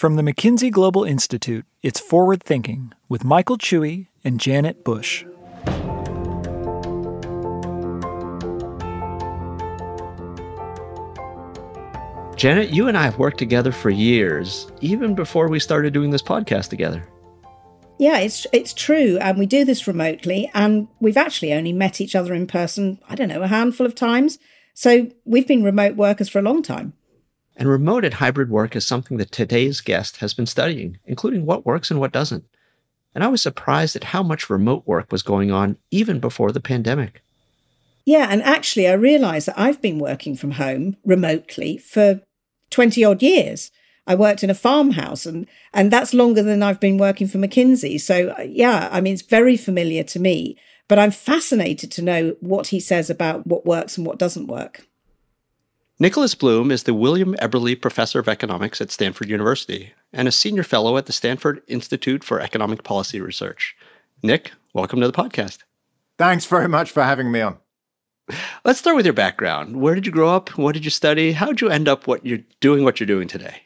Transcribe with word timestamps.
From 0.00 0.16
the 0.16 0.22
McKinsey 0.22 0.70
Global 0.70 1.04
Institute, 1.04 1.66
it's 1.82 2.00
Forward 2.00 2.42
Thinking 2.42 2.94
with 3.10 3.22
Michael 3.22 3.58
Chui 3.58 4.08
and 4.24 4.40
Janet 4.40 4.82
Bush. 4.82 5.26
Janet, 12.34 12.70
you 12.70 12.88
and 12.88 12.96
I 12.96 13.02
have 13.02 13.18
worked 13.18 13.36
together 13.36 13.72
for 13.72 13.90
years, 13.90 14.72
even 14.80 15.14
before 15.14 15.50
we 15.50 15.60
started 15.60 15.92
doing 15.92 16.08
this 16.08 16.22
podcast 16.22 16.70
together. 16.70 17.06
Yeah, 17.98 18.20
it's 18.20 18.46
it's 18.54 18.72
true, 18.72 19.18
and 19.20 19.38
we 19.38 19.44
do 19.44 19.66
this 19.66 19.86
remotely, 19.86 20.50
and 20.54 20.88
we've 21.00 21.18
actually 21.18 21.52
only 21.52 21.74
met 21.74 22.00
each 22.00 22.16
other 22.16 22.32
in 22.32 22.46
person. 22.46 23.00
I 23.06 23.16
don't 23.16 23.28
know, 23.28 23.42
a 23.42 23.48
handful 23.48 23.84
of 23.84 23.94
times. 23.94 24.38
So 24.72 25.10
we've 25.26 25.46
been 25.46 25.62
remote 25.62 25.96
workers 25.96 26.30
for 26.30 26.38
a 26.38 26.42
long 26.42 26.62
time. 26.62 26.94
And 27.56 27.68
remote 27.68 28.04
and 28.04 28.14
hybrid 28.14 28.50
work 28.50 28.74
is 28.74 28.86
something 28.86 29.18
that 29.18 29.32
today's 29.32 29.80
guest 29.80 30.18
has 30.18 30.32
been 30.32 30.46
studying, 30.46 30.98
including 31.04 31.44
what 31.44 31.66
works 31.66 31.90
and 31.90 32.00
what 32.00 32.12
doesn't. 32.12 32.44
And 33.14 33.24
I 33.24 33.28
was 33.28 33.42
surprised 33.42 33.96
at 33.96 34.04
how 34.04 34.22
much 34.22 34.48
remote 34.48 34.86
work 34.86 35.10
was 35.10 35.22
going 35.22 35.50
on 35.50 35.76
even 35.90 36.20
before 36.20 36.52
the 36.52 36.60
pandemic. 36.60 37.22
Yeah, 38.06 38.28
and 38.30 38.42
actually, 38.42 38.88
I 38.88 38.92
realized 38.94 39.48
that 39.48 39.58
I've 39.58 39.82
been 39.82 39.98
working 39.98 40.36
from 40.36 40.52
home 40.52 40.96
remotely 41.04 41.76
for 41.78 42.22
20 42.70 43.04
odd 43.04 43.22
years. 43.22 43.70
I 44.06 44.14
worked 44.14 44.42
in 44.42 44.50
a 44.50 44.54
farmhouse 44.54 45.26
and 45.26 45.46
and 45.72 45.92
that's 45.92 46.14
longer 46.14 46.42
than 46.42 46.62
I've 46.62 46.80
been 46.80 46.98
working 46.98 47.28
for 47.28 47.38
McKinsey. 47.38 48.00
So 48.00 48.34
yeah, 48.44 48.88
I 48.90 49.00
mean 49.00 49.12
it's 49.12 49.22
very 49.22 49.56
familiar 49.56 50.02
to 50.04 50.18
me, 50.18 50.56
but 50.88 50.98
I'm 50.98 51.10
fascinated 51.10 51.92
to 51.92 52.02
know 52.02 52.36
what 52.40 52.68
he 52.68 52.80
says 52.80 53.10
about 53.10 53.46
what 53.46 53.66
works 53.66 53.96
and 53.96 54.06
what 54.06 54.18
doesn't 54.18 54.48
work. 54.48 54.86
Nicholas 56.02 56.34
Bloom 56.34 56.70
is 56.70 56.84
the 56.84 56.94
William 56.94 57.34
Eberle 57.42 57.78
Professor 57.78 58.20
of 58.20 58.26
Economics 58.26 58.80
at 58.80 58.90
Stanford 58.90 59.28
University 59.28 59.92
and 60.14 60.26
a 60.26 60.32
senior 60.32 60.62
fellow 60.62 60.96
at 60.96 61.04
the 61.04 61.12
Stanford 61.12 61.60
Institute 61.68 62.24
for 62.24 62.40
Economic 62.40 62.84
Policy 62.84 63.20
Research. 63.20 63.76
Nick, 64.22 64.52
welcome 64.72 65.02
to 65.02 65.06
the 65.06 65.12
podcast. 65.12 65.58
Thanks 66.16 66.46
very 66.46 66.68
much 66.68 66.90
for 66.90 67.02
having 67.02 67.30
me 67.30 67.42
on. 67.42 67.58
Let's 68.64 68.78
start 68.78 68.96
with 68.96 69.04
your 69.04 69.12
background. 69.12 69.78
Where 69.78 69.94
did 69.94 70.06
you 70.06 70.12
grow 70.12 70.30
up? 70.30 70.56
What 70.56 70.72
did 70.72 70.86
you 70.86 70.90
study? 70.90 71.32
How 71.32 71.48
did 71.48 71.60
you 71.60 71.68
end 71.68 71.86
up 71.86 72.06
what 72.06 72.24
you're 72.24 72.40
doing 72.60 72.82
what 72.82 72.98
you're 72.98 73.06
doing 73.06 73.28
today? 73.28 73.64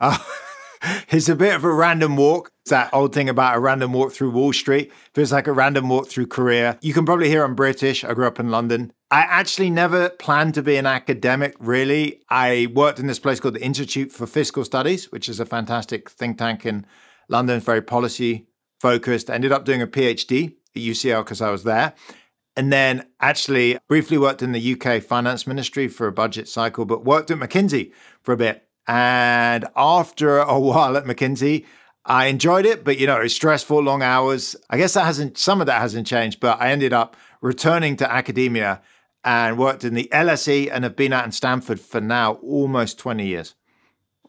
Uh, 0.00 0.16
it's 1.10 1.28
a 1.28 1.36
bit 1.36 1.54
of 1.54 1.64
a 1.64 1.70
random 1.70 2.16
walk. 2.16 2.50
It's 2.62 2.70
that 2.70 2.94
old 2.94 3.12
thing 3.12 3.28
about 3.28 3.56
a 3.56 3.60
random 3.60 3.92
walk 3.92 4.12
through 4.12 4.30
Wall 4.30 4.54
Street. 4.54 4.90
Feels 5.12 5.32
like 5.32 5.46
a 5.46 5.52
random 5.52 5.90
walk 5.90 6.08
through 6.08 6.28
career. 6.28 6.78
You 6.80 6.94
can 6.94 7.04
probably 7.04 7.28
hear 7.28 7.44
I'm 7.44 7.54
British. 7.54 8.04
I 8.04 8.14
grew 8.14 8.26
up 8.26 8.40
in 8.40 8.50
London. 8.50 8.94
I 9.10 9.20
actually 9.20 9.70
never 9.70 10.10
planned 10.10 10.52
to 10.54 10.62
be 10.62 10.76
an 10.76 10.84
academic, 10.84 11.56
really. 11.58 12.20
I 12.28 12.68
worked 12.74 12.98
in 12.98 13.06
this 13.06 13.18
place 13.18 13.40
called 13.40 13.54
the 13.54 13.64
Institute 13.64 14.12
for 14.12 14.26
Fiscal 14.26 14.66
Studies, 14.66 15.10
which 15.10 15.30
is 15.30 15.40
a 15.40 15.46
fantastic 15.46 16.10
think 16.10 16.36
tank 16.36 16.66
in 16.66 16.84
London, 17.28 17.58
very 17.60 17.80
policy 17.80 18.48
focused. 18.80 19.30
I 19.30 19.34
ended 19.34 19.50
up 19.50 19.64
doing 19.64 19.80
a 19.80 19.86
PhD 19.86 20.56
at 20.76 20.82
UCL 20.82 21.24
because 21.24 21.40
I 21.40 21.50
was 21.50 21.64
there. 21.64 21.94
And 22.54 22.70
then 22.70 23.06
actually 23.18 23.78
briefly 23.88 24.18
worked 24.18 24.42
in 24.42 24.52
the 24.52 24.74
UK 24.74 25.02
finance 25.02 25.46
ministry 25.46 25.88
for 25.88 26.06
a 26.06 26.12
budget 26.12 26.46
cycle, 26.46 26.84
but 26.84 27.04
worked 27.04 27.30
at 27.30 27.38
McKinsey 27.38 27.92
for 28.20 28.32
a 28.32 28.36
bit. 28.36 28.68
And 28.86 29.66
after 29.74 30.38
a 30.38 30.58
while 30.60 30.98
at 30.98 31.04
McKinsey, 31.04 31.64
I 32.04 32.26
enjoyed 32.26 32.66
it, 32.66 32.84
but 32.84 32.98
you 32.98 33.06
know, 33.06 33.20
it's 33.20 33.34
stressful, 33.34 33.82
long 33.82 34.02
hours. 34.02 34.54
I 34.68 34.76
guess 34.76 34.94
that 34.94 35.06
hasn't, 35.06 35.38
some 35.38 35.62
of 35.62 35.66
that 35.66 35.80
hasn't 35.80 36.06
changed, 36.06 36.40
but 36.40 36.60
I 36.60 36.72
ended 36.72 36.92
up 36.92 37.16
returning 37.40 37.96
to 37.96 38.12
academia 38.12 38.82
and 39.24 39.58
worked 39.58 39.84
in 39.84 39.94
the 39.94 40.08
LSE 40.12 40.70
and 40.72 40.84
have 40.84 40.96
been 40.96 41.12
out 41.12 41.24
in 41.24 41.32
Stanford 41.32 41.80
for 41.80 42.00
now 42.00 42.34
almost 42.34 42.98
20 42.98 43.26
years. 43.26 43.54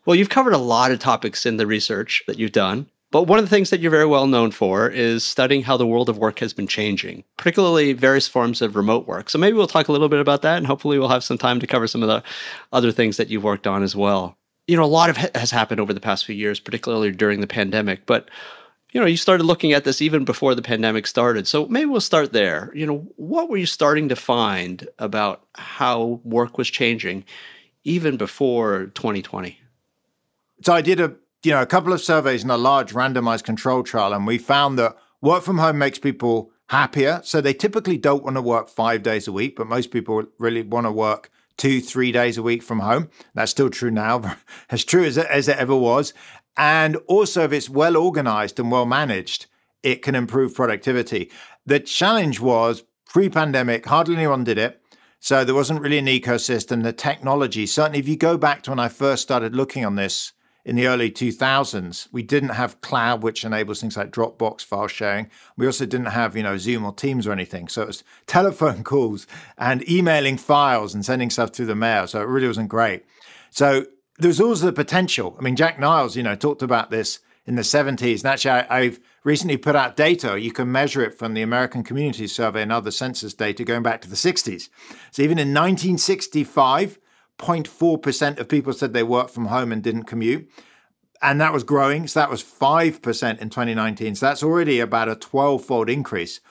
Well, 0.06 0.16
you've 0.16 0.30
covered 0.30 0.54
a 0.54 0.58
lot 0.58 0.92
of 0.92 1.00
topics 1.00 1.46
in 1.46 1.58
the 1.58 1.68
research 1.68 2.24
that 2.28 2.40
you've 2.40 2.52
done. 2.52 2.90
But 3.12 3.24
one 3.24 3.40
of 3.40 3.46
the 3.46 3.50
things 3.50 3.72
that 3.72 3.80
you're 3.80 3.90
very 3.90 4.06
well 4.06 4.28
known 4.28 4.52
for 4.52 4.88
is 4.88 5.24
studying 5.24 5.64
how 5.64 5.78
the 5.78 5.88
world 5.88 6.10
of 6.10 6.20
work 6.20 6.40
has 6.40 6.54
been 6.54 6.68
changing, 6.68 7.24
particularly 7.38 7.94
various 7.94 8.28
forms 8.28 8.62
of 8.62 8.76
remote 8.76 9.08
work. 9.08 9.32
So 9.32 9.40
maybe 9.40 9.58
we'll 9.58 9.66
talk 9.66 9.88
a 9.88 9.92
little 9.92 10.10
bit 10.10 10.20
about 10.20 10.44
that, 10.44 10.58
and 10.58 10.68
hopefully 10.68 11.00
we'll 11.00 11.08
have 11.10 11.24
some 11.24 11.38
time 11.38 11.60
to 11.60 11.66
cover 11.66 11.88
some 11.88 12.04
of 12.04 12.08
the 12.08 12.22
other 12.72 12.92
things 12.92 13.18
that 13.18 13.30
you've 13.30 13.44
worked 13.44 13.66
on 13.66 13.82
as 13.82 13.96
well. 13.96 14.38
You 14.68 14.78
know, 14.78 14.84
a 14.84 14.86
lot 14.86 15.10
of 15.10 15.18
has 15.34 15.50
happened 15.50 15.80
over 15.80 15.92
the 15.92 16.00
past 16.00 16.24
few 16.26 16.36
years, 16.36 16.60
particularly 16.60 17.12
during 17.12 17.42
the 17.42 17.48
pandemic. 17.48 18.06
But 18.06 18.30
you 18.92 19.00
know, 19.00 19.06
you 19.06 19.18
started 19.18 19.44
looking 19.44 19.74
at 19.74 19.84
this 19.84 20.02
even 20.02 20.26
before 20.26 20.56
the 20.56 20.62
pandemic 20.62 21.06
started. 21.06 21.48
So 21.48 21.68
maybe 21.68 21.86
we'll 21.86 22.02
start 22.02 22.34
there. 22.34 22.72
You 22.74 22.86
know, 22.86 23.08
what 23.18 23.50
were 23.50 23.58
you 23.58 23.66
starting 23.66 24.10
to 24.10 24.16
find 24.16 24.88
about 24.98 25.44
how 25.56 26.22
work 26.24 26.58
was 26.58 26.70
changing 26.70 27.26
even 27.84 28.18
before 28.18 28.86
2020? 28.96 29.60
So 30.64 30.74
I 30.74 30.82
did 30.82 31.00
a 31.00 31.16
you 31.44 31.52
know 31.52 31.62
a 31.62 31.66
couple 31.66 31.94
of 31.94 32.02
surveys 32.02 32.44
in 32.44 32.50
a 32.50 32.58
large 32.58 32.94
randomized 32.94 33.44
control 33.44 33.84
trial, 33.84 34.14
and 34.14 34.28
we 34.28 34.38
found 34.38 34.78
that 34.80 34.98
work 35.22 35.44
from 35.44 35.60
home 35.60 35.78
makes 35.78 36.00
people 36.00 36.52
happier. 36.68 37.22
So 37.24 37.42
they 37.42 37.54
typically 37.54 37.98
don't 37.98 38.24
want 38.24 38.36
to 38.36 38.42
work 38.42 38.70
five 38.70 39.04
days 39.04 39.28
a 39.28 39.32
week, 39.32 39.56
but 39.56 39.68
most 39.68 39.92
people 39.92 40.26
really 40.38 40.64
want 40.64 40.86
to 40.86 40.92
work 40.92 41.32
two, 41.60 41.82
three 41.82 42.12
days 42.12 42.38
a 42.38 42.44
week 42.44 42.64
from 42.64 42.80
home. 42.80 43.10
That's 43.36 43.52
still 43.52 43.70
true 43.70 43.92
now, 43.92 44.38
as 44.70 44.84
true 44.84 45.04
as 45.04 45.18
it, 45.18 45.28
as 45.28 45.48
it 45.48 45.58
ever 45.58 45.76
was. 45.76 46.14
And 46.58 46.98
also, 47.08 47.44
if 47.44 47.54
it's 47.54 47.70
well 47.70 47.96
organized 47.96 48.60
and 48.60 48.72
well 48.72 48.86
managed, 48.86 49.48
it 49.84 50.02
can 50.02 50.16
improve 50.16 50.56
productivity. 50.56 51.32
The 51.66 51.80
challenge 51.80 52.40
was 52.40 52.84
pre 53.06 53.30
pandemic, 53.30 53.86
hardly 53.86 54.16
anyone 54.16 54.44
did 54.44 54.58
it. 54.58 54.82
So 55.20 55.44
there 55.44 55.56
wasn't 55.56 55.82
really 55.82 55.98
an 55.98 56.06
ecosystem. 56.06 56.84
The 56.84 56.94
technology, 56.94 57.66
certainly, 57.66 58.00
if 58.00 58.08
you 58.08 58.16
go 58.16 58.38
back 58.38 58.64
to 58.64 58.72
when 58.72 58.80
I 58.80 58.88
first 58.88 59.22
started 59.22 59.56
looking 59.56 59.86
on 59.86 59.96
this 59.96 60.34
in 60.64 60.76
the 60.76 60.88
early 60.88 61.12
2000s, 61.12 62.08
we 62.12 62.24
didn't 62.24 62.50
have 62.50 62.80
cloud, 62.82 63.24
which 63.24 63.44
enables 63.44 63.82
things 63.82 63.98
like 63.98 64.12
Dropbox 64.12 64.62
file 64.62 64.88
sharing. 64.88 65.30
We 65.58 65.66
also 65.66 65.86
didn't 65.86 66.08
have, 66.08 66.38
you 66.38 66.44
know, 66.44 66.58
Zoom 66.58 66.86
or 66.86 66.94
Teams 66.94 67.28
or 67.28 67.32
anything. 67.32 67.68
So 67.68 67.82
it 67.82 67.88
was 67.88 68.04
telephone 68.28 68.84
calls 68.84 69.28
and 69.58 69.88
emailing 69.90 70.38
files 70.38 70.94
and 70.94 71.06
sending 71.06 71.30
stuff 71.30 71.52
through 71.52 71.66
the 71.66 71.76
mail. 71.76 72.08
So 72.08 72.22
it 72.22 72.28
really 72.28 72.48
wasn't 72.48 72.70
great. 72.70 73.06
So 73.50 73.88
there's 74.20 74.42
also 74.42 74.68
the 74.68 74.74
potential. 74.74 75.36
I 75.40 75.42
mean, 75.42 75.56
Jack 75.56 75.80
Nilles, 75.80 76.16
you 76.16 76.24
know, 76.24 76.36
talked 76.36 76.62
about 76.62 76.92
this 76.92 77.20
in 77.46 77.56
the 77.56 77.62
70s. 77.64 78.20
And 78.20 78.26
actually, 78.26 78.52
I, 78.52 78.84
have 78.84 79.00
recently 79.24 79.58
put 79.58 79.76
out 79.76 79.96
data. 79.96 80.40
You 80.40 80.52
can 80.52 80.72
measure 80.72 81.02
it 81.02 81.18
from 81.18 81.34
the 81.34 81.42
American 81.42 81.84
Community 81.84 82.28
Survey 82.28 82.62
and 82.62 82.72
other 82.72 82.92
census 82.92 83.34
data 83.34 83.64
going 83.64 83.82
back 83.82 84.02
to 84.02 84.10
the 84.10 84.16
60s. 84.16 84.70
So 85.12 85.24
even 85.24 85.40
in 85.40 85.54
1965, 85.54 87.00
0.4% 87.40 88.40
of 88.40 88.50
people 88.50 88.74
said 88.74 88.94
they 88.94 89.04
worked 89.04 89.32
from 89.32 89.46
home 89.46 89.72
and 89.72 89.82
didn't 89.82 90.04
commute. 90.04 90.50
And 91.22 91.42
that 91.42 91.54
was 91.54 91.64
growing. 91.64 92.08
So 92.08 92.20
that 92.20 92.30
was 92.30 92.44
5% 92.44 93.40
in 93.40 93.50
2019. 93.50 94.16
So 94.16 94.26
that's 94.26 94.44
already 94.44 94.80
about 94.80 95.10
a 95.10 95.16
12 95.16 95.64
fold 95.64 95.90
increase 95.90 96.42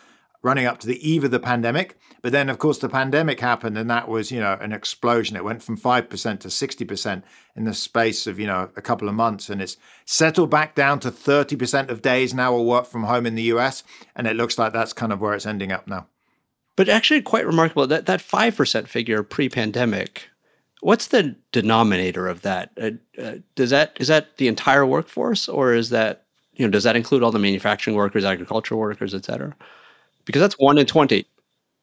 running 0.43 0.67
up 0.67 0.78
to 0.78 0.87
the 0.87 1.09
eve 1.09 1.25
of 1.25 1.31
the 1.31 1.41
pandemic. 1.41 1.99
But 2.21 2.33
then, 2.33 2.49
of 2.49 2.59
course, 2.59 2.79
the 2.79 2.89
pandemic 2.89 3.41
happened, 3.41 3.79
and 3.79 3.89
that 3.91 4.09
was, 4.09 4.33
you 4.33 4.41
know, 4.41 4.59
an 4.61 4.73
explosion. 4.73 5.37
It 5.37 5.45
went 5.45 5.62
from 5.62 5.77
five 5.77 6.09
percent 6.09 6.41
to 6.41 6.51
sixty 6.51 6.84
percent 6.84 7.25
in 7.55 7.65
the 7.65 7.75
space 7.75 8.27
of, 8.27 8.39
you 8.41 8.47
know, 8.47 8.71
a 8.77 8.83
couple 8.83 9.09
of 9.09 9.15
months, 9.15 9.49
and 9.49 9.62
it's 9.62 9.77
settled 10.05 10.51
back 10.51 10.75
down 10.75 11.01
to 11.01 11.11
thirty 11.11 11.57
percent 11.57 11.91
of 11.91 12.03
days 12.03 12.34
now 12.34 12.53
will 12.53 12.67
work 12.67 12.87
from 12.87 13.05
home 13.05 13.27
in 13.27 13.34
the 13.34 13.43
U.S. 13.45 13.84
And 14.17 14.27
it 14.27 14.37
looks 14.37 14.59
like 14.59 14.73
that's 14.73 14.93
kind 14.93 15.12
of 15.12 15.21
where 15.21 15.34
it's 15.34 15.47
ending 15.47 15.73
up 15.73 15.87
now. 15.87 16.07
But 16.77 16.89
actually, 16.89 17.23
quite 17.23 17.47
remarkable 17.47 17.87
that 17.87 18.07
that 18.07 18.21
five 18.21 18.57
percent 18.57 18.89
figure 18.89 19.23
pre-pandemic. 19.23 20.28
What's 20.81 21.09
the 21.09 21.34
denominator 21.51 22.28
of 22.28 22.43
that? 22.43 22.71
Uh, 22.81 22.91
uh, 23.21 23.37
does 23.57 23.71
that 23.71 23.97
is 24.01 24.09
that 24.09 24.37
the 24.37 24.49
entire 24.49 24.87
workforce, 24.87 25.49
or 25.49 25.73
is 25.75 25.91
that 25.91 26.25
you 26.55 26.67
know 26.67 26.71
does 26.71 26.84
that 26.84 26.97
include 26.97 27.23
all 27.23 27.33
the 27.33 27.39
manufacturing 27.39 27.97
workers, 27.97 28.25
agricultural 28.25 28.81
workers, 28.81 29.15
et 29.15 29.25
cetera? 29.25 29.55
because 30.28 30.41
that's 30.43 30.59
one 30.59 30.77
in 30.77 30.84
20. 30.84 31.27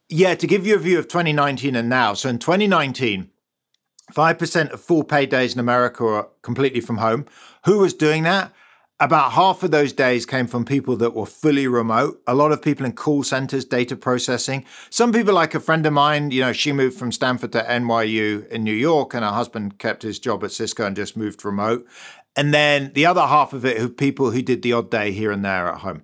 Yeah, 0.10 0.36
to 0.36 0.46
give 0.46 0.68
you 0.68 0.76
a 0.76 0.80
view 0.80 1.00
of 1.00 1.08
2019 1.08 1.76
and 1.76 1.90
now. 1.90 2.14
So 2.14 2.30
in 2.30 2.38
2019, 2.38 3.32
5% 4.14 4.70
of 4.72 4.80
full 4.80 5.04
paid 5.04 5.30
days 5.30 5.54
in 5.54 5.60
America 5.60 6.06
are 6.06 6.30
completely 6.44 6.80
from 6.80 6.98
home. 6.98 7.26
Who 7.66 7.80
was 7.80 7.94
doing 7.94 8.22
that? 8.24 8.54
About 9.00 9.34
half 9.34 9.64
of 9.64 9.72
those 9.72 9.92
days 9.92 10.26
came 10.26 10.48
from 10.48 10.64
people 10.64 10.96
that 10.98 11.16
were 11.16 11.26
fully 11.26 11.68
remote. 11.68 12.22
A 12.28 12.36
lot 12.36 12.52
of 12.52 12.62
people 12.62 12.86
in 12.86 12.94
call 12.94 13.24
centers, 13.24 13.66
data 13.66 13.96
processing. 13.96 14.64
Some 14.90 15.12
people, 15.12 15.34
like 15.34 15.54
a 15.56 15.60
friend 15.60 15.86
of 15.86 15.92
mine, 15.92 16.32
you 16.32 16.42
know, 16.42 16.54
she 16.54 16.72
moved 16.72 16.98
from 16.98 17.12
Stanford 17.12 17.52
to 17.54 17.64
NYU 17.64 18.48
in 18.48 18.64
New 18.64 18.74
York, 18.74 19.14
and 19.14 19.26
her 19.26 19.32
husband 19.32 19.80
kept 19.80 20.04
his 20.04 20.18
job 20.18 20.46
at 20.46 20.52
Cisco 20.52 20.86
and 20.86 20.96
just 20.96 21.18
moved 21.18 21.44
remote. 21.44 21.86
And 22.38 22.54
then 22.54 22.94
the 22.94 23.06
other 23.06 23.22
half 23.22 23.52
of 23.52 23.66
it, 23.66 23.80
who 23.80 23.90
people 23.90 24.32
who 24.32 24.42
did 24.42 24.62
the 24.62 24.72
odd 24.72 24.92
day 24.92 25.12
here 25.12 25.32
and 25.32 25.44
there 25.44 25.68
at 25.68 25.80
home. 25.80 26.04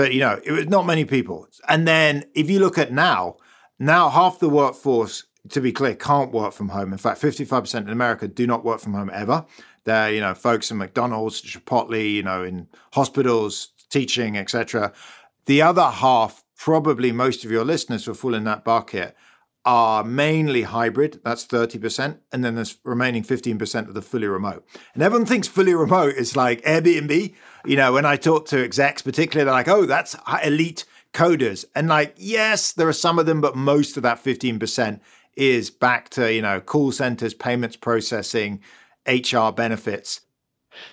But 0.00 0.14
you 0.14 0.20
know, 0.20 0.40
it 0.42 0.52
was 0.52 0.66
not 0.66 0.86
many 0.86 1.04
people. 1.04 1.46
And 1.68 1.86
then 1.86 2.24
if 2.34 2.48
you 2.48 2.58
look 2.58 2.78
at 2.78 2.90
now, 2.90 3.36
now 3.78 4.08
half 4.08 4.38
the 4.38 4.48
workforce, 4.48 5.24
to 5.50 5.60
be 5.60 5.72
clear, 5.72 5.94
can't 5.94 6.32
work 6.32 6.54
from 6.54 6.70
home. 6.70 6.92
In 6.92 6.98
fact, 6.98 7.20
55% 7.20 7.82
in 7.82 7.90
America 7.90 8.26
do 8.26 8.46
not 8.46 8.64
work 8.64 8.80
from 8.80 8.94
home 8.94 9.10
ever. 9.12 9.44
They're, 9.84 10.10
you 10.10 10.22
know, 10.22 10.32
folks 10.32 10.70
in 10.70 10.78
McDonald's, 10.78 11.42
Chipotle, 11.42 12.10
you 12.10 12.22
know, 12.22 12.42
in 12.42 12.68
hospitals, 12.94 13.74
teaching, 13.90 14.38
etc. 14.38 14.94
The 15.44 15.60
other 15.60 15.90
half, 15.90 16.44
probably 16.56 17.12
most 17.12 17.44
of 17.44 17.50
your 17.50 17.66
listeners 17.66 18.06
will 18.06 18.14
fall 18.14 18.34
in 18.34 18.44
that 18.44 18.64
bucket, 18.64 19.14
are 19.64 20.02
mainly 20.02 20.62
hybrid, 20.62 21.20
that's 21.22 21.46
30%, 21.46 22.18
and 22.32 22.44
then 22.44 22.54
there's 22.54 22.78
remaining 22.84 23.22
15% 23.22 23.88
of 23.88 23.94
the 23.94 24.02
fully 24.02 24.26
remote. 24.26 24.66
And 24.94 25.02
everyone 25.02 25.26
thinks 25.26 25.48
fully 25.48 25.74
remote 25.74 26.14
is 26.14 26.34
like 26.34 26.62
Airbnb. 26.62 27.34
You 27.66 27.76
know, 27.76 27.92
when 27.92 28.06
I 28.06 28.16
talk 28.16 28.46
to 28.48 28.64
execs, 28.64 29.02
particularly, 29.02 29.44
they're 29.44 29.52
like, 29.52 29.68
oh, 29.68 29.84
that's 29.84 30.16
elite 30.42 30.84
coders. 31.12 31.64
And 31.74 31.88
like, 31.88 32.14
yes, 32.16 32.72
there 32.72 32.88
are 32.88 32.92
some 32.92 33.18
of 33.18 33.26
them, 33.26 33.40
but 33.40 33.54
most 33.54 33.96
of 33.96 34.02
that 34.02 34.22
15% 34.22 35.00
is 35.36 35.70
back 35.70 36.08
to, 36.10 36.32
you 36.32 36.42
know, 36.42 36.60
call 36.60 36.92
centers, 36.92 37.34
payments 37.34 37.76
processing, 37.76 38.60
HR 39.06 39.50
benefits. 39.50 40.22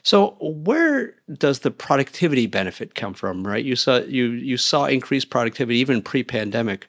So 0.03 0.37
where 0.41 1.15
does 1.33 1.59
the 1.59 1.71
productivity 1.71 2.47
benefit 2.47 2.95
come 2.95 3.13
from, 3.13 3.45
right? 3.45 3.63
You 3.63 3.75
saw 3.75 3.99
you 3.99 4.31
you 4.31 4.57
saw 4.57 4.85
increased 4.85 5.29
productivity 5.29 5.77
even 5.79 6.01
pre-pandemic. 6.01 6.87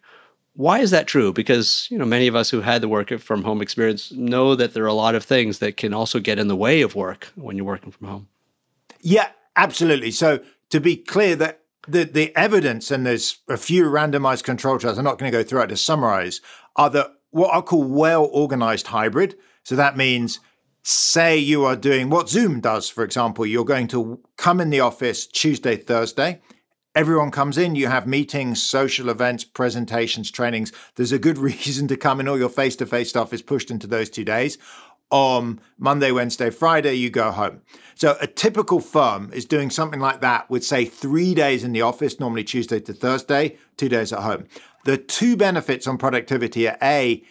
Why 0.59 0.81
is 0.81 0.91
that 0.91 1.07
true? 1.07 1.33
Because 1.33 1.87
you 1.89 1.97
know 1.97 2.05
many 2.05 2.27
of 2.27 2.35
us 2.35 2.51
who 2.51 2.63
had 2.63 2.83
the 2.83 2.89
work 2.89 3.17
from 3.21 3.45
home 3.45 3.63
experience 3.63 4.11
know 4.11 4.57
that 4.57 4.75
there 4.75 4.83
are 4.83 4.89
a 4.89 4.93
lot 4.93 5.15
of 5.15 5.23
things 5.23 5.61
that 5.61 5.77
can 5.77 5.95
also 5.95 6.19
get 6.19 6.37
in 6.37 6.49
the 6.49 6.57
way 6.57 6.83
of 6.83 6.97
work 6.97 7.29
when 7.37 7.57
you're 7.57 7.65
working 7.65 7.93
from 7.93 8.09
home. 8.09 8.29
Yeah, 9.01 9.29
absolutely. 9.55 10.11
So 10.11 10.41
to 10.71 10.81
be 10.81 10.97
clear, 10.97 11.37
that 11.37 11.61
the 11.87 12.03
the 12.03 12.37
evidence 12.37 12.91
and 12.91 13.07
there's 13.07 13.39
a 13.49 13.57
few 13.57 13.85
randomized 13.85 14.43
control 14.43 14.81
trials. 14.81 14.99
I'm 14.99 15.05
not 15.05 15.17
going 15.17 15.31
to 15.31 15.39
go 15.39 15.45
through 15.45 15.63
it 15.63 15.69
to 15.69 15.77
summarize. 15.77 16.41
Are 16.75 16.91
that 16.91 17.07
what 17.31 17.55
I 17.55 17.61
call 17.61 17.85
well 17.85 18.29
organized 18.33 18.89
hybrid? 18.89 19.37
So 19.63 19.77
that 19.77 19.97
means 19.97 20.41
say 20.83 21.39
you 21.39 21.65
are 21.67 21.77
doing 21.77 22.11
what 22.11 22.29
Zoom 22.29 22.59
does, 22.59 22.89
for 22.89 23.05
example, 23.05 23.47
you're 23.47 23.65
going 23.65 23.87
to 23.89 24.19
come 24.37 24.61
in 24.61 24.71
the 24.71 24.81
office 24.81 25.29
Tuesday, 25.29 25.77
Thursday. 25.77 26.41
Everyone 26.95 27.31
comes 27.31 27.59
in, 27.59 27.77
you 27.77 27.87
have 27.87 28.07
meetings, 28.07 28.63
social 28.63 29.09
events, 29.09 29.45
presentations, 29.45 30.31
trainings. 30.31 30.73
There's 30.97 31.13
a 31.13 31.19
good 31.19 31.39
reason 31.51 31.89
to 31.89 31.97
come 31.97 32.21
in. 32.21 32.29
All 32.29 32.39
your 32.39 32.49
face 32.49 32.77
to 32.77 32.87
face 32.87 33.11
stuff 33.11 33.33
is 33.33 33.43
pushed 33.43 33.71
into 33.71 33.87
those 33.87 34.11
two 34.11 34.25
days. 34.25 34.59
On 35.11 35.61
Monday, 35.79 36.11
Wednesday, 36.11 36.51
Friday, 36.51 36.95
you 36.95 37.09
go 37.09 37.31
home. 37.31 37.63
So 37.95 38.17
a 38.21 38.27
typical 38.27 38.81
firm 38.81 39.31
is 39.33 39.47
doing 39.47 39.71
something 39.71 40.01
like 40.01 40.21
that 40.21 40.51
with, 40.51 40.65
say, 40.65 40.85
three 40.85 41.35
days 41.35 41.65
in 41.65 41.73
the 41.73 41.81
office, 41.81 42.21
normally 42.21 42.45
Tuesday 42.45 42.81
to 42.81 42.93
Thursday, 42.93 43.57
two 43.79 43.89
days 43.89 44.13
at 44.13 44.21
home. 44.21 44.47
The 44.85 44.99
two 44.99 45.37
benefits 45.37 45.87
on 45.87 45.97
productivity 45.99 46.69
are 46.69 46.77
A, 46.83 47.23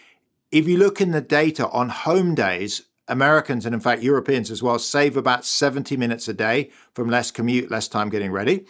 if 0.50 0.66
you 0.66 0.76
look 0.78 1.00
in 1.00 1.12
the 1.12 1.20
data 1.20 1.68
on 1.68 1.90
home 1.90 2.34
days, 2.34 2.82
Americans 3.08 3.64
and 3.66 3.74
in 3.74 3.80
fact 3.80 4.02
Europeans 4.02 4.50
as 4.50 4.62
well 4.62 4.78
save 4.78 5.16
about 5.16 5.44
70 5.44 5.96
minutes 5.96 6.28
a 6.28 6.34
day 6.34 6.70
from 6.94 7.08
less 7.08 7.30
commute, 7.30 7.70
less 7.70 7.88
time 7.88 8.08
getting 8.08 8.30
ready. 8.30 8.64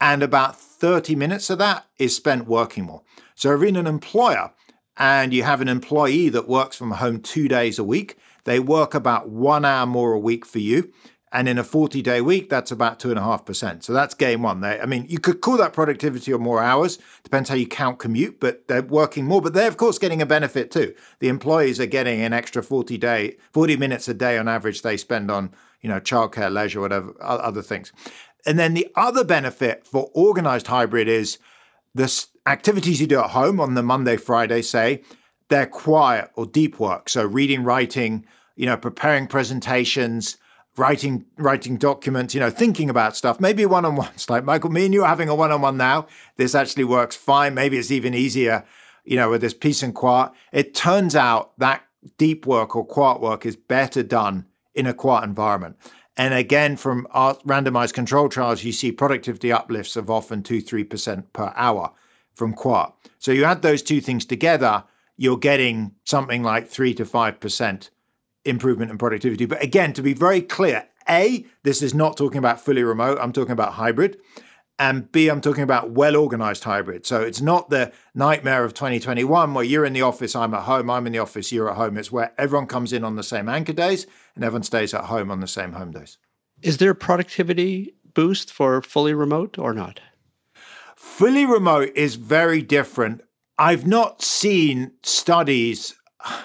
And 0.00 0.22
about 0.22 0.58
30 0.58 1.14
minutes 1.14 1.50
of 1.50 1.58
that 1.58 1.86
is 1.98 2.16
spent 2.16 2.46
working 2.46 2.84
more. 2.84 3.02
So 3.34 3.54
if 3.54 3.60
you're 3.60 3.78
an 3.78 3.86
employer 3.86 4.52
and 4.96 5.32
you 5.32 5.42
have 5.42 5.60
an 5.60 5.68
employee 5.68 6.28
that 6.30 6.48
works 6.48 6.76
from 6.76 6.92
home 6.92 7.20
two 7.20 7.48
days 7.48 7.78
a 7.78 7.84
week, 7.84 8.16
they 8.44 8.58
work 8.60 8.94
about 8.94 9.28
one 9.28 9.64
hour 9.64 9.86
more 9.86 10.12
a 10.12 10.18
week 10.18 10.46
for 10.46 10.58
you. 10.58 10.92
And 11.32 11.48
in 11.48 11.58
a 11.58 11.64
40 11.64 12.02
day 12.02 12.20
week, 12.20 12.50
that's 12.50 12.72
about 12.72 12.98
2.5%. 12.98 13.84
So 13.84 13.92
that's 13.92 14.14
game 14.14 14.42
one. 14.42 14.62
They, 14.62 14.80
I 14.80 14.86
mean, 14.86 15.06
you 15.08 15.20
could 15.20 15.40
call 15.40 15.56
that 15.58 15.72
productivity 15.72 16.32
or 16.32 16.38
more 16.38 16.60
hours, 16.60 16.98
depends 17.22 17.48
how 17.48 17.54
you 17.54 17.68
count 17.68 18.00
commute, 18.00 18.40
but 18.40 18.66
they're 18.66 18.82
working 18.82 19.26
more. 19.26 19.40
But 19.40 19.54
they're, 19.54 19.68
of 19.68 19.76
course, 19.76 19.98
getting 19.98 20.20
a 20.20 20.26
benefit 20.26 20.72
too. 20.72 20.92
The 21.20 21.28
employees 21.28 21.78
are 21.78 21.86
getting 21.86 22.20
an 22.22 22.32
extra 22.32 22.64
40 22.64 22.98
day, 22.98 23.36
40 23.52 23.76
minutes 23.76 24.08
a 24.08 24.14
day 24.14 24.38
on 24.38 24.48
average 24.48 24.82
they 24.82 24.96
spend 24.96 25.30
on, 25.30 25.54
you 25.80 25.88
know, 25.88 26.00
childcare, 26.00 26.52
leisure, 26.52 26.80
whatever, 26.80 27.14
other 27.20 27.62
things. 27.62 27.92
And 28.46 28.58
then 28.58 28.74
the 28.74 28.88
other 28.94 29.24
benefit 29.24 29.86
for 29.86 30.10
organized 30.14 30.68
hybrid 30.68 31.08
is 31.08 31.38
the 31.94 32.26
activities 32.46 33.00
you 33.00 33.06
do 33.06 33.20
at 33.20 33.30
home 33.30 33.60
on 33.60 33.74
the 33.74 33.82
Monday, 33.82 34.16
Friday, 34.16 34.62
say, 34.62 35.02
they're 35.48 35.66
quiet 35.66 36.30
or 36.34 36.46
deep 36.46 36.78
work. 36.78 37.08
So 37.08 37.24
reading, 37.24 37.64
writing, 37.64 38.24
you 38.56 38.66
know, 38.66 38.76
preparing 38.76 39.26
presentations, 39.26 40.36
writing 40.76 41.26
writing 41.36 41.76
documents, 41.76 42.34
you 42.34 42.40
know, 42.40 42.50
thinking 42.50 42.88
about 42.88 43.16
stuff. 43.16 43.40
Maybe 43.40 43.66
one-on-ones. 43.66 44.26
Like 44.30 44.44
Michael, 44.44 44.70
me 44.70 44.84
and 44.84 44.94
you 44.94 45.02
are 45.02 45.08
having 45.08 45.28
a 45.28 45.34
one-on-one 45.34 45.76
now. 45.76 46.06
This 46.36 46.54
actually 46.54 46.84
works 46.84 47.16
fine. 47.16 47.54
Maybe 47.54 47.78
it's 47.78 47.90
even 47.90 48.14
easier, 48.14 48.64
you 49.04 49.16
know, 49.16 49.30
with 49.30 49.40
this 49.40 49.54
peace 49.54 49.82
and 49.82 49.94
quiet. 49.94 50.32
It 50.52 50.74
turns 50.74 51.16
out 51.16 51.58
that 51.58 51.82
deep 52.16 52.46
work 52.46 52.76
or 52.76 52.86
quiet 52.86 53.20
work 53.20 53.44
is 53.44 53.56
better 53.56 54.02
done 54.02 54.46
in 54.74 54.86
a 54.86 54.94
quiet 54.94 55.24
environment. 55.24 55.76
And 56.16 56.34
again, 56.34 56.76
from 56.76 57.06
our 57.10 57.34
randomized 57.46 57.94
control 57.94 58.28
trials, 58.28 58.64
you 58.64 58.72
see 58.72 58.92
productivity 58.92 59.52
uplifts 59.52 59.96
of 59.96 60.10
often 60.10 60.42
2 60.42 60.62
3% 60.62 61.24
per 61.32 61.52
hour 61.56 61.92
from 62.34 62.52
quiet. 62.52 62.92
So 63.18 63.32
you 63.32 63.44
add 63.44 63.62
those 63.62 63.82
two 63.82 64.00
things 64.00 64.24
together, 64.24 64.84
you're 65.16 65.38
getting 65.38 65.92
something 66.04 66.42
like 66.42 66.68
3 66.68 66.94
to 66.94 67.04
5% 67.04 67.90
improvement 68.44 68.90
in 68.90 68.98
productivity. 68.98 69.46
But 69.46 69.62
again, 69.62 69.92
to 69.92 70.02
be 70.02 70.14
very 70.14 70.40
clear, 70.40 70.88
A, 71.08 71.44
this 71.62 71.82
is 71.82 71.94
not 71.94 72.16
talking 72.16 72.38
about 72.38 72.60
fully 72.60 72.82
remote, 72.82 73.18
I'm 73.20 73.32
talking 73.32 73.52
about 73.52 73.74
hybrid. 73.74 74.18
And 74.80 75.12
B, 75.12 75.28
I'm 75.28 75.42
talking 75.42 75.62
about 75.62 75.90
well 75.90 76.16
organized 76.16 76.64
hybrid. 76.64 77.04
So 77.04 77.20
it's 77.20 77.42
not 77.42 77.68
the 77.68 77.92
nightmare 78.14 78.64
of 78.64 78.72
2021 78.72 79.52
where 79.52 79.62
you're 79.62 79.84
in 79.84 79.92
the 79.92 80.00
office, 80.00 80.34
I'm 80.34 80.54
at 80.54 80.62
home, 80.62 80.88
I'm 80.88 81.06
in 81.06 81.12
the 81.12 81.18
office, 81.18 81.52
you're 81.52 81.70
at 81.70 81.76
home. 81.76 81.98
It's 81.98 82.10
where 82.10 82.32
everyone 82.38 82.66
comes 82.66 82.94
in 82.94 83.04
on 83.04 83.14
the 83.14 83.22
same 83.22 83.46
anchor 83.46 83.74
days 83.74 84.06
and 84.34 84.42
everyone 84.42 84.62
stays 84.62 84.94
at 84.94 85.04
home 85.04 85.30
on 85.30 85.40
the 85.40 85.46
same 85.46 85.72
home 85.72 85.90
days. 85.90 86.16
Is 86.62 86.78
there 86.78 86.92
a 86.92 86.94
productivity 86.94 87.92
boost 88.14 88.50
for 88.50 88.80
fully 88.80 89.12
remote 89.12 89.58
or 89.58 89.74
not? 89.74 90.00
Fully 90.96 91.44
remote 91.44 91.92
is 91.94 92.14
very 92.14 92.62
different. 92.62 93.20
I've 93.58 93.86
not 93.86 94.22
seen 94.22 94.92
studies, 95.02 95.94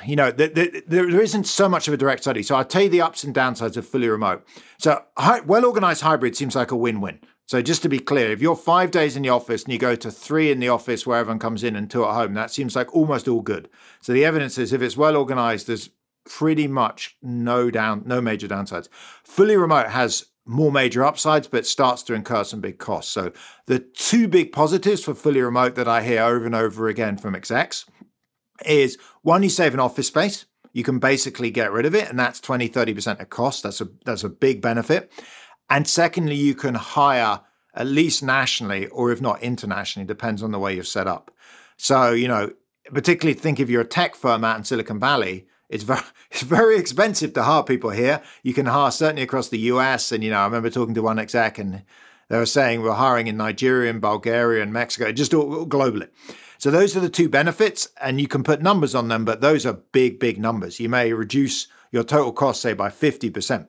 you 0.05 0.17
know, 0.17 0.31
the, 0.31 0.49
the, 0.49 0.83
there 0.85 1.21
isn't 1.21 1.45
so 1.45 1.69
much 1.69 1.87
of 1.87 1.93
a 1.93 1.97
direct 1.97 2.23
study. 2.23 2.43
So 2.43 2.55
I'll 2.55 2.65
tell 2.65 2.81
you 2.81 2.89
the 2.89 3.01
ups 3.01 3.23
and 3.23 3.33
downsides 3.33 3.77
of 3.77 3.87
fully 3.87 4.09
remote. 4.09 4.45
So 4.77 5.03
well 5.45 5.65
organized 5.65 6.01
hybrid 6.01 6.35
seems 6.35 6.53
like 6.53 6.71
a 6.71 6.75
win 6.75 6.99
win. 6.99 7.21
So 7.47 7.61
just 7.61 7.83
to 7.83 7.89
be 7.89 7.99
clear, 7.99 8.31
if 8.31 8.41
you're 8.41 8.55
five 8.55 8.89
days 8.89 9.15
in 9.15 9.21
the 9.21 9.29
office 9.29 9.63
and 9.63 9.73
you 9.73 9.77
go 9.77 9.95
to 9.95 10.09
three 10.09 10.51
in 10.51 10.59
the 10.59 10.69
office 10.69 11.05
where 11.05 11.19
everyone 11.19 11.39
comes 11.39 11.63
in 11.63 11.75
and 11.75 11.89
two 11.89 12.03
at 12.03 12.13
home, 12.13 12.33
that 12.33 12.51
seems 12.51 12.75
like 12.75 12.93
almost 12.95 13.27
all 13.27 13.41
good. 13.41 13.69
So 14.01 14.13
the 14.13 14.25
evidence 14.25 14.57
is 14.57 14.73
if 14.73 14.81
it's 14.81 14.97
well 14.97 15.15
organized, 15.15 15.67
there's 15.67 15.89
pretty 16.25 16.67
much 16.67 17.17
no 17.21 17.69
down, 17.69 18.03
no 18.05 18.19
major 18.19 18.47
downsides. 18.47 18.89
Fully 19.23 19.55
remote 19.55 19.89
has 19.89 20.25
more 20.45 20.71
major 20.71 21.03
upsides, 21.03 21.47
but 21.47 21.65
starts 21.65 22.03
to 22.03 22.13
incur 22.13 22.43
some 22.43 22.61
big 22.61 22.79
costs. 22.79 23.11
So 23.11 23.31
the 23.67 23.79
two 23.79 24.27
big 24.27 24.51
positives 24.51 25.03
for 25.03 25.13
fully 25.13 25.41
remote 25.41 25.75
that 25.75 25.87
I 25.87 26.03
hear 26.03 26.23
over 26.23 26.45
and 26.45 26.55
over 26.55 26.87
again 26.87 27.17
from 27.17 27.35
execs 27.35 27.85
is 28.65 28.97
one, 29.21 29.43
you 29.43 29.49
save 29.49 29.73
an 29.73 29.79
office 29.79 30.07
space. 30.07 30.45
You 30.73 30.83
can 30.83 30.99
basically 30.99 31.51
get 31.51 31.71
rid 31.71 31.85
of 31.85 31.95
it, 31.95 32.09
and 32.09 32.19
that's 32.19 32.41
20, 32.41 32.67
30% 32.69 33.21
of 33.21 33.29
cost. 33.29 33.63
That's 33.63 33.79
a 33.79 33.87
that's 34.03 34.25
a 34.25 34.29
big 34.29 34.61
benefit. 34.61 35.09
And 35.69 35.87
secondly, 35.87 36.35
you 36.35 36.55
can 36.55 36.75
hire 36.75 37.41
at 37.73 37.87
least 37.87 38.23
nationally, 38.23 38.87
or 38.87 39.11
if 39.11 39.21
not 39.21 39.41
internationally, 39.41 40.05
depends 40.05 40.41
on 40.41 40.51
the 40.51 40.59
way 40.59 40.73
you're 40.73 40.83
set 40.83 41.07
up. 41.07 41.31
So, 41.77 42.11
you 42.11 42.27
know, 42.27 42.51
particularly 42.93 43.37
think 43.37 43.59
if 43.59 43.69
you're 43.69 43.81
a 43.81 43.85
tech 43.85 44.15
firm 44.15 44.43
out 44.43 44.57
in 44.57 44.63
Silicon 44.63 44.99
Valley, 44.99 45.47
it's 45.69 45.83
very 45.83 46.01
it's 46.31 46.43
very 46.43 46.77
expensive 46.77 47.33
to 47.33 47.43
hire 47.43 47.63
people 47.63 47.89
here. 47.89 48.21
You 48.43 48.53
can 48.53 48.65
hire 48.65 48.91
certainly 48.91 49.23
across 49.23 49.49
the 49.49 49.59
US. 49.59 50.11
And 50.11 50.23
you 50.23 50.29
know, 50.29 50.39
I 50.39 50.45
remember 50.45 50.69
talking 50.69 50.95
to 50.95 51.01
one 51.01 51.19
exec 51.19 51.57
and 51.57 51.83
they 52.29 52.37
were 52.37 52.45
saying 52.45 52.81
we're 52.81 52.93
hiring 52.93 53.27
in 53.27 53.37
Nigeria 53.37 53.89
and 53.89 54.01
Bulgaria 54.01 54.63
and 54.63 54.73
Mexico, 54.73 55.11
just 55.11 55.33
all, 55.33 55.53
all 55.53 55.67
globally. 55.67 56.09
So 56.57 56.71
those 56.71 56.95
are 56.95 57.01
the 57.01 57.09
two 57.09 57.29
benefits, 57.29 57.89
and 58.01 58.19
you 58.19 58.27
can 58.27 58.43
put 58.43 58.61
numbers 58.61 58.95
on 58.95 59.09
them, 59.09 59.25
but 59.25 59.41
those 59.41 59.65
are 59.65 59.73
big, 59.73 60.19
big 60.19 60.39
numbers. 60.39 60.79
You 60.79 60.89
may 60.89 61.13
reduce 61.13 61.67
your 61.91 62.03
total 62.03 62.31
cost, 62.31 62.61
say, 62.61 62.73
by 62.73 62.89
50%. 62.89 63.67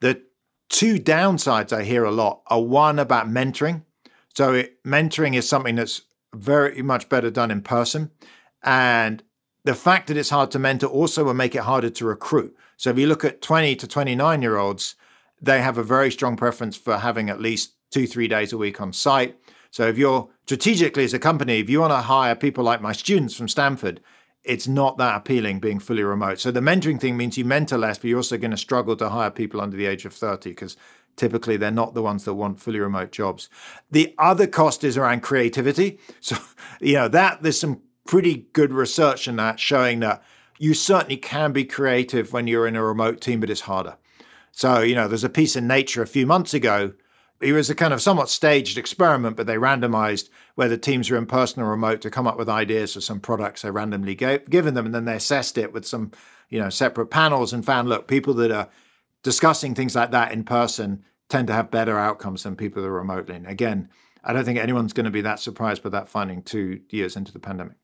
The 0.00 0.22
two 0.68 0.96
downsides 0.96 1.72
I 1.72 1.84
hear 1.84 2.04
a 2.04 2.10
lot 2.10 2.42
are 2.48 2.62
one 2.62 2.98
about 2.98 3.28
mentoring. 3.28 3.82
So 4.34 4.52
it, 4.52 4.82
mentoring 4.84 5.34
is 5.34 5.48
something 5.48 5.76
that's 5.76 6.02
very 6.34 6.82
much 6.82 7.08
better 7.08 7.30
done 7.30 7.50
in 7.50 7.62
person. 7.62 8.10
And 8.62 9.22
the 9.64 9.74
fact 9.74 10.08
that 10.08 10.16
it's 10.16 10.30
hard 10.30 10.50
to 10.52 10.58
mentor 10.58 10.86
also 10.86 11.24
will 11.24 11.34
make 11.34 11.54
it 11.54 11.62
harder 11.62 11.90
to 11.90 12.04
recruit. 12.04 12.54
So 12.76 12.90
if 12.90 12.98
you 12.98 13.06
look 13.06 13.24
at 13.24 13.42
20 13.42 13.76
to 13.76 13.86
29 13.86 14.42
year 14.42 14.56
olds, 14.56 14.94
they 15.40 15.60
have 15.60 15.78
a 15.78 15.82
very 15.82 16.10
strong 16.10 16.36
preference 16.36 16.76
for 16.76 16.98
having 16.98 17.30
at 17.30 17.40
least 17.40 17.72
two, 17.90 18.06
three 18.06 18.28
days 18.28 18.52
a 18.52 18.58
week 18.58 18.80
on 18.80 18.92
site. 18.92 19.36
So 19.70 19.86
if 19.86 19.98
you're 19.98 20.28
strategically 20.44 21.04
as 21.04 21.14
a 21.14 21.18
company, 21.18 21.58
if 21.58 21.68
you 21.68 21.80
want 21.80 21.92
to 21.92 21.98
hire 21.98 22.34
people 22.34 22.64
like 22.64 22.80
my 22.80 22.92
students 22.92 23.34
from 23.34 23.48
Stanford, 23.48 24.00
it's 24.46 24.68
not 24.68 24.96
that 24.98 25.16
appealing 25.16 25.58
being 25.58 25.78
fully 25.78 26.02
remote. 26.02 26.38
So 26.38 26.50
the 26.50 26.60
mentoring 26.60 27.00
thing 27.00 27.16
means 27.16 27.36
you 27.36 27.44
mentor 27.44 27.78
less, 27.78 27.98
but 27.98 28.08
you're 28.08 28.18
also 28.18 28.38
going 28.38 28.52
to 28.52 28.56
struggle 28.56 28.96
to 28.96 29.08
hire 29.08 29.30
people 29.30 29.60
under 29.60 29.76
the 29.76 29.86
age 29.86 30.04
of 30.04 30.14
30 30.14 30.50
because 30.50 30.76
typically 31.16 31.56
they're 31.56 31.70
not 31.70 31.94
the 31.94 32.02
ones 32.02 32.24
that 32.24 32.34
want 32.34 32.60
fully 32.60 32.78
remote 32.78 33.10
jobs. 33.10 33.48
The 33.90 34.14
other 34.18 34.46
cost 34.46 34.84
is 34.84 34.96
around 34.96 35.22
creativity. 35.22 35.98
So, 36.20 36.36
you 36.80 36.94
know, 36.94 37.08
that 37.08 37.42
there's 37.42 37.60
some 37.60 37.82
pretty 38.06 38.48
good 38.52 38.72
research 38.72 39.26
in 39.26 39.36
that 39.36 39.58
showing 39.58 40.00
that 40.00 40.22
you 40.58 40.74
certainly 40.74 41.16
can 41.16 41.52
be 41.52 41.64
creative 41.64 42.32
when 42.32 42.46
you're 42.46 42.66
in 42.66 42.76
a 42.76 42.84
remote 42.84 43.20
team, 43.20 43.40
but 43.40 43.50
it's 43.50 43.62
harder. 43.62 43.96
So, 44.52 44.80
you 44.80 44.94
know, 44.94 45.08
there's 45.08 45.24
a 45.24 45.28
piece 45.28 45.56
in 45.56 45.66
Nature 45.66 46.02
a 46.02 46.06
few 46.06 46.26
months 46.26 46.54
ago 46.54 46.92
It 47.40 47.52
was 47.52 47.68
a 47.68 47.74
kind 47.74 47.92
of 47.92 48.00
somewhat 48.00 48.30
staged 48.30 48.78
experiment, 48.78 49.36
but 49.36 49.46
they 49.46 49.56
randomized 49.56 50.30
whether 50.54 50.76
teams 50.76 51.10
were 51.10 51.18
in 51.18 51.26
person 51.26 51.62
or 51.62 51.70
remote 51.70 52.00
to 52.00 52.10
come 52.10 52.26
up 52.26 52.38
with 52.38 52.48
ideas 52.48 52.94
for 52.94 53.00
some 53.00 53.20
products 53.20 53.62
they 53.62 53.70
randomly 53.70 54.14
gave, 54.14 54.48
given 54.48 54.74
them, 54.74 54.86
and 54.86 54.94
then 54.94 55.04
they 55.04 55.16
assessed 55.16 55.58
it 55.58 55.72
with 55.72 55.86
some, 55.86 56.12
you 56.48 56.58
know, 56.58 56.70
separate 56.70 57.08
panels 57.08 57.52
and 57.52 57.64
found, 57.64 57.88
look, 57.88 58.08
people 58.08 58.32
that 58.34 58.50
are 58.50 58.68
discussing 59.22 59.74
things 59.74 59.94
like 59.94 60.12
that 60.12 60.32
in 60.32 60.44
person 60.44 61.04
tend 61.28 61.46
to 61.48 61.52
have 61.52 61.70
better 61.70 61.98
outcomes 61.98 62.44
than 62.44 62.56
people 62.56 62.82
that 62.82 62.88
are 62.88 62.92
remotely. 62.92 63.34
And 63.34 63.46
again, 63.46 63.90
I 64.24 64.32
don't 64.32 64.44
think 64.44 64.58
anyone's 64.58 64.92
going 64.92 65.04
to 65.04 65.10
be 65.10 65.20
that 65.20 65.40
surprised 65.40 65.82
by 65.82 65.90
that 65.90 66.08
finding 66.08 66.42
two 66.42 66.80
years 66.88 67.16
into 67.16 67.32
the 67.32 67.38
pandemic. 67.38 67.76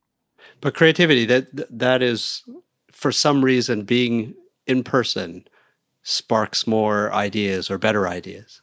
But 0.60 0.74
creativity, 0.74 1.26
that 1.26 1.48
that 1.78 2.02
is 2.02 2.42
for 2.90 3.12
some 3.12 3.44
reason 3.44 3.82
being 3.82 4.34
in 4.66 4.82
person 4.82 5.44
sparks 6.02 6.66
more 6.66 7.12
ideas 7.12 7.70
or 7.70 7.78
better 7.78 8.08
ideas. 8.08 8.61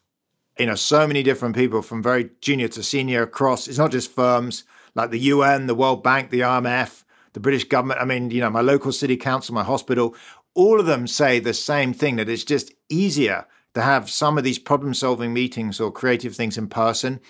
You 0.60 0.66
know, 0.66 0.76
so 0.76 1.08
many 1.08 1.24
different 1.24 1.56
people 1.56 1.82
from 1.82 2.04
very 2.04 2.32
junior 2.42 2.68
to 2.70 2.84
senior 2.84 3.24
across. 3.24 3.68
It's 3.68 3.78
not 3.78 3.92
just 3.92 4.12
firms 4.12 4.66
like 4.94 5.10
the 5.10 5.20
UN, 5.20 5.68
the 5.68 5.76
World 5.76 6.04
Bank, 6.04 6.30
the 6.30 6.42
IMF, 6.42 7.04
the 7.34 7.40
British 7.40 7.64
government. 7.64 8.02
I 8.02 8.06
mean, 8.06 8.30
you 8.30 8.42
know, 8.42 8.50
my 8.50 8.62
local 8.62 8.92
city 8.92 9.16
council, 9.16 9.56
my 9.56 9.64
hospital, 9.64 10.16
all 10.54 10.80
of 10.80 10.86
them 10.86 11.08
say 11.08 11.40
the 11.40 11.54
same 11.54 11.94
thing 11.94 12.18
that 12.18 12.28
it's 12.28 12.44
just 12.44 12.74
easier 12.90 13.46
to 13.74 13.82
have 13.82 14.10
some 14.10 14.38
of 14.38 14.44
these 14.44 14.60
problem 14.60 14.94
solving 14.94 15.34
meetings 15.34 15.80
or 15.80 15.92
creative 15.92 16.36
things 16.36 16.58
in 16.58 16.68
person 16.68 17.22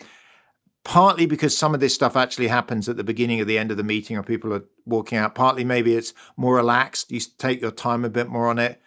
partly 0.84 1.26
because 1.26 1.58
some 1.58 1.74
of 1.74 1.80
this 1.80 1.94
stuff 1.94 2.16
actually 2.16 2.48
happens 2.48 2.88
at 2.88 2.98
the 2.98 3.04
beginning 3.04 3.42
or 3.42 3.46
the 3.46 3.58
end 3.58 3.70
of 3.70 3.78
the 3.78 3.84
meeting 3.84 4.18
or 4.18 4.24
people 4.24 4.54
are 4.54 4.64
walking 4.86 5.18
out 5.18 5.36
partly 5.36 5.64
maybe 5.64 5.94
it's 5.94 6.14
more 6.38 6.56
relaxed 6.56 7.12
you 7.12 7.20
take 7.38 7.62
your 7.62 7.72
time 7.72 8.06
a 8.06 8.10
bit 8.10 8.30
more 8.30 8.48
on 8.48 8.58
it 8.58 8.82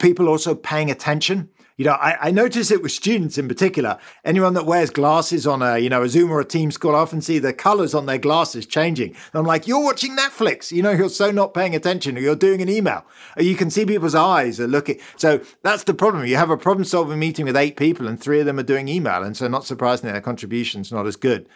people 0.00 0.28
also 0.28 0.54
paying 0.54 0.90
attention 0.90 1.48
you 1.76 1.84
know, 1.84 1.92
I, 1.92 2.28
I 2.28 2.30
notice 2.30 2.70
it 2.70 2.82
with 2.82 2.92
students 2.92 3.36
in 3.36 3.48
particular. 3.48 3.98
Anyone 4.24 4.54
that 4.54 4.64
wears 4.64 4.88
glasses 4.88 5.46
on 5.46 5.60
a, 5.60 5.78
you 5.78 5.90
know, 5.90 6.02
a 6.02 6.08
Zoom 6.08 6.30
or 6.30 6.40
a 6.40 6.44
Teams 6.44 6.78
call, 6.78 6.96
I 6.96 7.00
often 7.00 7.20
see 7.20 7.38
the 7.38 7.52
colors 7.52 7.94
on 7.94 8.06
their 8.06 8.16
glasses 8.16 8.64
changing. 8.64 9.10
And 9.10 9.34
I'm 9.34 9.44
like, 9.44 9.66
you're 9.66 9.84
watching 9.84 10.16
Netflix. 10.16 10.72
You 10.72 10.82
know, 10.82 10.90
you're 10.90 11.10
so 11.10 11.30
not 11.30 11.52
paying 11.52 11.74
attention, 11.74 12.16
or 12.16 12.20
you're 12.20 12.34
doing 12.34 12.62
an 12.62 12.70
email. 12.70 13.04
Or 13.36 13.42
you 13.42 13.54
can 13.56 13.68
see 13.70 13.84
people's 13.84 14.14
eyes 14.14 14.58
are 14.58 14.66
looking. 14.66 14.98
So 15.16 15.40
that's 15.62 15.84
the 15.84 15.92
problem. 15.92 16.24
You 16.24 16.36
have 16.36 16.48
a 16.48 16.56
problem 16.56 16.84
solving 16.84 17.18
meeting 17.18 17.44
with 17.44 17.56
eight 17.56 17.76
people, 17.76 18.08
and 18.08 18.18
three 18.18 18.40
of 18.40 18.46
them 18.46 18.58
are 18.58 18.62
doing 18.62 18.88
email. 18.88 19.22
And 19.22 19.36
so, 19.36 19.46
not 19.46 19.66
surprisingly, 19.66 20.12
their 20.12 20.22
contribution's 20.22 20.90
not 20.90 21.06
as 21.06 21.16
good. 21.16 21.46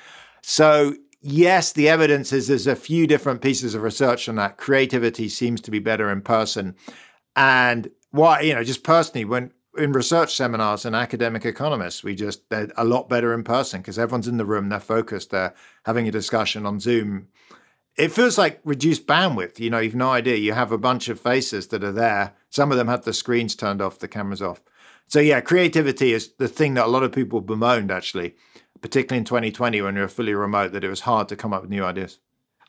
So, 0.42 0.96
yes, 1.22 1.72
the 1.72 1.88
evidence 1.88 2.30
is 2.30 2.46
there's 2.46 2.66
a 2.66 2.76
few 2.76 3.06
different 3.06 3.40
pieces 3.40 3.74
of 3.74 3.82
research 3.82 4.28
on 4.28 4.36
that. 4.36 4.58
Creativity 4.58 5.30
seems 5.30 5.62
to 5.62 5.70
be 5.70 5.78
better 5.78 6.10
in 6.10 6.20
person. 6.20 6.76
And 7.36 7.90
why, 8.10 8.40
you 8.40 8.52
know, 8.52 8.64
just 8.64 8.82
personally, 8.84 9.24
when 9.24 9.52
in 9.80 9.92
research 9.92 10.34
seminars 10.34 10.84
and 10.84 10.94
academic 10.94 11.44
economists, 11.44 12.04
we 12.04 12.14
just 12.14 12.48
they're 12.50 12.70
a 12.76 12.84
lot 12.84 13.08
better 13.08 13.32
in 13.34 13.42
person 13.42 13.80
because 13.80 13.98
everyone's 13.98 14.28
in 14.28 14.36
the 14.36 14.44
room, 14.44 14.68
they're 14.68 14.80
focused, 14.80 15.30
they're 15.30 15.54
having 15.84 16.06
a 16.06 16.12
discussion 16.12 16.66
on 16.66 16.80
Zoom. 16.80 17.28
It 17.96 18.12
feels 18.12 18.38
like 18.38 18.60
reduced 18.64 19.06
bandwidth. 19.06 19.58
You 19.58 19.70
know, 19.70 19.78
you've 19.78 19.94
no 19.94 20.10
idea. 20.10 20.36
You 20.36 20.52
have 20.52 20.72
a 20.72 20.78
bunch 20.78 21.08
of 21.08 21.20
faces 21.20 21.66
that 21.68 21.84
are 21.84 21.92
there. 21.92 22.34
Some 22.48 22.70
of 22.70 22.78
them 22.78 22.88
have 22.88 23.04
the 23.04 23.12
screens 23.12 23.54
turned 23.54 23.82
off, 23.82 23.98
the 23.98 24.08
cameras 24.08 24.40
off. 24.40 24.62
So 25.06 25.18
yeah, 25.18 25.40
creativity 25.40 26.12
is 26.12 26.32
the 26.38 26.48
thing 26.48 26.74
that 26.74 26.86
a 26.86 26.88
lot 26.88 27.02
of 27.02 27.12
people 27.12 27.40
bemoaned 27.40 27.90
actually, 27.90 28.36
particularly 28.80 29.18
in 29.18 29.24
2020 29.24 29.82
when 29.82 29.96
you're 29.96 30.08
fully 30.08 30.34
remote, 30.34 30.72
that 30.72 30.84
it 30.84 30.88
was 30.88 31.00
hard 31.00 31.28
to 31.28 31.36
come 31.36 31.52
up 31.52 31.62
with 31.62 31.70
new 31.70 31.84
ideas. 31.84 32.20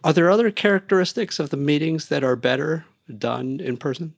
Are 0.03 0.13
there 0.13 0.31
other 0.31 0.49
characteristics 0.49 1.39
of 1.39 1.51
the 1.51 1.57
meetings 1.57 2.07
that 2.07 2.23
are 2.23 2.35
better 2.35 2.85
done 3.15 3.59
in 3.59 3.77
person? 3.77 4.15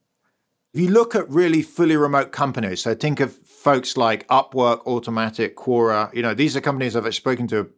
If 0.73 0.79
you 0.79 0.87
look 0.89 1.13
at 1.13 1.29
really 1.29 1.61
fully 1.61 1.95
remote 1.95 2.31
companies, 2.31 2.81
so 2.81 2.95
think 2.95 3.19
of 3.19 3.35
folks 3.35 3.95
like 3.95 4.27
Upwork, 4.27 4.83
Automattic, 4.85 5.53
Quora, 5.53 6.11
you 6.15 6.23
know, 6.23 6.33
these 6.33 6.57
are 6.57 6.61
companies 6.61 6.95
I've 6.95 7.13
spoken 7.13 7.45
to 7.49 7.69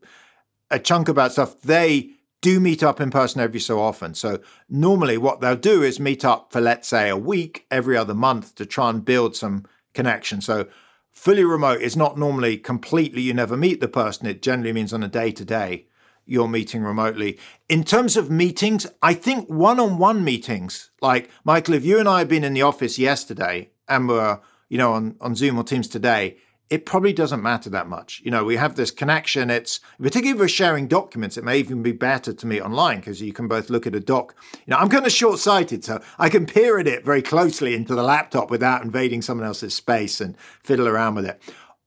a 0.71 0.79
chunk 0.79 1.09
about 1.09 1.33
stuff. 1.33 1.59
They 1.61 2.11
do 2.39 2.61
meet 2.61 2.83
up 2.83 3.01
in 3.01 3.11
person 3.11 3.41
every 3.41 3.59
so 3.59 3.81
often. 3.81 4.13
So 4.13 4.39
normally 4.69 5.17
what 5.17 5.41
they'll 5.41 5.57
do 5.57 5.83
is 5.83 5.99
meet 5.99 6.23
up 6.23 6.53
for, 6.53 6.61
let's 6.61 6.87
say, 6.87 7.09
a 7.09 7.17
week 7.17 7.65
every 7.69 7.97
other 7.97 8.13
month 8.13 8.55
to 8.55 8.65
try 8.65 8.89
and 8.91 9.03
build 9.03 9.35
some 9.35 9.65
connection. 9.93 10.39
So 10.39 10.67
fully 11.11 11.43
remote 11.43 11.81
is 11.81 11.97
not 11.97 12.17
normally 12.17 12.57
completely 12.57 13.23
you 13.23 13.33
never 13.33 13.57
meet 13.57 13.81
the 13.81 13.89
person. 13.89 14.25
It 14.25 14.41
generally 14.41 14.71
means 14.71 14.93
on 14.93 15.03
a 15.03 15.09
day 15.09 15.31
to 15.33 15.43
day 15.43 15.87
you're 16.25 16.47
meeting 16.47 16.83
remotely. 16.83 17.39
In 17.69 17.83
terms 17.83 18.17
of 18.17 18.31
meetings, 18.31 18.87
I 19.01 19.13
think 19.13 19.49
one 19.49 19.79
on 19.79 19.97
one 19.97 20.23
meetings, 20.23 20.91
like 21.01 21.29
Michael, 21.43 21.75
if 21.75 21.85
you 21.85 21.99
and 21.99 22.09
I 22.09 22.19
had 22.19 22.27
been 22.27 22.43
in 22.43 22.53
the 22.53 22.63
office 22.63 22.97
yesterday 22.97 23.69
and 23.87 24.07
were, 24.07 24.41
you 24.69 24.77
know, 24.77 24.93
on, 24.93 25.15
on 25.21 25.35
Zoom 25.35 25.57
or 25.57 25.63
Teams 25.63 25.87
today, 25.87 26.37
it 26.69 26.85
probably 26.85 27.13
doesn't 27.13 27.43
matter 27.43 27.69
that 27.69 27.87
much. 27.87 28.21
You 28.25 28.31
know, 28.31 28.43
we 28.43 28.55
have 28.55 28.75
this 28.75 28.89
connection. 28.89 29.51
It's 29.51 29.79
particularly 30.01 30.39
we're 30.39 30.47
sharing 30.47 30.87
documents, 30.87 31.37
it 31.37 31.43
may 31.43 31.59
even 31.59 31.83
be 31.83 31.91
better 31.91 32.33
to 32.33 32.47
meet 32.47 32.61
online 32.61 32.97
because 32.97 33.21
you 33.21 33.33
can 33.33 33.47
both 33.47 33.69
look 33.69 33.85
at 33.85 33.95
a 33.95 33.99
doc. 33.99 34.35
You 34.65 34.71
know, 34.71 34.77
I'm 34.77 34.89
kind 34.89 35.05
of 35.05 35.11
short 35.11 35.39
sighted, 35.39 35.83
so 35.83 36.01
I 36.17 36.29
can 36.29 36.45
peer 36.45 36.79
at 36.79 36.87
it 36.87 37.05
very 37.05 37.21
closely 37.21 37.75
into 37.75 37.93
the 37.93 38.03
laptop 38.03 38.49
without 38.49 38.83
invading 38.83 39.21
someone 39.21 39.45
else's 39.45 39.75
space 39.75 40.19
and 40.19 40.35
fiddle 40.63 40.87
around 40.87 41.15
with 41.15 41.25
it. 41.25 41.41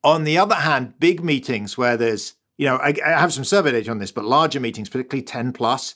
On 0.04 0.23
the 0.23 0.38
other 0.38 0.54
hand, 0.54 0.95
big 1.00 1.25
meetings 1.25 1.76
where 1.76 1.97
there's 1.97 2.35
you 2.59 2.67
know, 2.67 2.77
I, 2.77 2.93
I, 3.05 3.11
have 3.11 3.33
some 3.33 3.45
survey 3.45 3.71
data 3.71 3.91
on 3.91 3.99
this, 3.99 4.12
but 4.12 4.25
larger 4.25 4.61
meetings, 4.61 4.88
particularly 4.88 5.23
10 5.23 5.53
plus, 5.53 5.95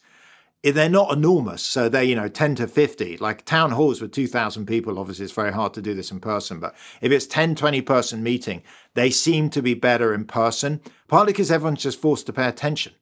eh, 0.62 0.70
they're 0.70 0.88
not 0.88 1.12
enormous. 1.12 1.62
So 1.62 1.88
they're, 1.88 2.04
you 2.04 2.14
know, 2.14 2.28
10 2.28 2.54
to 2.56 2.68
50. 2.68 3.18
Like 3.18 3.44
town 3.44 3.72
halls 3.72 4.00
with 4.00 4.12
2,000 4.12 4.64
people, 4.64 4.98
obviously 4.98 5.24
it's 5.24 5.34
very 5.34 5.52
hard 5.52 5.74
to 5.74 5.82
do 5.82 5.92
this 5.92 6.12
in 6.12 6.20
person. 6.20 6.60
But 6.60 6.74
if 7.00 7.10
it's 7.10 7.26
10, 7.26 7.56
20 7.56 7.82
person 7.82 8.22
meeting, 8.22 8.62
they 8.94 9.10
seem 9.10 9.50
to 9.50 9.60
be 9.60 9.74
better 9.74 10.14
in 10.14 10.24
person, 10.24 10.80
partly 11.08 11.32
because 11.32 11.50
everyone's 11.50 11.82
just 11.82 12.00
forced 12.00 12.26
to 12.26 12.32
pay 12.32 12.46
attention. 12.46 12.92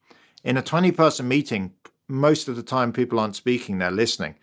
In 0.42 0.56
a 0.56 0.62
20 0.62 0.90
person 0.92 1.28
meeting, 1.28 1.74
most 2.08 2.48
of 2.48 2.56
the 2.56 2.62
time 2.62 2.94
people 2.94 3.20
aren't 3.20 3.36
speaking, 3.36 3.76
they're 3.78 3.90
listening. 3.90 4.36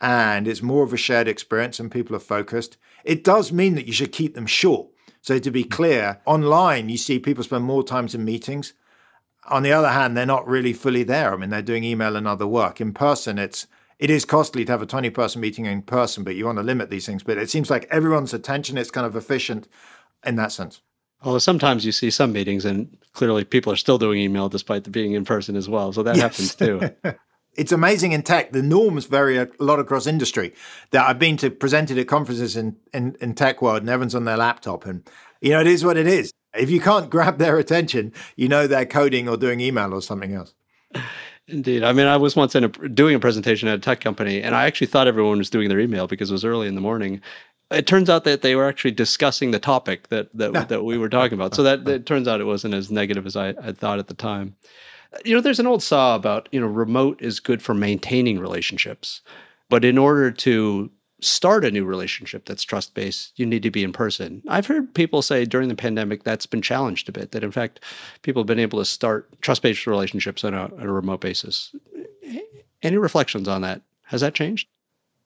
And 0.00 0.48
it's 0.48 0.62
more 0.62 0.82
of 0.82 0.92
a 0.92 0.96
shared 0.96 1.28
experience 1.28 1.78
and 1.78 1.92
people 1.92 2.16
are 2.16 2.20
focused. 2.20 2.76
It 3.04 3.22
does 3.22 3.52
mean 3.52 3.76
that 3.76 3.86
you 3.86 3.92
should 3.92 4.10
keep 4.10 4.34
them 4.34 4.46
short 4.46 4.88
so 5.24 5.38
to 5.38 5.50
be 5.50 5.64
clear, 5.64 6.20
online 6.26 6.90
you 6.90 6.98
see 6.98 7.18
people 7.18 7.42
spend 7.42 7.64
more 7.64 7.82
times 7.82 8.14
in 8.14 8.26
meetings. 8.26 8.74
On 9.48 9.62
the 9.62 9.72
other 9.72 9.88
hand, 9.88 10.14
they're 10.14 10.26
not 10.26 10.46
really 10.46 10.74
fully 10.74 11.02
there. 11.02 11.32
I 11.32 11.38
mean, 11.38 11.48
they're 11.48 11.62
doing 11.62 11.82
email 11.82 12.14
and 12.14 12.28
other 12.28 12.46
work. 12.46 12.78
In 12.78 12.92
person, 12.92 13.38
it's 13.38 13.66
it 13.98 14.10
is 14.10 14.26
costly 14.26 14.66
to 14.66 14.72
have 14.72 14.82
a 14.82 14.86
20 14.86 15.08
person 15.08 15.40
meeting 15.40 15.64
in 15.64 15.80
person, 15.80 16.24
but 16.24 16.34
you 16.34 16.44
want 16.44 16.58
to 16.58 16.62
limit 16.62 16.90
these 16.90 17.06
things. 17.06 17.22
But 17.22 17.38
it 17.38 17.48
seems 17.48 17.70
like 17.70 17.86
everyone's 17.90 18.34
attention 18.34 18.76
is 18.76 18.90
kind 18.90 19.06
of 19.06 19.16
efficient 19.16 19.66
in 20.26 20.36
that 20.36 20.52
sense. 20.52 20.82
Although 21.22 21.38
sometimes 21.38 21.86
you 21.86 21.92
see 21.92 22.10
some 22.10 22.34
meetings 22.34 22.66
and 22.66 22.94
clearly 23.14 23.44
people 23.44 23.72
are 23.72 23.76
still 23.76 23.96
doing 23.96 24.20
email 24.20 24.50
despite 24.50 24.84
the 24.84 24.90
being 24.90 25.12
in 25.12 25.24
person 25.24 25.56
as 25.56 25.70
well. 25.70 25.90
So 25.94 26.02
that 26.02 26.16
yes. 26.16 26.22
happens 26.22 26.54
too. 26.54 26.90
it's 27.56 27.72
amazing 27.72 28.12
in 28.12 28.22
tech. 28.22 28.52
The 28.52 28.62
norms 28.62 29.06
vary 29.06 29.36
a 29.38 29.48
lot 29.58 29.78
across 29.78 30.06
industry. 30.06 30.54
That 30.90 31.08
I've 31.08 31.18
been 31.18 31.36
to 31.38 31.50
presented 31.50 31.98
at 31.98 32.08
conferences 32.08 32.56
in, 32.56 32.76
in, 32.92 33.16
in 33.20 33.34
tech 33.34 33.62
world, 33.62 33.80
and 33.80 33.90
everyone's 33.90 34.14
on 34.14 34.24
their 34.24 34.36
laptop, 34.36 34.86
and 34.86 35.08
you 35.40 35.50
know 35.50 35.60
it 35.60 35.66
is 35.66 35.84
what 35.84 35.96
it 35.96 36.06
is. 36.06 36.32
If 36.54 36.70
you 36.70 36.80
can't 36.80 37.10
grab 37.14 37.38
their 37.38 37.58
attention, 37.58 38.12
you 38.36 38.48
know 38.48 38.66
they're 38.66 38.86
coding 38.86 39.28
or 39.28 39.36
doing 39.36 39.60
email 39.60 39.92
or 39.92 40.02
something 40.02 40.34
else. 40.34 40.54
Indeed. 41.46 41.82
I 41.82 41.92
mean, 41.92 42.06
I 42.06 42.16
was 42.16 42.36
once 42.36 42.54
in 42.54 42.64
a, 42.64 42.68
doing 42.68 43.14
a 43.14 43.20
presentation 43.20 43.68
at 43.68 43.76
a 43.76 43.80
tech 43.80 44.00
company, 44.00 44.42
and 44.42 44.54
I 44.54 44.64
actually 44.64 44.86
thought 44.86 45.06
everyone 45.06 45.38
was 45.38 45.50
doing 45.50 45.68
their 45.68 45.80
email 45.80 46.06
because 46.06 46.30
it 46.30 46.32
was 46.32 46.44
early 46.44 46.68
in 46.68 46.74
the 46.74 46.80
morning. 46.80 47.20
It 47.70 47.86
turns 47.86 48.08
out 48.08 48.24
that 48.24 48.42
they 48.42 48.56
were 48.56 48.66
actually 48.66 48.92
discussing 48.92 49.50
the 49.50 49.58
topic 49.58 50.08
that 50.08 50.28
that, 50.34 50.68
that 50.68 50.84
we 50.84 50.96
were 50.96 51.08
talking 51.08 51.34
about. 51.34 51.54
So 51.54 51.62
that 51.62 51.86
it 51.86 52.06
turns 52.06 52.28
out 52.28 52.40
it 52.40 52.44
wasn't 52.44 52.74
as 52.74 52.90
negative 52.90 53.26
as 53.26 53.36
I, 53.36 53.48
I 53.60 53.72
thought 53.72 53.98
at 53.98 54.08
the 54.08 54.14
time 54.14 54.56
you 55.24 55.34
know, 55.34 55.40
there's 55.40 55.60
an 55.60 55.66
old 55.66 55.82
saw 55.82 56.14
about, 56.14 56.48
you 56.52 56.60
know, 56.60 56.66
remote 56.66 57.20
is 57.20 57.40
good 57.40 57.62
for 57.62 57.74
maintaining 57.74 58.38
relationships. 58.38 59.20
But 59.68 59.84
in 59.84 59.98
order 59.98 60.30
to 60.30 60.90
start 61.20 61.64
a 61.64 61.70
new 61.70 61.84
relationship 61.84 62.44
that's 62.44 62.62
trust 62.62 62.94
based, 62.94 63.32
you 63.36 63.46
need 63.46 63.62
to 63.62 63.70
be 63.70 63.82
in 63.82 63.92
person. 63.92 64.42
I've 64.48 64.66
heard 64.66 64.94
people 64.94 65.22
say 65.22 65.44
during 65.44 65.68
the 65.68 65.74
pandemic 65.74 66.22
that's 66.22 66.46
been 66.46 66.62
challenged 66.62 67.08
a 67.08 67.12
bit, 67.12 67.32
that 67.32 67.44
in 67.44 67.50
fact, 67.50 67.80
people 68.22 68.42
have 68.42 68.46
been 68.46 68.58
able 68.58 68.78
to 68.78 68.84
start 68.84 69.28
trust 69.40 69.62
based 69.62 69.86
relationships 69.86 70.44
on 70.44 70.54
a, 70.54 70.64
on 70.64 70.82
a 70.82 70.92
remote 70.92 71.20
basis. 71.20 71.74
Any 72.82 72.98
reflections 72.98 73.48
on 73.48 73.62
that? 73.62 73.82
Has 74.04 74.20
that 74.20 74.34
changed? 74.34 74.68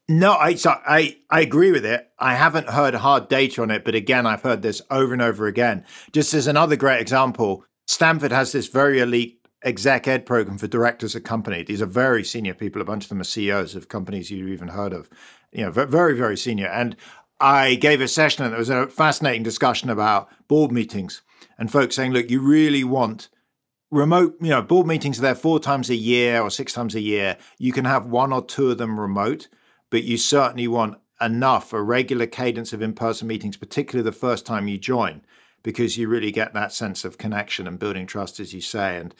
No, 0.09 0.35
I 0.35 0.55
so 0.55 0.71
I 0.87 1.19
I 1.29 1.41
agree 1.41 1.71
with 1.71 1.85
it. 1.85 2.09
I 2.19 2.35
haven't 2.35 2.71
heard 2.71 2.95
hard 2.95 3.29
data 3.29 3.61
on 3.61 3.71
it, 3.71 3.85
but 3.85 3.95
again, 3.95 4.25
I've 4.25 4.43
heard 4.43 4.63
this 4.63 4.81
over 4.91 5.13
and 5.13 5.21
over 5.21 5.47
again. 5.47 5.85
Just 6.13 6.33
as 6.33 6.47
another 6.47 6.77
great 6.77 7.01
example, 7.01 7.65
Stanford 7.87 8.33
has 8.33 8.53
this 8.53 8.69
very 8.69 9.01
elite 9.01 9.38
exec 9.65 10.07
ed 10.07 10.27
program 10.27 10.59
for 10.59 10.67
directors 10.67 11.15
of 11.15 11.25
company. 11.25 11.63
These 11.63 11.83
are 11.83 11.87
very 11.87 12.25
senior 12.25 12.55
people. 12.55 12.81
A 12.81 12.85
bunch 12.85 13.05
of 13.05 13.09
them 13.09 13.21
are 13.21 13.25
CEOs 13.25 13.75
of 13.75 13.89
companies 13.89 14.31
you've 14.31 14.49
even 14.49 14.69
heard 14.69 14.93
of. 14.93 15.11
You 15.53 15.65
know, 15.65 15.71
very, 15.71 16.17
very 16.17 16.37
senior. 16.37 16.69
And 16.69 16.97
I 17.41 17.77
gave 17.77 18.01
a 18.01 18.09
session 18.09 18.45
and 18.45 18.53
there 18.53 18.59
was 18.59 18.71
a 18.71 18.89
fascinating 18.89 19.43
discussion 19.43 19.91
about 19.91 20.29
board 20.49 20.73
meetings 20.73 21.23
and 21.59 21.71
folks 21.71 21.97
saying, 21.97 22.13
look, 22.13 22.31
you 22.31 22.41
really 22.41 22.85
want 22.85 23.29
remote, 23.91 24.37
you 24.41 24.51
know, 24.51 24.63
board 24.63 24.87
meetings 24.87 25.19
are 25.19 25.23
there 25.23 25.35
four 25.35 25.59
times 25.59 25.89
a 25.89 25.97
year 25.97 26.41
or 26.41 26.51
six 26.51 26.73
times 26.73 26.95
a 26.95 27.01
year. 27.01 27.37
You 27.59 27.73
can 27.73 27.85
have 27.85 28.07
one 28.07 28.33
or 28.33 28.45
two 28.45 28.71
of 28.71 28.79
them 28.79 29.01
remote, 29.01 29.49
but 29.91 30.05
you 30.05 30.19
certainly 30.19 30.69
want 30.69 30.99
enough, 31.21 31.73
a 31.73 31.83
regular 31.83 32.27
cadence 32.27 32.73
of 32.73 32.83
in 32.83 32.93
person 32.93 33.27
meetings, 33.27 33.57
particularly 33.57 34.05
the 34.05 34.17
first 34.17 34.47
time 34.47 34.69
you 34.69 34.79
join 34.79 35.23
because 35.63 35.99
you 35.99 36.09
really 36.09 36.31
get 36.31 36.55
that 36.55 36.73
sense 36.73 37.05
of 37.05 37.19
connection 37.19 37.67
and 37.67 37.79
building 37.79 38.07
trust, 38.07 38.41
as 38.41 38.55
you 38.55 38.61
say. 38.61 38.97
And 38.97 39.15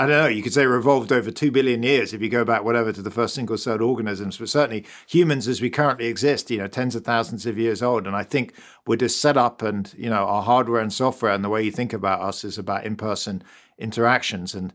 I 0.00 0.06
don't 0.06 0.16
know, 0.16 0.28
you 0.28 0.44
could 0.44 0.52
say 0.52 0.64
revolved 0.64 1.10
over 1.10 1.32
2 1.32 1.50
billion 1.50 1.82
years 1.82 2.12
if 2.12 2.22
you 2.22 2.28
go 2.28 2.44
back, 2.44 2.62
whatever, 2.62 2.92
to 2.92 3.02
the 3.02 3.10
first 3.10 3.34
single 3.34 3.58
celled 3.58 3.82
organisms, 3.82 4.38
but 4.38 4.48
certainly 4.48 4.86
humans 5.08 5.48
as 5.48 5.60
we 5.60 5.70
currently 5.70 6.06
exist, 6.06 6.52
you 6.52 6.58
know, 6.58 6.68
tens 6.68 6.94
of 6.94 7.04
thousands 7.04 7.46
of 7.46 7.58
years 7.58 7.82
old. 7.82 8.06
And 8.06 8.14
I 8.14 8.22
think 8.22 8.54
we're 8.86 8.94
just 8.94 9.20
set 9.20 9.36
up 9.36 9.60
and, 9.60 9.92
you 9.98 10.08
know, 10.08 10.24
our 10.24 10.42
hardware 10.42 10.80
and 10.80 10.92
software 10.92 11.32
and 11.32 11.42
the 11.42 11.48
way 11.48 11.64
you 11.64 11.72
think 11.72 11.92
about 11.92 12.20
us 12.20 12.44
is 12.44 12.58
about 12.58 12.84
in 12.84 12.94
person 12.94 13.42
interactions. 13.76 14.54
And 14.54 14.72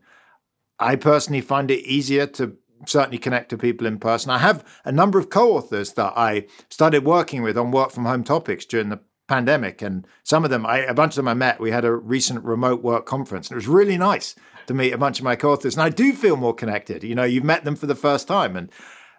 I 0.77 0.97
personally 0.97 1.39
find 1.39 1.71
it 1.71 1.85
easier 1.85 2.27
to 2.27 2.57
certainly 2.85 3.17
connect 3.17 3.47
to 3.51 3.57
people 3.57 3.87
in 3.87 3.99
person. 3.99 4.29
I 4.29 4.39
have 4.39 4.65
a 4.83 4.91
number 4.91 5.19
of 5.19 5.29
co 5.29 5.55
authors 5.55 5.93
that 5.93 6.11
I 6.17 6.47
started 6.69 7.05
working 7.05 7.43
with 7.43 7.57
on 7.57 7.71
work 7.71 7.91
from 7.91 8.03
home 8.03 8.25
topics 8.25 8.65
during 8.65 8.89
the 8.89 8.99
pandemic. 9.29 9.81
And 9.81 10.05
some 10.23 10.43
of 10.43 10.49
them, 10.49 10.65
I, 10.65 10.79
a 10.79 10.93
bunch 10.93 11.13
of 11.13 11.15
them 11.15 11.29
I 11.29 11.33
met. 11.33 11.61
We 11.61 11.71
had 11.71 11.85
a 11.85 11.95
recent 11.95 12.43
remote 12.43 12.83
work 12.83 13.05
conference, 13.05 13.47
and 13.47 13.55
it 13.55 13.63
was 13.63 13.69
really 13.69 13.97
nice 13.97 14.35
to 14.67 14.73
meet 14.73 14.93
a 14.93 14.97
bunch 14.97 15.19
of 15.19 15.25
my 15.25 15.35
co-authors. 15.35 15.75
And 15.75 15.83
I 15.83 15.89
do 15.89 16.13
feel 16.13 16.35
more 16.35 16.53
connected. 16.53 17.03
You 17.03 17.15
know, 17.15 17.23
you've 17.23 17.43
met 17.43 17.63
them 17.63 17.75
for 17.75 17.87
the 17.87 17.95
first 17.95 18.27
time 18.27 18.55
and 18.55 18.71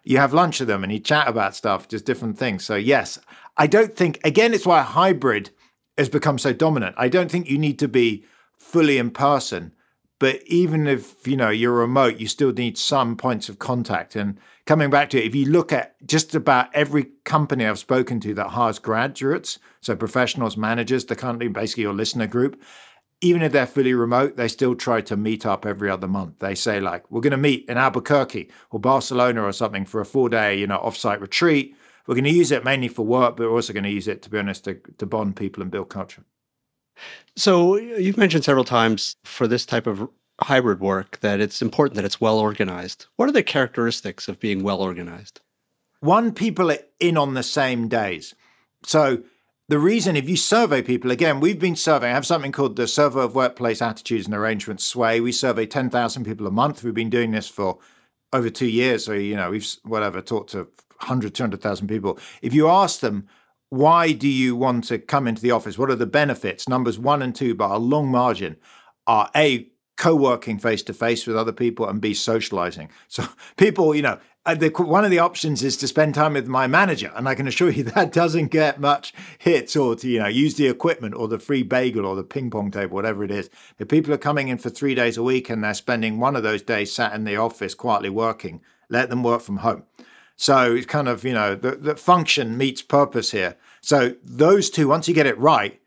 you 0.05 0.19
have 0.19 0.35
lunch 0.35 0.61
with 0.61 0.69
them 0.69 0.85
and 0.85 0.93
you 0.93 0.99
chat 0.99 1.29
about 1.29 1.55
stuff, 1.55 1.89
just 1.89 2.05
different 2.05 2.39
things. 2.39 2.65
So 2.65 2.77
yes, 2.77 3.19
I 3.57 3.67
don't 3.67 3.97
think 3.97 4.21
again, 4.25 4.55
it's 4.55 4.67
why 4.67 4.83
hybrid 4.83 5.51
has 5.97 6.09
become 6.09 6.39
so 6.39 6.53
dominant. 6.53 6.95
I 6.99 7.09
don't 7.09 7.31
think 7.31 7.49
you 7.49 7.59
need 7.59 7.79
to 7.79 7.89
be 7.89 8.25
fully 8.59 8.99
in 8.99 9.11
person. 9.11 9.75
But 10.21 10.43
even 10.47 10.87
if 10.87 11.27
you 11.27 11.37
know 11.37 11.51
you're 11.51 11.73
remote, 11.73 12.19
you 12.19 12.29
still 12.29 12.53
need 12.53 12.79
some 12.79 13.17
points 13.17 13.49
of 13.49 13.59
contact. 13.59 14.15
And 14.17 14.39
coming 14.65 14.89
back 14.89 15.11
to 15.11 15.21
it, 15.21 15.27
if 15.27 15.35
you 15.35 15.45
look 15.45 15.73
at 15.73 15.97
just 16.07 16.35
about 16.35 16.75
every 16.75 17.09
company 17.25 17.67
I've 17.67 17.79
spoken 17.79 18.21
to 18.21 18.35
that 18.35 18.49
hires 18.49 18.79
graduates, 18.79 19.59
so 19.81 19.97
professionals, 19.97 20.57
managers, 20.57 21.05
the 21.05 21.17
company, 21.17 21.49
basically 21.49 21.83
your 21.83 21.93
listener 21.93 22.27
group, 22.27 22.63
even 23.21 23.43
if 23.43 23.53
they're 23.53 23.67
fully 23.67 23.95
remote, 23.95 24.37
they 24.37 24.49
still 24.49 24.75
try 24.75 25.01
to 25.03 25.17
meet 25.17 25.47
up 25.47 25.65
every 25.65 25.91
other 25.91 26.09
month. 26.09 26.39
They 26.41 26.55
say 26.55 26.81
like, 26.81 27.11
we're 27.11 27.21
going 27.21 27.31
to 27.31 27.37
meet 27.37 27.69
in 27.69 27.79
Albuquerque 27.79 28.51
or 28.71 28.81
Barcelona 28.81 29.43
or 29.43 29.53
something 29.53 29.85
for 29.85 30.01
a 30.01 30.07
four 30.07 30.29
day, 30.29 30.59
you 30.59 30.67
know, 30.67 30.79
offsite 30.79 31.21
retreat. 31.21 31.77
We're 32.07 32.15
going 32.15 32.25
to 32.25 32.31
use 32.31 32.51
it 32.51 32.65
mainly 32.65 32.89
for 32.89 33.05
work, 33.05 33.37
but 33.37 33.45
we're 33.45 33.55
also 33.55 33.73
going 33.73 33.85
to 33.85 33.91
use 33.91 34.09
it, 34.09 34.21
to 34.23 34.31
be 34.31 34.39
honest, 34.39 34.65
to, 34.65 34.79
to 34.99 35.07
bond 35.07 35.37
people 35.37 35.63
and 35.63 35.71
build 35.71 35.89
culture. 35.89 36.25
So 37.37 37.77
you've 37.77 38.19
mentioned 38.19 38.45
several 38.45 38.65
times 38.65 39.17
for 39.25 39.47
this 39.47 39.65
type 39.65 39.87
of 39.87 40.09
hybrid 40.41 40.81
work 40.81 41.21
that 41.21 41.41
it's 41.41 41.63
important 41.63 41.97
that 41.97 42.05
it's 42.05 42.21
well 42.21 42.39
organized. 42.39 43.07
What 43.17 43.29
are 43.29 43.33
the 43.33 43.43
characteristics 43.43 44.29
of 44.29 44.39
being 44.39 44.63
well 44.63 44.81
organized? 44.81 45.41
One, 46.01 46.33
people 46.33 46.71
are 46.71 46.79
in 47.01 47.17
on 47.17 47.35
the 47.35 47.43
same 47.43 47.89
days. 47.89 48.35
So 48.85 49.23
the 49.69 49.79
reason, 49.79 50.15
if 50.17 50.29
you 50.29 50.37
survey 50.37 50.83
people, 50.83 51.11
again, 51.11 51.41
we've 51.41 51.59
been 51.59 51.77
surveying, 51.77 52.13
I 52.13 52.15
have 52.15 52.27
something 52.27 52.53
called 52.53 52.77
the 52.77 52.87
Survey 52.87 53.21
of 53.21 53.35
Workplace 53.35 53.81
Attitudes 53.81 54.27
and 54.27 54.35
Arrangements 54.35 54.85
SWAY. 54.85 55.21
We 55.21 55.33
survey 55.33 55.65
10,000 55.65 56.25
people 56.25 56.47
a 56.47 56.51
month. 56.51 56.85
We've 56.85 56.93
been 56.93 57.09
doing 57.09 57.31
this 57.31 57.49
for 57.49 57.79
over 58.33 58.51
two 58.51 58.69
years. 58.69 59.07
So, 59.07 59.15
you 59.15 59.37
know, 59.37 59.51
we've, 59.51 59.67
whatever, 59.85 60.21
talked 60.21 60.51
to 60.51 60.69
100, 60.99 61.35
200,000 61.35 61.89
people. 61.89 62.19
If 62.43 62.53
you 62.53 62.69
ask 62.69 63.01
them, 63.01 63.27
why 63.71 64.13
do 64.13 64.29
you 64.29 64.55
want 64.55 64.85
to 64.85 64.99
come 64.99 65.27
into 65.27 65.41
the 65.41 65.51
office? 65.51 65.79
What 65.79 65.91
are 65.91 65.97
the 65.97 66.07
benefits? 66.07 66.69
Numbers 66.69 66.99
one 66.99 67.23
and 67.23 67.35
two, 67.35 67.55
by 67.55 67.75
a 67.75 67.79
long 67.79 68.09
margin, 68.09 68.57
are 69.07 69.31
A, 69.35 69.69
co 69.97 70.15
working 70.15 70.59
face 70.59 70.83
to 70.85 70.95
face 70.95 71.27
with 71.27 71.37
other 71.37 71.53
people, 71.53 71.89
and 71.89 72.01
B, 72.01 72.15
socializing. 72.15 72.91
So, 73.09 73.25
people, 73.57 73.95
you 73.95 74.03
know, 74.03 74.19
uh, 74.47 74.55
the, 74.55 74.69
one 74.69 75.05
of 75.05 75.11
the 75.11 75.19
options 75.19 75.63
is 75.63 75.77
to 75.79 75.89
spend 75.89 76.15
time 76.15 76.35
with 76.35 76.47
my 76.47 76.67
manager, 76.67 77.11
and 77.15 77.29
I 77.29 77.35
can 77.35 77.49
assure 77.49 77.71
you 77.71 77.83
that 77.95 78.13
doesn't 78.13 78.49
get 78.49 78.79
much 78.79 79.15
hits 79.39 79.75
or 79.75 79.97
to 79.97 80.09
you 80.09 80.19
know 80.19 80.29
use 80.29 80.57
the 80.57 80.69
equipment 80.69 81.15
or 81.15 81.29
the 81.29 81.39
free 81.39 81.63
bagel 81.63 82.05
or 82.05 82.15
the 82.15 82.25
ping 82.25 82.51
pong 82.51 82.71
table, 82.71 82.95
whatever 82.95 83.25
it 83.25 83.31
is. 83.31 83.49
If 83.79 83.89
people 83.89 84.13
are 84.13 84.19
coming 84.19 84.49
in 84.49 84.59
for 84.59 84.71
three 84.71 84.95
days 84.95 85.17
a 85.17 85.23
week 85.23 85.49
and 85.49 85.65
they're 85.65 85.75
spending 85.75 86.19
one 86.19 86.37
of 86.37 86.43
those 86.43 86.63
days 86.63 86.93
sat 86.93 87.15
in 87.15 87.25
the 87.25 87.37
office 87.37 87.75
quietly 87.75 88.11
working, 88.11 88.61
let 88.91 89.09
them 89.09 89.23
work 89.23 89.41
from 89.41 89.59
home. 89.59 89.85
So 90.37 90.75
it's 90.75 90.87
kind 90.87 91.09
of 91.09 91.25
you 91.25 91.33
know 91.33 91.55
the, 91.55 91.77
the 91.77 91.97
function 91.97 92.59
meets 92.59 92.83
purpose 92.83 93.31
here. 93.31 93.57
So 93.81 94.15
those 94.23 94.69
two, 94.69 94.89
once 94.89 95.09
you 95.09 95.15
get 95.15 95.27
it 95.27 95.39
right, 95.39 95.81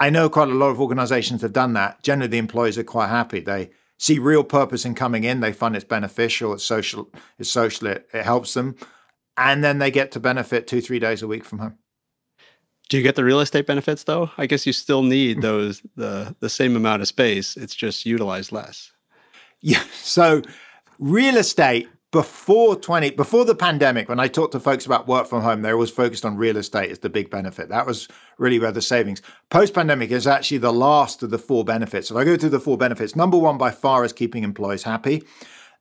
I 0.00 0.08
know 0.08 0.30
quite 0.30 0.48
a 0.48 0.54
lot 0.54 0.70
of 0.70 0.80
organizations 0.80 1.42
have 1.42 1.52
done 1.52 1.74
that. 1.74 2.02
Generally, 2.02 2.28
the 2.28 2.38
employees 2.38 2.78
are 2.78 2.84
quite 2.84 3.08
happy. 3.08 3.40
They 3.40 3.70
see 3.98 4.18
real 4.18 4.42
purpose 4.42 4.86
in 4.86 4.94
coming 4.94 5.24
in. 5.24 5.40
They 5.40 5.52
find 5.52 5.76
it's 5.76 5.84
beneficial, 5.84 6.54
it's 6.54 6.64
social, 6.64 7.10
it's 7.38 7.50
social, 7.50 7.86
it, 7.86 8.08
it 8.14 8.24
helps 8.24 8.54
them. 8.54 8.76
And 9.36 9.62
then 9.62 9.78
they 9.78 9.90
get 9.90 10.10
to 10.12 10.20
benefit 10.20 10.66
two, 10.66 10.80
three 10.80 10.98
days 10.98 11.22
a 11.22 11.28
week 11.28 11.44
from 11.44 11.58
home. 11.58 11.78
Do 12.88 12.96
you 12.96 13.02
get 13.02 13.14
the 13.14 13.24
real 13.24 13.40
estate 13.40 13.66
benefits 13.66 14.04
though? 14.04 14.30
I 14.38 14.46
guess 14.46 14.66
you 14.66 14.72
still 14.72 15.02
need 15.02 15.42
those 15.42 15.82
the 15.96 16.34
the 16.40 16.48
same 16.48 16.76
amount 16.76 17.02
of 17.02 17.08
space. 17.08 17.56
It's 17.56 17.74
just 17.74 18.06
utilized 18.06 18.52
less. 18.52 18.90
Yeah. 19.60 19.84
So 19.92 20.42
real 20.98 21.36
estate 21.36 21.88
before 22.12 22.74
20 22.74 23.10
before 23.10 23.44
the 23.44 23.54
pandemic 23.54 24.08
when 24.08 24.18
i 24.18 24.26
talked 24.26 24.52
to 24.52 24.60
folks 24.60 24.84
about 24.84 25.06
work 25.06 25.28
from 25.28 25.42
home 25.42 25.62
they 25.62 25.70
always 25.70 25.90
focused 25.90 26.24
on 26.24 26.36
real 26.36 26.56
estate 26.56 26.90
as 26.90 26.98
the 27.00 27.08
big 27.08 27.30
benefit 27.30 27.68
that 27.68 27.86
was 27.86 28.08
really 28.38 28.58
where 28.58 28.72
the 28.72 28.82
savings 28.82 29.22
post 29.48 29.74
pandemic 29.74 30.10
is 30.10 30.26
actually 30.26 30.58
the 30.58 30.72
last 30.72 31.22
of 31.22 31.30
the 31.30 31.38
four 31.38 31.64
benefits 31.64 32.10
if 32.10 32.16
i 32.16 32.24
go 32.24 32.36
through 32.36 32.48
the 32.48 32.58
four 32.58 32.76
benefits 32.76 33.14
number 33.14 33.38
one 33.38 33.56
by 33.56 33.70
far 33.70 34.04
is 34.04 34.12
keeping 34.12 34.42
employees 34.42 34.82
happy 34.82 35.22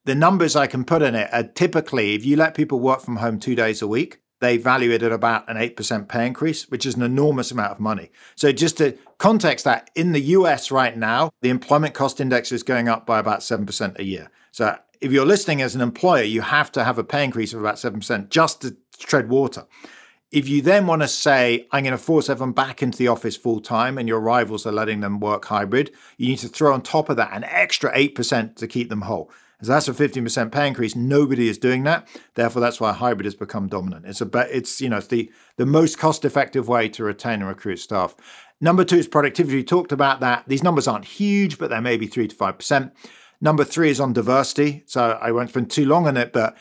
the 0.05 0.13
numbers 0.13 0.55
i 0.55 0.67
can 0.67 0.85
put 0.85 1.01
in 1.01 1.15
it 1.15 1.29
are 1.33 1.43
typically 1.43 2.13
if 2.13 2.23
you 2.23 2.35
let 2.35 2.53
people 2.53 2.79
work 2.79 3.01
from 3.01 3.17
home 3.17 3.39
two 3.39 3.55
days 3.55 3.81
a 3.81 3.87
week 3.87 4.19
they 4.39 4.57
value 4.57 4.91
it 4.91 5.03
at 5.03 5.11
about 5.11 5.49
an 5.49 5.57
8% 5.57 6.07
pay 6.07 6.25
increase, 6.25 6.69
which 6.69 6.85
is 6.85 6.95
an 6.95 7.01
enormous 7.01 7.51
amount 7.51 7.71
of 7.71 7.79
money. 7.81 8.09
So, 8.35 8.53
just 8.53 8.77
to 8.77 8.97
context 9.17 9.65
that, 9.65 9.89
in 9.95 10.13
the 10.13 10.21
US 10.21 10.71
right 10.71 10.95
now, 10.95 11.31
the 11.41 11.49
employment 11.49 11.93
cost 11.93 12.21
index 12.21 12.51
is 12.51 12.63
going 12.63 12.87
up 12.87 13.05
by 13.05 13.19
about 13.19 13.41
7% 13.41 13.99
a 13.99 14.03
year. 14.03 14.31
So, 14.51 14.77
if 15.01 15.11
you're 15.11 15.25
listening 15.25 15.61
as 15.61 15.75
an 15.75 15.81
employer, 15.81 16.23
you 16.23 16.41
have 16.41 16.71
to 16.73 16.83
have 16.83 16.97
a 16.97 17.03
pay 17.03 17.23
increase 17.23 17.53
of 17.53 17.59
about 17.59 17.75
7% 17.75 18.29
just 18.29 18.61
to 18.61 18.75
tread 18.97 19.29
water. 19.29 19.65
If 20.31 20.47
you 20.47 20.61
then 20.61 20.85
want 20.85 21.01
to 21.01 21.07
say, 21.07 21.67
I'm 21.71 21.83
going 21.83 21.91
to 21.91 21.97
force 21.97 22.29
everyone 22.29 22.53
back 22.53 22.83
into 22.83 22.97
the 22.97 23.07
office 23.07 23.35
full 23.35 23.61
time 23.61 23.97
and 23.97 24.07
your 24.07 24.19
rivals 24.19 24.65
are 24.65 24.71
letting 24.71 24.99
them 24.99 25.19
work 25.19 25.45
hybrid, 25.45 25.91
you 26.17 26.27
need 26.27 26.37
to 26.39 26.47
throw 26.47 26.73
on 26.73 26.81
top 26.81 27.09
of 27.09 27.17
that 27.17 27.33
an 27.33 27.43
extra 27.45 27.91
8% 27.93 28.55
to 28.57 28.67
keep 28.67 28.89
them 28.89 29.01
whole. 29.01 29.31
So 29.61 29.73
that's 29.73 29.87
a 29.87 29.93
15% 29.93 30.51
pay 30.51 30.67
increase. 30.67 30.95
Nobody 30.95 31.49
is 31.49 31.57
doing 31.57 31.83
that. 31.83 32.07
Therefore, 32.35 32.61
that's 32.61 32.79
why 32.79 32.93
hybrid 32.93 33.25
has 33.25 33.35
become 33.35 33.67
dominant. 33.67 34.05
It's 34.05 34.21
a 34.21 34.29
it's 34.55 34.79
you 34.79 34.87
know 34.87 34.97
it's 34.97 35.07
the 35.07 35.29
the 35.57 35.65
most 35.65 35.97
cost 35.97 36.23
effective 36.23 36.69
way 36.69 36.87
to 36.89 37.03
retain 37.03 37.41
and 37.41 37.47
recruit 37.47 37.77
staff. 37.77 38.15
Number 38.61 38.85
two 38.85 38.95
is 38.97 39.07
productivity. 39.07 39.57
We 39.57 39.63
talked 39.63 39.91
about 39.91 40.21
that. 40.21 40.45
These 40.47 40.63
numbers 40.63 40.87
aren't 40.87 41.03
huge, 41.03 41.57
but 41.57 41.69
they're 41.69 41.81
maybe 41.81 42.07
three 42.07 42.29
to 42.29 42.35
five 42.35 42.57
percent. 42.57 42.93
Number 43.41 43.63
three 43.63 43.89
is 43.89 43.99
on 43.99 44.13
diversity. 44.13 44.83
So 44.85 45.17
I 45.21 45.31
won't 45.31 45.49
spend 45.49 45.71
too 45.71 45.85
long 45.85 46.07
on 46.07 46.17
it, 46.17 46.33
but 46.33 46.57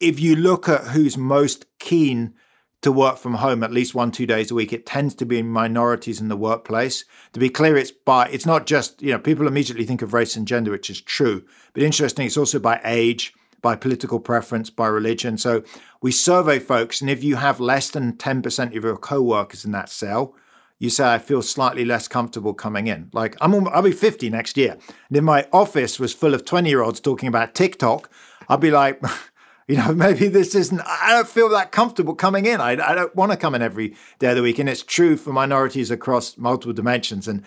if 0.00 0.20
you 0.20 0.36
look 0.36 0.68
at 0.68 0.88
who's 0.88 1.16
most 1.16 1.66
keen 1.78 2.34
to 2.82 2.92
work 2.92 3.18
from 3.18 3.34
home 3.34 3.64
at 3.64 3.72
least 3.72 3.94
one 3.94 4.10
two 4.10 4.26
days 4.26 4.50
a 4.50 4.54
week 4.54 4.72
it 4.72 4.86
tends 4.86 5.14
to 5.14 5.26
be 5.26 5.42
minorities 5.42 6.20
in 6.20 6.28
the 6.28 6.36
workplace 6.36 7.04
to 7.32 7.40
be 7.40 7.48
clear 7.48 7.76
it's 7.76 7.90
by 7.90 8.28
it's 8.28 8.46
not 8.46 8.66
just 8.66 9.02
you 9.02 9.10
know 9.10 9.18
people 9.18 9.48
immediately 9.48 9.84
think 9.84 10.00
of 10.02 10.14
race 10.14 10.36
and 10.36 10.46
gender 10.46 10.70
which 10.70 10.88
is 10.88 11.00
true 11.00 11.44
but 11.72 11.82
interesting 11.82 12.26
it's 12.26 12.36
also 12.36 12.58
by 12.58 12.80
age 12.84 13.34
by 13.60 13.74
political 13.74 14.20
preference 14.20 14.70
by 14.70 14.86
religion 14.86 15.36
so 15.36 15.62
we 16.02 16.12
survey 16.12 16.58
folks 16.58 17.00
and 17.00 17.10
if 17.10 17.24
you 17.24 17.34
have 17.36 17.58
less 17.58 17.90
than 17.90 18.12
10% 18.12 18.76
of 18.76 18.84
your 18.84 18.96
co-workers 18.96 19.64
in 19.64 19.72
that 19.72 19.88
cell 19.88 20.34
you 20.78 20.90
say 20.90 21.12
I 21.12 21.18
feel 21.18 21.42
slightly 21.42 21.84
less 21.84 22.08
comfortable 22.08 22.54
coming 22.54 22.86
in. 22.86 23.10
Like 23.12 23.36
I'm, 23.40 23.66
I'll 23.68 23.82
be 23.82 23.92
50 23.92 24.30
next 24.30 24.56
year, 24.56 24.72
and 25.08 25.16
if 25.16 25.24
my 25.24 25.46
office 25.52 25.98
was 25.98 26.14
full 26.14 26.34
of 26.34 26.44
20 26.44 26.68
year 26.68 26.82
olds 26.82 27.00
talking 27.00 27.28
about 27.28 27.54
TikTok, 27.54 28.10
I'd 28.48 28.60
be 28.60 28.70
like, 28.70 29.02
you 29.68 29.76
know, 29.76 29.92
maybe 29.94 30.28
this 30.28 30.54
isn't. 30.54 30.80
I 30.80 31.10
don't 31.12 31.28
feel 31.28 31.48
that 31.50 31.72
comfortable 31.72 32.14
coming 32.14 32.46
in. 32.46 32.60
I, 32.60 32.70
I 32.72 32.94
don't 32.94 33.14
want 33.14 33.32
to 33.32 33.38
come 33.38 33.54
in 33.54 33.62
every 33.62 33.96
day 34.18 34.30
of 34.30 34.36
the 34.36 34.42
week, 34.42 34.58
and 34.58 34.68
it's 34.68 34.82
true 34.82 35.16
for 35.16 35.32
minorities 35.32 35.90
across 35.90 36.38
multiple 36.38 36.72
dimensions. 36.72 37.28
And 37.28 37.44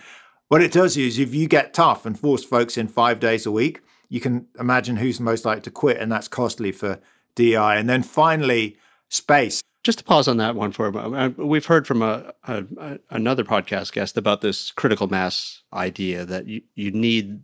what 0.48 0.62
it 0.62 0.72
does 0.72 0.96
is, 0.96 1.18
if 1.18 1.34
you 1.34 1.48
get 1.48 1.74
tough 1.74 2.04
and 2.04 2.18
force 2.18 2.44
folks 2.44 2.76
in 2.76 2.88
five 2.88 3.18
days 3.18 3.46
a 3.46 3.50
week, 3.50 3.80
you 4.08 4.20
can 4.20 4.46
imagine 4.60 4.96
who's 4.96 5.20
most 5.20 5.44
likely 5.44 5.62
to 5.62 5.70
quit, 5.70 5.96
and 5.96 6.12
that's 6.12 6.28
costly 6.28 6.70
for 6.70 7.00
DI. 7.34 7.76
And 7.76 7.88
then 7.88 8.02
finally, 8.02 8.76
space 9.08 9.62
just 9.82 9.98
to 9.98 10.04
pause 10.04 10.28
on 10.28 10.36
that 10.36 10.54
one 10.54 10.72
for 10.72 10.86
a 10.86 10.92
moment, 10.92 11.38
uh, 11.38 11.44
we've 11.44 11.66
heard 11.66 11.86
from 11.86 12.02
a, 12.02 12.32
a, 12.44 12.98
another 13.10 13.44
podcast 13.44 13.92
guest 13.92 14.16
about 14.16 14.40
this 14.40 14.70
critical 14.70 15.08
mass 15.08 15.62
idea 15.72 16.24
that 16.24 16.46
you, 16.46 16.62
you 16.74 16.90
need 16.92 17.42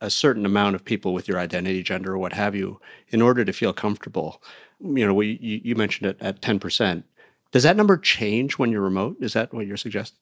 a 0.00 0.10
certain 0.10 0.46
amount 0.46 0.76
of 0.76 0.84
people 0.84 1.12
with 1.12 1.28
your 1.28 1.38
identity, 1.38 1.82
gender, 1.82 2.12
or 2.12 2.18
what 2.18 2.32
have 2.32 2.54
you, 2.54 2.80
in 3.08 3.20
order 3.20 3.44
to 3.44 3.52
feel 3.52 3.72
comfortable. 3.72 4.42
You 4.80 5.06
know, 5.06 5.14
we, 5.14 5.38
you, 5.40 5.60
you 5.64 5.74
mentioned 5.74 6.10
it 6.10 6.16
at 6.20 6.40
ten 6.40 6.58
percent. 6.58 7.04
Does 7.50 7.64
that 7.64 7.76
number 7.76 7.96
change 7.96 8.56
when 8.56 8.70
you're 8.70 8.80
remote? 8.80 9.16
Is 9.20 9.32
that 9.32 9.52
what 9.52 9.66
you're 9.66 9.76
suggesting? 9.76 10.18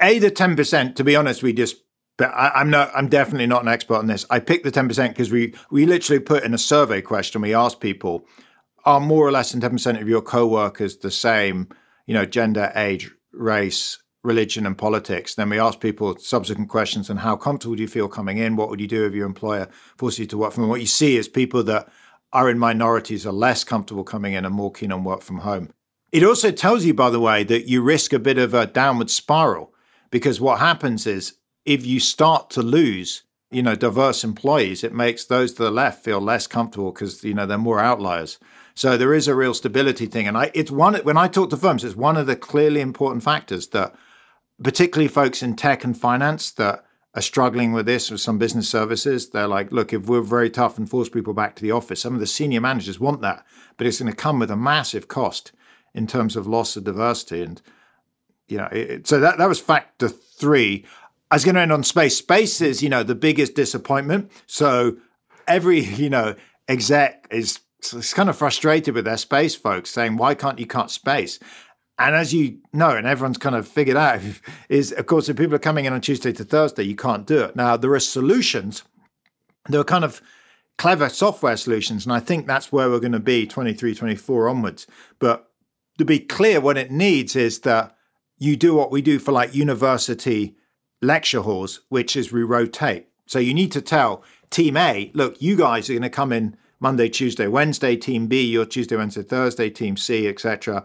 A 0.00 0.18
to 0.18 0.30
ten 0.30 0.56
percent. 0.56 0.96
To 0.96 1.04
be 1.04 1.16
honest, 1.16 1.42
we 1.42 1.52
just. 1.52 1.76
But 2.18 2.30
I, 2.34 2.60
am 2.60 2.68
not. 2.68 2.90
I'm 2.94 3.08
definitely 3.08 3.46
not 3.46 3.62
an 3.62 3.68
expert 3.68 3.96
on 3.96 4.06
this. 4.06 4.26
I 4.28 4.38
picked 4.38 4.64
the 4.64 4.70
ten 4.70 4.88
percent 4.88 5.14
because 5.14 5.30
we 5.30 5.54
we 5.70 5.86
literally 5.86 6.20
put 6.20 6.42
in 6.44 6.52
a 6.52 6.58
survey 6.58 7.00
question. 7.00 7.40
We 7.40 7.54
asked 7.54 7.80
people 7.80 8.26
are 8.84 9.00
more 9.00 9.26
or 9.26 9.32
less 9.32 9.52
than 9.52 9.60
10% 9.60 10.00
of 10.00 10.08
your 10.08 10.22
co-workers 10.22 10.96
the 10.96 11.10
same, 11.10 11.68
you 12.06 12.14
know, 12.14 12.24
gender, 12.24 12.72
age, 12.74 13.10
race, 13.32 13.98
religion 14.24 14.66
and 14.66 14.78
politics. 14.78 15.34
Then 15.34 15.50
we 15.50 15.58
ask 15.58 15.80
people 15.80 16.16
subsequent 16.18 16.68
questions 16.68 17.10
on 17.10 17.16
how 17.18 17.36
comfortable 17.36 17.74
do 17.74 17.82
you 17.82 17.88
feel 17.88 18.08
coming 18.08 18.38
in? 18.38 18.56
What 18.56 18.70
would 18.70 18.80
you 18.80 18.86
do 18.86 19.04
if 19.04 19.14
your 19.14 19.26
employer 19.26 19.68
forced 19.96 20.18
you 20.18 20.26
to 20.26 20.38
work 20.38 20.52
from 20.52 20.64
home? 20.64 20.70
What 20.70 20.80
you 20.80 20.86
see 20.86 21.16
is 21.16 21.28
people 21.28 21.62
that 21.64 21.88
are 22.32 22.48
in 22.48 22.58
minorities 22.58 23.26
are 23.26 23.32
less 23.32 23.64
comfortable 23.64 24.04
coming 24.04 24.34
in 24.34 24.44
and 24.44 24.54
more 24.54 24.72
keen 24.72 24.92
on 24.92 25.04
work 25.04 25.22
from 25.22 25.38
home. 25.38 25.70
It 26.12 26.24
also 26.24 26.50
tells 26.50 26.84
you, 26.84 26.94
by 26.94 27.10
the 27.10 27.20
way, 27.20 27.42
that 27.44 27.68
you 27.68 27.82
risk 27.82 28.12
a 28.12 28.18
bit 28.18 28.38
of 28.38 28.54
a 28.54 28.66
downward 28.66 29.10
spiral 29.10 29.74
because 30.10 30.40
what 30.40 30.58
happens 30.58 31.06
is 31.06 31.34
if 31.64 31.84
you 31.86 32.00
start 32.00 32.50
to 32.50 32.62
lose, 32.62 33.22
you 33.50 33.62
know, 33.62 33.74
diverse 33.74 34.24
employees, 34.24 34.84
it 34.84 34.92
makes 34.92 35.24
those 35.24 35.54
to 35.54 35.64
the 35.64 35.70
left 35.70 36.04
feel 36.04 36.20
less 36.20 36.46
comfortable 36.46 36.92
because 36.92 37.24
you 37.24 37.34
know 37.34 37.46
they're 37.46 37.58
more 37.58 37.80
outliers. 37.80 38.38
So 38.74 38.96
there 38.96 39.14
is 39.14 39.28
a 39.28 39.34
real 39.34 39.54
stability 39.54 40.06
thing, 40.06 40.26
and 40.26 40.36
I, 40.36 40.50
it's 40.54 40.70
one 40.70 40.94
when 40.96 41.16
I 41.16 41.28
talk 41.28 41.50
to 41.50 41.56
firms, 41.56 41.84
it's 41.84 41.96
one 41.96 42.16
of 42.16 42.26
the 42.26 42.36
clearly 42.36 42.80
important 42.80 43.22
factors 43.22 43.68
that, 43.68 43.94
particularly 44.62 45.08
folks 45.08 45.42
in 45.42 45.56
tech 45.56 45.84
and 45.84 45.98
finance 45.98 46.50
that 46.52 46.84
are 47.14 47.22
struggling 47.22 47.72
with 47.72 47.86
this 47.86 48.10
with 48.10 48.20
some 48.20 48.38
business 48.38 48.68
services. 48.68 49.30
They're 49.30 49.46
like, 49.46 49.70
look, 49.72 49.92
if 49.92 50.06
we're 50.06 50.22
very 50.22 50.48
tough 50.48 50.78
and 50.78 50.88
force 50.88 51.08
people 51.08 51.34
back 51.34 51.56
to 51.56 51.62
the 51.62 51.70
office, 51.70 52.00
some 52.00 52.14
of 52.14 52.20
the 52.20 52.26
senior 52.26 52.60
managers 52.60 52.98
want 52.98 53.20
that, 53.20 53.44
but 53.76 53.86
it's 53.86 54.00
going 54.00 54.10
to 54.10 54.16
come 54.16 54.38
with 54.38 54.50
a 54.50 54.56
massive 54.56 55.08
cost 55.08 55.52
in 55.94 56.06
terms 56.06 56.36
of 56.36 56.46
loss 56.46 56.76
of 56.76 56.84
diversity. 56.84 57.42
And 57.42 57.60
you 58.48 58.56
know, 58.56 58.68
it, 58.72 59.06
so 59.06 59.20
that 59.20 59.38
that 59.38 59.48
was 59.48 59.60
factor 59.60 60.08
three. 60.08 60.84
I 61.30 61.36
was 61.36 61.44
going 61.44 61.54
to 61.54 61.60
end 61.62 61.72
on 61.72 61.82
space. 61.82 62.16
Space 62.16 62.60
is, 62.60 62.82
you 62.82 62.88
know, 62.88 63.02
the 63.02 63.14
biggest 63.14 63.54
disappointment. 63.54 64.30
So 64.46 64.96
every, 65.46 65.80
you 65.84 66.10
know, 66.10 66.34
exec 66.68 67.26
is 67.30 67.60
kind 67.90 68.28
of 68.28 68.36
frustrated 68.36 68.94
with 68.94 69.04
their 69.04 69.16
space 69.16 69.54
folks 69.54 69.90
saying, 69.90 70.16
why 70.16 70.34
can't 70.34 70.58
you 70.58 70.66
cut 70.66 70.90
space? 70.90 71.38
And 71.98 72.16
as 72.16 72.32
you 72.32 72.58
know, 72.72 72.90
and 72.90 73.06
everyone's 73.06 73.38
kind 73.38 73.54
of 73.54 73.68
figured 73.68 73.96
out, 73.96 74.20
is 74.68 74.92
of 74.92 75.06
course, 75.06 75.28
if 75.28 75.36
people 75.36 75.54
are 75.54 75.60
coming 75.60 75.84
in 75.84 75.92
on 75.92 76.00
Tuesday 76.00 76.32
to 76.32 76.44
Thursday, 76.44 76.84
you 76.84 76.96
can't 76.96 77.26
do 77.26 77.40
it. 77.40 77.56
Now, 77.56 77.76
there 77.76 77.92
are 77.92 78.00
solutions. 78.00 78.82
There 79.68 79.80
are 79.80 79.84
kind 79.84 80.04
of 80.04 80.20
clever 80.78 81.08
software 81.08 81.56
solutions. 81.56 82.04
And 82.04 82.12
I 82.12 82.20
think 82.20 82.46
that's 82.46 82.72
where 82.72 82.90
we're 82.90 83.00
going 83.00 83.12
to 83.12 83.20
be 83.20 83.46
23, 83.46 83.94
24 83.94 84.48
onwards. 84.48 84.86
But 85.18 85.50
to 85.98 86.04
be 86.04 86.18
clear, 86.18 86.60
what 86.60 86.78
it 86.78 86.90
needs 86.90 87.36
is 87.36 87.60
that 87.60 87.94
you 88.38 88.56
do 88.56 88.74
what 88.74 88.90
we 88.90 89.02
do 89.02 89.18
for 89.18 89.30
like 89.32 89.54
university 89.54 90.56
lecture 91.00 91.42
halls, 91.42 91.80
which 91.88 92.16
is 92.16 92.32
we 92.32 92.42
rotate. 92.42 93.06
So 93.26 93.38
you 93.38 93.54
need 93.54 93.70
to 93.72 93.80
tell 93.80 94.24
team 94.50 94.76
A, 94.76 95.10
look, 95.14 95.40
you 95.40 95.56
guys 95.56 95.88
are 95.88 95.94
going 95.94 96.02
to 96.02 96.10
come 96.10 96.32
in 96.32 96.56
Monday, 96.82 97.08
Tuesday, 97.08 97.46
Wednesday, 97.46 97.96
team 97.96 98.26
B, 98.26 98.42
your 98.44 98.66
Tuesday, 98.66 98.96
Wednesday, 98.96 99.22
Thursday, 99.22 99.70
team 99.70 99.96
C, 99.96 100.28
etc. 100.28 100.84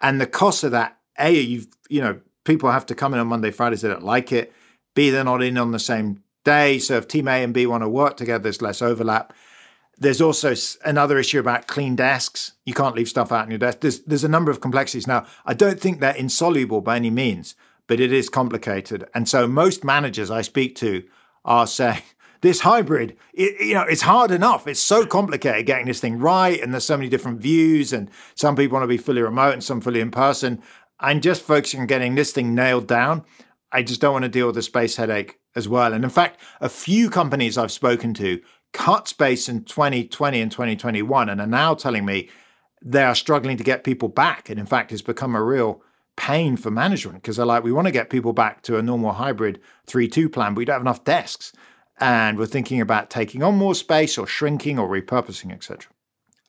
And 0.00 0.20
the 0.20 0.26
cost 0.26 0.64
of 0.64 0.72
that, 0.72 0.98
A, 1.18 1.32
you've, 1.32 1.68
you 1.88 2.00
know, 2.00 2.20
people 2.44 2.70
have 2.70 2.86
to 2.86 2.94
come 2.94 3.14
in 3.14 3.20
on 3.20 3.28
Monday, 3.28 3.52
Fridays, 3.52 3.82
they 3.82 3.88
don't 3.88 4.02
like 4.02 4.32
it. 4.32 4.52
B, 4.94 5.10
they're 5.10 5.24
not 5.24 5.42
in 5.42 5.56
on 5.56 5.70
the 5.70 5.78
same 5.78 6.22
day. 6.44 6.78
So 6.78 6.96
if 6.96 7.06
team 7.06 7.28
A 7.28 7.44
and 7.44 7.54
B 7.54 7.66
want 7.66 7.84
to 7.84 7.88
work 7.88 8.16
together, 8.16 8.42
there's 8.42 8.60
less 8.60 8.82
overlap. 8.82 9.32
There's 9.98 10.20
also 10.20 10.54
another 10.84 11.18
issue 11.18 11.40
about 11.40 11.68
clean 11.68 11.96
desks. 11.96 12.52
You 12.64 12.74
can't 12.74 12.94
leave 12.94 13.08
stuff 13.08 13.32
out 13.32 13.44
on 13.44 13.50
your 13.50 13.58
desk. 13.58 13.80
There's 13.80 14.00
there's 14.00 14.24
a 14.24 14.28
number 14.28 14.50
of 14.50 14.60
complexities. 14.60 15.06
Now, 15.06 15.26
I 15.46 15.54
don't 15.54 15.80
think 15.80 16.00
they're 16.00 16.14
insoluble 16.14 16.82
by 16.82 16.96
any 16.96 17.10
means, 17.10 17.54
but 17.86 18.00
it 18.00 18.12
is 18.12 18.28
complicated. 18.28 19.08
And 19.14 19.28
so 19.28 19.46
most 19.46 19.84
managers 19.84 20.30
I 20.30 20.42
speak 20.42 20.76
to 20.76 21.04
are 21.44 21.66
saying 21.78 22.02
this 22.46 22.60
hybrid, 22.60 23.16
it, 23.34 23.60
you 23.60 23.74
know, 23.74 23.82
it's 23.82 24.02
hard 24.02 24.30
enough. 24.30 24.66
It's 24.66 24.80
so 24.80 25.04
complicated 25.04 25.66
getting 25.66 25.86
this 25.86 26.00
thing 26.00 26.18
right, 26.18 26.60
and 26.60 26.72
there's 26.72 26.84
so 26.84 26.96
many 26.96 27.08
different 27.08 27.40
views, 27.40 27.92
and 27.92 28.10
some 28.34 28.56
people 28.56 28.76
want 28.76 28.84
to 28.84 28.88
be 28.88 28.96
fully 28.96 29.20
remote 29.20 29.52
and 29.52 29.64
some 29.64 29.80
fully 29.80 30.00
in 30.00 30.10
person. 30.10 30.62
I'm 31.00 31.20
just 31.20 31.42
focusing 31.42 31.80
on 31.80 31.86
getting 31.86 32.14
this 32.14 32.32
thing 32.32 32.54
nailed 32.54 32.86
down. 32.86 33.24
I 33.72 33.82
just 33.82 34.00
don't 34.00 34.12
want 34.12 34.22
to 34.22 34.28
deal 34.30 34.46
with 34.46 34.54
the 34.54 34.62
space 34.62 34.96
headache 34.96 35.38
as 35.54 35.68
well. 35.68 35.92
And 35.92 36.04
in 36.04 36.10
fact, 36.10 36.40
a 36.60 36.68
few 36.68 37.10
companies 37.10 37.58
I've 37.58 37.72
spoken 37.72 38.14
to 38.14 38.40
cut 38.72 39.08
space 39.08 39.48
in 39.48 39.64
2020 39.64 40.40
and 40.40 40.50
2021 40.50 41.28
and 41.28 41.40
are 41.40 41.46
now 41.46 41.74
telling 41.74 42.04
me 42.04 42.28
they 42.82 43.02
are 43.02 43.14
struggling 43.14 43.56
to 43.56 43.64
get 43.64 43.84
people 43.84 44.08
back. 44.08 44.48
And 44.48 44.60
in 44.60 44.66
fact, 44.66 44.92
it's 44.92 45.02
become 45.02 45.34
a 45.34 45.42
real 45.42 45.82
pain 46.16 46.56
for 46.56 46.70
management 46.70 47.22
because 47.22 47.36
they're 47.36 47.46
like, 47.46 47.64
we 47.64 47.72
want 47.72 47.86
to 47.86 47.92
get 47.92 48.08
people 48.08 48.32
back 48.32 48.62
to 48.62 48.78
a 48.78 48.82
normal 48.82 49.12
hybrid 49.12 49.60
3 49.86 50.08
2 50.08 50.28
plan, 50.28 50.54
but 50.54 50.58
we 50.58 50.64
don't 50.64 50.74
have 50.74 50.82
enough 50.82 51.04
desks. 51.04 51.52
And 51.98 52.38
we're 52.38 52.46
thinking 52.46 52.80
about 52.80 53.08
taking 53.08 53.42
on 53.42 53.56
more 53.56 53.74
space 53.74 54.18
or 54.18 54.26
shrinking 54.26 54.78
or 54.78 54.88
repurposing, 54.88 55.52
etc. 55.52 55.90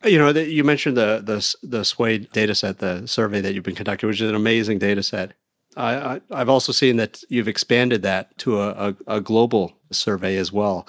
Uh, 0.04 0.10
you 0.10 0.18
know, 0.18 0.30
you 0.30 0.64
mentioned 0.64 0.98
the 0.98 1.22
the 1.24 1.56
the 1.68 1.86
Sway 1.86 2.20
data 2.20 2.54
set, 2.54 2.80
the 2.80 3.08
survey 3.08 3.42
that 3.42 3.54
you've 3.54 3.64
been 3.64 3.76
conducting, 3.76 4.08
which 4.08 4.22
is 4.22 4.30
an 4.30 4.36
amazing 4.36 4.80
data 4.80 5.04
set. 5.04 5.34
I, 5.76 6.20
I, 6.32 6.40
have 6.40 6.50
also 6.50 6.72
seen 6.72 6.96
that 6.96 7.24
you've 7.30 7.48
expanded 7.48 8.02
that 8.02 8.36
to 8.40 8.60
a, 8.60 8.70
a, 8.70 8.96
a 9.18 9.22
global 9.22 9.78
survey 9.92 10.38
as 10.38 10.52
well 10.52 10.88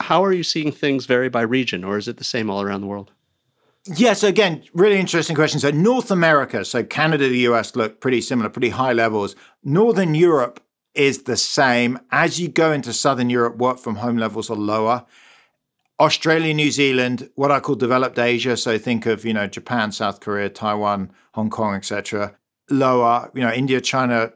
how 0.00 0.24
are 0.24 0.32
you 0.32 0.42
seeing 0.42 0.72
things 0.72 1.06
vary 1.06 1.28
by 1.28 1.42
region, 1.42 1.84
or 1.84 1.98
is 1.98 2.08
it 2.08 2.18
the 2.18 2.24
same 2.24 2.50
all 2.50 2.62
around 2.62 2.80
the 2.80 2.86
world? 2.86 3.12
Yes, 3.96 4.22
again, 4.22 4.64
really 4.74 4.98
interesting 4.98 5.36
question. 5.36 5.60
So, 5.60 5.70
North 5.70 6.10
America, 6.10 6.64
so 6.64 6.82
Canada, 6.82 7.28
the 7.28 7.38
US 7.40 7.76
look 7.76 8.00
pretty 8.00 8.20
similar, 8.20 8.48
pretty 8.48 8.70
high 8.70 8.92
levels. 8.92 9.36
Northern 9.62 10.14
Europe 10.14 10.60
is 10.96 11.22
the 11.22 11.36
same. 11.36 11.98
As 12.10 12.40
you 12.40 12.48
go 12.48 12.72
into 12.72 12.92
Southern 12.92 13.30
Europe, 13.30 13.56
work 13.56 13.78
from 13.78 13.96
home 13.96 14.16
levels 14.16 14.50
are 14.50 14.56
lower. 14.56 15.04
Australia, 15.98 16.52
New 16.52 16.70
Zealand, 16.70 17.30
what 17.36 17.50
I 17.50 17.60
call 17.60 17.74
developed 17.74 18.18
Asia, 18.18 18.56
so 18.56 18.76
think 18.78 19.06
of 19.06 19.24
you 19.24 19.32
know 19.32 19.46
Japan, 19.46 19.92
South 19.92 20.20
Korea, 20.20 20.48
Taiwan, 20.48 21.10
Hong 21.32 21.50
Kong, 21.50 21.74
etc. 21.74 22.36
Lower, 22.68 23.30
you 23.34 23.40
know 23.40 23.52
India, 23.52 23.80
China, 23.80 24.32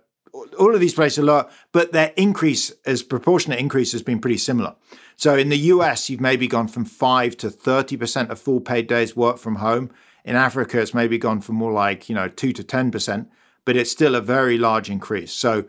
all 0.59 0.75
of 0.75 0.81
these 0.81 0.95
places 0.95 1.19
are 1.19 1.25
lower, 1.25 1.51
but 1.73 1.93
their 1.93 2.13
increase 2.17 2.73
as 2.87 3.03
proportionate 3.03 3.59
increase 3.59 3.93
has 3.93 4.03
been 4.03 4.21
pretty 4.21 4.39
similar. 4.39 4.75
So 5.17 5.37
in 5.37 5.49
the 5.49 5.59
US, 5.59 6.09
you've 6.09 6.21
maybe 6.21 6.47
gone 6.47 6.69
from 6.69 6.85
5 6.85 7.37
to 7.39 7.49
30% 7.51 8.31
of 8.31 8.41
full 8.41 8.61
paid 8.61 8.87
days 8.87 9.15
work 9.17 9.39
from 9.39 9.57
home. 9.57 9.91
In 10.25 10.37
Africa, 10.37 10.81
it's 10.81 10.95
maybe 10.95 11.19
gone 11.19 11.41
from 11.41 11.57
more 11.57 11.73
like, 11.73 12.09
you 12.09 12.15
know, 12.15 12.29
2 12.29 12.53
to 12.53 12.63
10%, 12.63 13.27
but 13.65 13.77
it's 13.77 13.91
still 13.91 14.15
a 14.15 14.21
very 14.21 14.57
large 14.57 14.89
increase. 14.89 15.33
So 15.33 15.67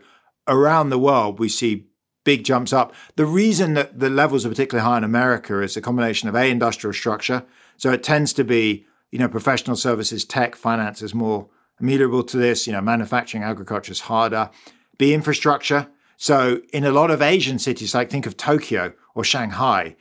around 0.48 0.90
the 0.90 0.98
world, 0.98 1.38
we 1.38 1.48
see 1.48 1.86
big 2.24 2.44
jumps 2.44 2.72
up. 2.72 2.94
The 3.16 3.26
reason 3.26 3.74
that 3.74 3.98
the 3.98 4.10
levels 4.10 4.46
are 4.46 4.48
particularly 4.48 4.88
high 4.88 4.98
in 4.98 5.04
America 5.04 5.60
is 5.60 5.76
a 5.76 5.80
combination 5.80 6.28
of 6.28 6.34
A, 6.34 6.50
industrial 6.50 6.94
structure. 6.94 7.44
So 7.76 7.90
it 7.92 8.02
tends 8.02 8.32
to 8.34 8.44
be, 8.44 8.86
you 9.10 9.18
know, 9.18 9.28
professional 9.28 9.76
services, 9.76 10.24
tech, 10.24 10.54
finance 10.54 11.02
is 11.02 11.14
more 11.14 11.48
amenable 11.80 12.22
to 12.24 12.36
this. 12.36 12.66
You 12.66 12.72
know, 12.72 12.80
manufacturing, 12.80 13.42
agriculture 13.42 13.92
is 13.92 14.00
harder. 14.00 14.50
B, 14.98 15.14
infrastructure. 15.14 15.88
So 16.16 16.60
in 16.72 16.84
a 16.84 16.92
lot 16.92 17.10
of 17.10 17.20
Asian 17.20 17.58
cities, 17.58 17.94
like 17.94 18.10
think 18.10 18.26
of 18.26 18.36
Tokyo 18.36 18.92
or 19.14 19.24
Shanghai, 19.24 19.96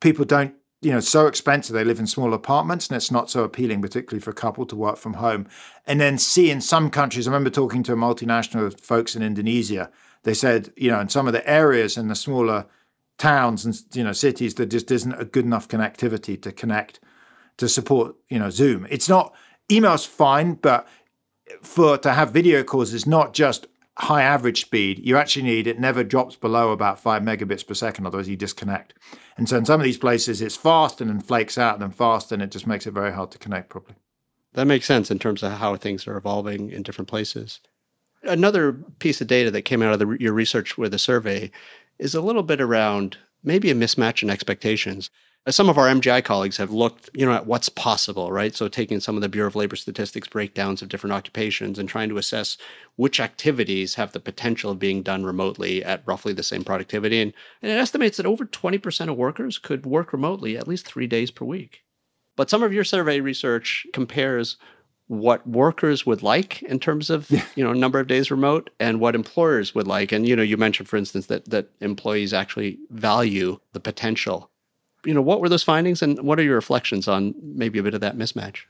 people 0.00 0.24
don't, 0.24 0.54
you 0.80 0.92
know, 0.92 1.00
so 1.00 1.26
expensive. 1.26 1.74
They 1.74 1.84
live 1.84 1.98
in 1.98 2.06
small 2.06 2.34
apartments 2.34 2.88
and 2.88 2.96
it's 2.96 3.10
not 3.10 3.30
so 3.30 3.42
appealing, 3.42 3.82
particularly 3.82 4.20
for 4.20 4.30
a 4.30 4.34
couple 4.34 4.64
to 4.66 4.76
work 4.76 4.96
from 4.96 5.14
home. 5.14 5.48
And 5.86 6.00
then 6.00 6.18
see 6.18 6.50
in 6.50 6.60
some 6.60 6.90
countries, 6.90 7.26
I 7.26 7.30
remember 7.30 7.50
talking 7.50 7.82
to 7.84 7.92
a 7.92 7.96
multinational 7.96 8.78
folks 8.80 9.16
in 9.16 9.22
Indonesia. 9.22 9.90
They 10.22 10.34
said, 10.34 10.72
you 10.76 10.90
know, 10.90 11.00
in 11.00 11.08
some 11.08 11.26
of 11.26 11.32
the 11.32 11.48
areas 11.48 11.96
in 11.96 12.08
the 12.08 12.14
smaller 12.14 12.66
towns 13.18 13.64
and 13.64 13.80
you 13.92 14.04
know 14.04 14.12
cities, 14.12 14.54
there 14.54 14.66
just 14.66 14.90
isn't 14.90 15.20
a 15.20 15.24
good 15.24 15.44
enough 15.44 15.68
connectivity 15.68 16.40
to 16.40 16.52
connect 16.52 17.00
to 17.56 17.68
support, 17.68 18.14
you 18.28 18.38
know, 18.38 18.50
Zoom. 18.50 18.86
It's 18.88 19.08
not 19.08 19.34
email's 19.70 20.04
fine, 20.04 20.54
but 20.54 20.86
for 21.62 21.98
to 21.98 22.12
have 22.12 22.30
video 22.30 22.62
calls 22.62 22.94
is 22.94 23.06
not 23.06 23.34
just 23.34 23.66
high 23.98 24.22
average 24.22 24.60
speed, 24.60 25.00
you 25.04 25.16
actually 25.16 25.42
need 25.42 25.66
it 25.66 25.80
never 25.80 26.04
drops 26.04 26.36
below 26.36 26.70
about 26.70 27.00
five 27.00 27.22
megabits 27.22 27.66
per 27.66 27.74
second, 27.74 28.06
otherwise 28.06 28.28
you 28.28 28.36
disconnect. 28.36 28.94
And 29.36 29.48
so 29.48 29.56
in 29.56 29.64
some 29.64 29.80
of 29.80 29.84
these 29.84 29.98
places, 29.98 30.40
it's 30.40 30.56
fast 30.56 31.00
and 31.00 31.10
then 31.10 31.20
flakes 31.20 31.58
out 31.58 31.74
and 31.74 31.82
then 31.82 31.90
fast, 31.90 32.30
and 32.30 32.40
it 32.40 32.50
just 32.50 32.66
makes 32.66 32.86
it 32.86 32.92
very 32.92 33.12
hard 33.12 33.30
to 33.32 33.38
connect 33.38 33.70
properly. 33.70 33.96
That 34.54 34.66
makes 34.66 34.86
sense 34.86 35.10
in 35.10 35.18
terms 35.18 35.42
of 35.42 35.52
how 35.52 35.76
things 35.76 36.06
are 36.06 36.16
evolving 36.16 36.70
in 36.70 36.82
different 36.82 37.08
places. 37.08 37.60
Another 38.22 38.72
piece 38.72 39.20
of 39.20 39.26
data 39.26 39.50
that 39.50 39.62
came 39.62 39.82
out 39.82 39.92
of 39.92 39.98
the, 39.98 40.16
your 40.20 40.32
research 40.32 40.78
with 40.78 40.92
the 40.92 40.98
survey 40.98 41.50
is 41.98 42.14
a 42.14 42.20
little 42.20 42.42
bit 42.42 42.60
around 42.60 43.18
maybe 43.42 43.70
a 43.70 43.74
mismatch 43.74 44.22
in 44.22 44.30
expectations 44.30 45.10
Uh, 45.48 45.50
some 45.50 45.70
of 45.70 45.78
our 45.78 45.86
MGI 45.86 46.22
colleagues 46.22 46.58
have 46.58 46.72
looked, 46.72 47.08
you 47.14 47.24
know, 47.24 47.32
at 47.32 47.46
what's 47.46 47.70
possible, 47.70 48.30
right? 48.30 48.54
So 48.54 48.68
taking 48.68 49.00
some 49.00 49.16
of 49.16 49.22
the 49.22 49.30
Bureau 49.30 49.48
of 49.48 49.56
Labor 49.56 49.76
Statistics 49.76 50.28
breakdowns 50.28 50.82
of 50.82 50.90
different 50.90 51.14
occupations 51.14 51.78
and 51.78 51.88
trying 51.88 52.10
to 52.10 52.18
assess 52.18 52.58
which 52.96 53.18
activities 53.18 53.94
have 53.94 54.12
the 54.12 54.20
potential 54.20 54.70
of 54.70 54.78
being 54.78 55.02
done 55.02 55.24
remotely 55.24 55.82
at 55.82 56.02
roughly 56.04 56.34
the 56.34 56.42
same 56.42 56.64
productivity. 56.64 57.22
And, 57.22 57.32
and 57.62 57.72
it 57.72 57.76
estimates 57.76 58.18
that 58.18 58.26
over 58.26 58.44
20% 58.44 59.08
of 59.08 59.16
workers 59.16 59.56
could 59.56 59.86
work 59.86 60.12
remotely 60.12 60.58
at 60.58 60.68
least 60.68 60.86
three 60.86 61.06
days 61.06 61.30
per 61.30 61.46
week. 61.46 61.82
But 62.36 62.50
some 62.50 62.62
of 62.62 62.74
your 62.74 62.84
survey 62.84 63.20
research 63.20 63.86
compares 63.94 64.58
what 65.06 65.46
workers 65.46 66.04
would 66.04 66.22
like 66.22 66.60
in 66.64 66.78
terms 66.78 67.08
of 67.08 67.30
you 67.56 67.64
know 67.64 67.72
number 67.72 67.98
of 67.98 68.06
days 68.06 68.30
remote 68.30 68.68
and 68.78 69.00
what 69.00 69.14
employers 69.14 69.74
would 69.74 69.86
like 69.86 70.12
and 70.12 70.28
you 70.28 70.36
know 70.36 70.42
you 70.42 70.58
mentioned 70.58 70.86
for 70.86 70.98
instance 70.98 71.28
that 71.28 71.48
that 71.48 71.70
employees 71.80 72.34
actually 72.34 72.78
value 72.90 73.58
the 73.72 73.80
potential 73.80 74.50
you 75.08 75.14
know, 75.14 75.22
what 75.22 75.40
were 75.40 75.48
those 75.48 75.62
findings 75.62 76.02
and 76.02 76.20
what 76.20 76.38
are 76.38 76.42
your 76.42 76.54
reflections 76.54 77.08
on 77.08 77.34
maybe 77.42 77.78
a 77.78 77.82
bit 77.82 77.94
of 77.94 78.02
that 78.02 78.18
mismatch? 78.18 78.64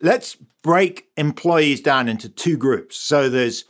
Let's 0.00 0.34
break 0.62 1.08
employees 1.18 1.82
down 1.82 2.08
into 2.08 2.30
two 2.30 2.56
groups. 2.56 2.96
So 2.96 3.28
there's 3.28 3.66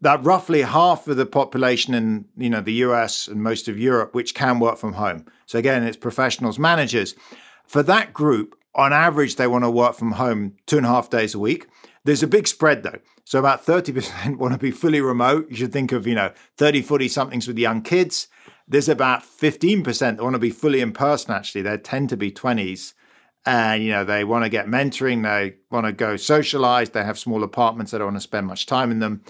that 0.00 0.24
roughly 0.24 0.62
half 0.62 1.06
of 1.06 1.18
the 1.18 1.26
population 1.26 1.92
in 1.92 2.24
you 2.38 2.48
know 2.48 2.62
the 2.62 2.72
US 2.86 3.28
and 3.28 3.42
most 3.42 3.68
of 3.68 3.78
Europe 3.78 4.14
which 4.14 4.34
can 4.34 4.58
work 4.58 4.78
from 4.78 4.94
home. 4.94 5.26
So 5.44 5.58
again, 5.58 5.82
it's 5.82 5.98
professionals, 5.98 6.58
managers. 6.58 7.14
For 7.66 7.82
that 7.82 8.14
group, 8.14 8.56
on 8.74 8.94
average, 8.94 9.36
they 9.36 9.46
want 9.46 9.64
to 9.64 9.70
work 9.70 9.96
from 9.96 10.12
home 10.12 10.56
two 10.64 10.78
and 10.78 10.86
a 10.86 10.88
half 10.88 11.10
days 11.10 11.34
a 11.34 11.38
week. 11.38 11.66
There's 12.04 12.22
a 12.22 12.26
big 12.26 12.48
spread 12.48 12.84
though. 12.84 13.00
So 13.24 13.38
about 13.38 13.66
30% 13.66 14.38
want 14.38 14.54
to 14.54 14.58
be 14.58 14.70
fully 14.70 15.02
remote. 15.02 15.50
You 15.50 15.56
should 15.56 15.72
think 15.74 15.92
of, 15.92 16.06
you 16.06 16.14
know, 16.14 16.32
30, 16.56 16.80
40 16.80 17.08
somethings 17.08 17.46
with 17.46 17.58
young 17.58 17.82
kids. 17.82 18.28
There's 18.66 18.88
about 18.88 19.22
15% 19.22 19.98
that 19.98 20.22
want 20.22 20.34
to 20.34 20.38
be 20.38 20.50
fully 20.50 20.80
in 20.80 20.92
person, 20.92 21.32
actually. 21.32 21.62
They 21.62 21.76
tend 21.76 22.08
to 22.10 22.16
be 22.16 22.32
20s. 22.32 22.94
And, 23.46 23.82
you 23.82 23.90
know, 23.90 24.04
they 24.04 24.24
want 24.24 24.44
to 24.44 24.48
get 24.48 24.66
mentoring. 24.66 25.22
They 25.22 25.56
want 25.70 25.84
to 25.86 25.92
go 25.92 26.16
socialize. 26.16 26.90
They 26.90 27.04
have 27.04 27.18
small 27.18 27.44
apartments. 27.44 27.92
They 27.92 27.98
don't 27.98 28.06
want 28.06 28.16
to 28.16 28.22
spend 28.22 28.46
much 28.46 28.64
time 28.64 28.90
in 28.90 29.00
them. 29.00 29.22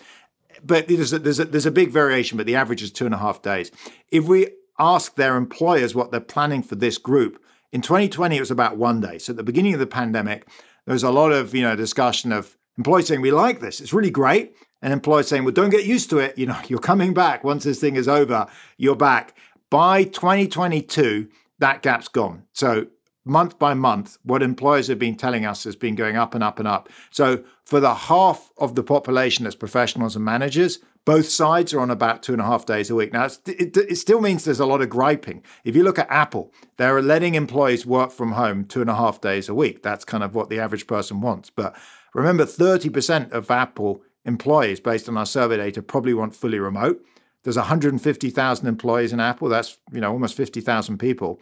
But 0.63 0.87
there's 0.87 1.13
a, 1.13 1.19
there's 1.19 1.41
a, 1.41 1.47
there's 1.47 1.67
a 1.67 1.73
big 1.73 1.91
variation, 1.91 2.37
but 2.37 2.47
the 2.47 2.55
average 2.55 2.83
is 2.83 2.93
two 2.93 3.07
and 3.07 3.15
a 3.15 3.19
half 3.19 3.43
days. 3.43 3.73
If 4.11 4.25
we 4.25 4.49
ask 4.79 5.17
their 5.17 5.37
employers 5.37 5.95
what 5.95 6.13
they're 6.13 6.21
planning 6.21 6.63
for 6.63 6.77
this 6.77 6.97
group, 6.97 7.43
in 7.73 7.81
2020, 7.81 8.37
it 8.37 8.41
was 8.41 8.53
about 8.53 8.77
one 8.77 9.01
day. 9.01 9.19
So 9.19 9.33
at 9.33 9.37
the 9.37 9.43
beginning 9.43 9.75
of 9.75 9.81
the 9.81 9.87
pandemic, 9.87 10.47
there 10.87 10.93
was 10.93 11.03
a 11.03 11.11
lot 11.11 11.33
of, 11.33 11.55
you 11.57 11.63
know, 11.63 11.75
discussion 11.75 12.31
of 12.31 12.57
employees 12.79 13.09
saying, 13.09 13.21
we 13.21 13.33
like 13.33 13.59
this. 13.59 13.81
It's 13.81 13.93
really 13.93 14.11
great. 14.11 14.55
And 14.85 14.93
employees 14.93 15.29
saying, 15.29 15.45
well, 15.45 15.53
don't 15.53 15.71
get 15.71 15.87
used 15.87 16.11
to 16.11 16.19
it. 16.19 16.37
You 16.37 16.45
know, 16.45 16.61
you're 16.69 16.79
coming 16.79 17.15
back. 17.15 17.43
Once 17.43 17.65
this 17.65 17.81
thing 17.81 17.97
is 17.97 18.07
over, 18.07 18.47
you're 18.77 18.95
back. 18.95 19.37
By 19.71 20.05
2022, 20.05 21.27
that 21.59 21.81
gap's 21.81 22.07
gone. 22.07 22.45
So 22.53 22.89
month 23.25 23.59
by 23.59 23.73
month, 23.73 24.19
what 24.25 24.43
employers 24.43 24.89
have 24.89 24.99
been 24.99 25.17
telling 25.17 25.47
us 25.47 25.65
has 25.65 25.75
been 25.75 25.95
going 25.95 26.17
up 26.17 26.35
and 26.35 26.45
up 26.45 26.59
and 26.59 26.69
up. 26.69 26.91
So 27.11 27.43
for 27.65 27.81
the 27.81 27.95
half 27.95 28.53
of 28.59 28.75
the 28.75 28.83
population 28.83 29.45
that's 29.45 29.57
professionals 29.57 30.17
and 30.17 30.25
managers, 30.25 30.81
both 31.07 31.29
sides 31.29 31.73
are 31.73 31.81
on 31.81 31.91
about 31.91 32.23
two 32.23 32.33
and 32.33 32.43
a 32.43 32.45
half 32.45 32.67
days 32.67 32.91
a 32.91 32.95
week. 32.95 33.13
Now, 33.13 33.25
it, 33.25 33.77
it, 33.77 33.97
still 33.97 34.21
means 34.21 34.45
there's 34.45 34.61
a 34.61 34.67
lot 34.67 34.83
of 34.83 34.91
griping. 34.91 35.43
If 35.65 35.75
you 35.75 35.83
look 35.83 35.99
at 35.99 36.11
Apple, 36.11 36.53
they're 36.77 37.01
letting 37.01 37.35
employees 37.35 37.87
work 37.87 38.11
from 38.11 38.33
home 38.33 38.67
two 38.67 38.83
and 38.83 38.91
a 38.91 38.95
half 38.95 39.23
days 39.23 39.49
a 39.49 39.55
week. 39.55 39.83
That's 39.83 40.05
kind 40.05 40.23
of 40.23 40.35
what 40.35 40.51
the 40.51 40.61
average 40.61 40.87
person 40.87 41.23
wants. 41.23 41.49
But 41.49 41.75
remember, 42.15 42.45
30% 42.45 43.33
of 43.33 43.51
Apple 43.51 44.03
employees, 44.25 44.81
based 44.81 45.09
on 45.09 45.17
our 45.17 45.27
survey 45.27 45.57
data, 45.57 45.83
probably 45.83 46.15
want 46.15 46.35
fully 46.35 46.59
remote. 46.59 47.05
There's 47.43 47.57
150,000 47.57 48.67
employees 48.67 49.13
in 49.13 49.21
Apple. 49.21 49.49
That's 49.49 49.79
you 49.93 50.01
know 50.01 50.13
almost 50.13 50.37
50,000 50.37 50.99
people. 50.99 51.41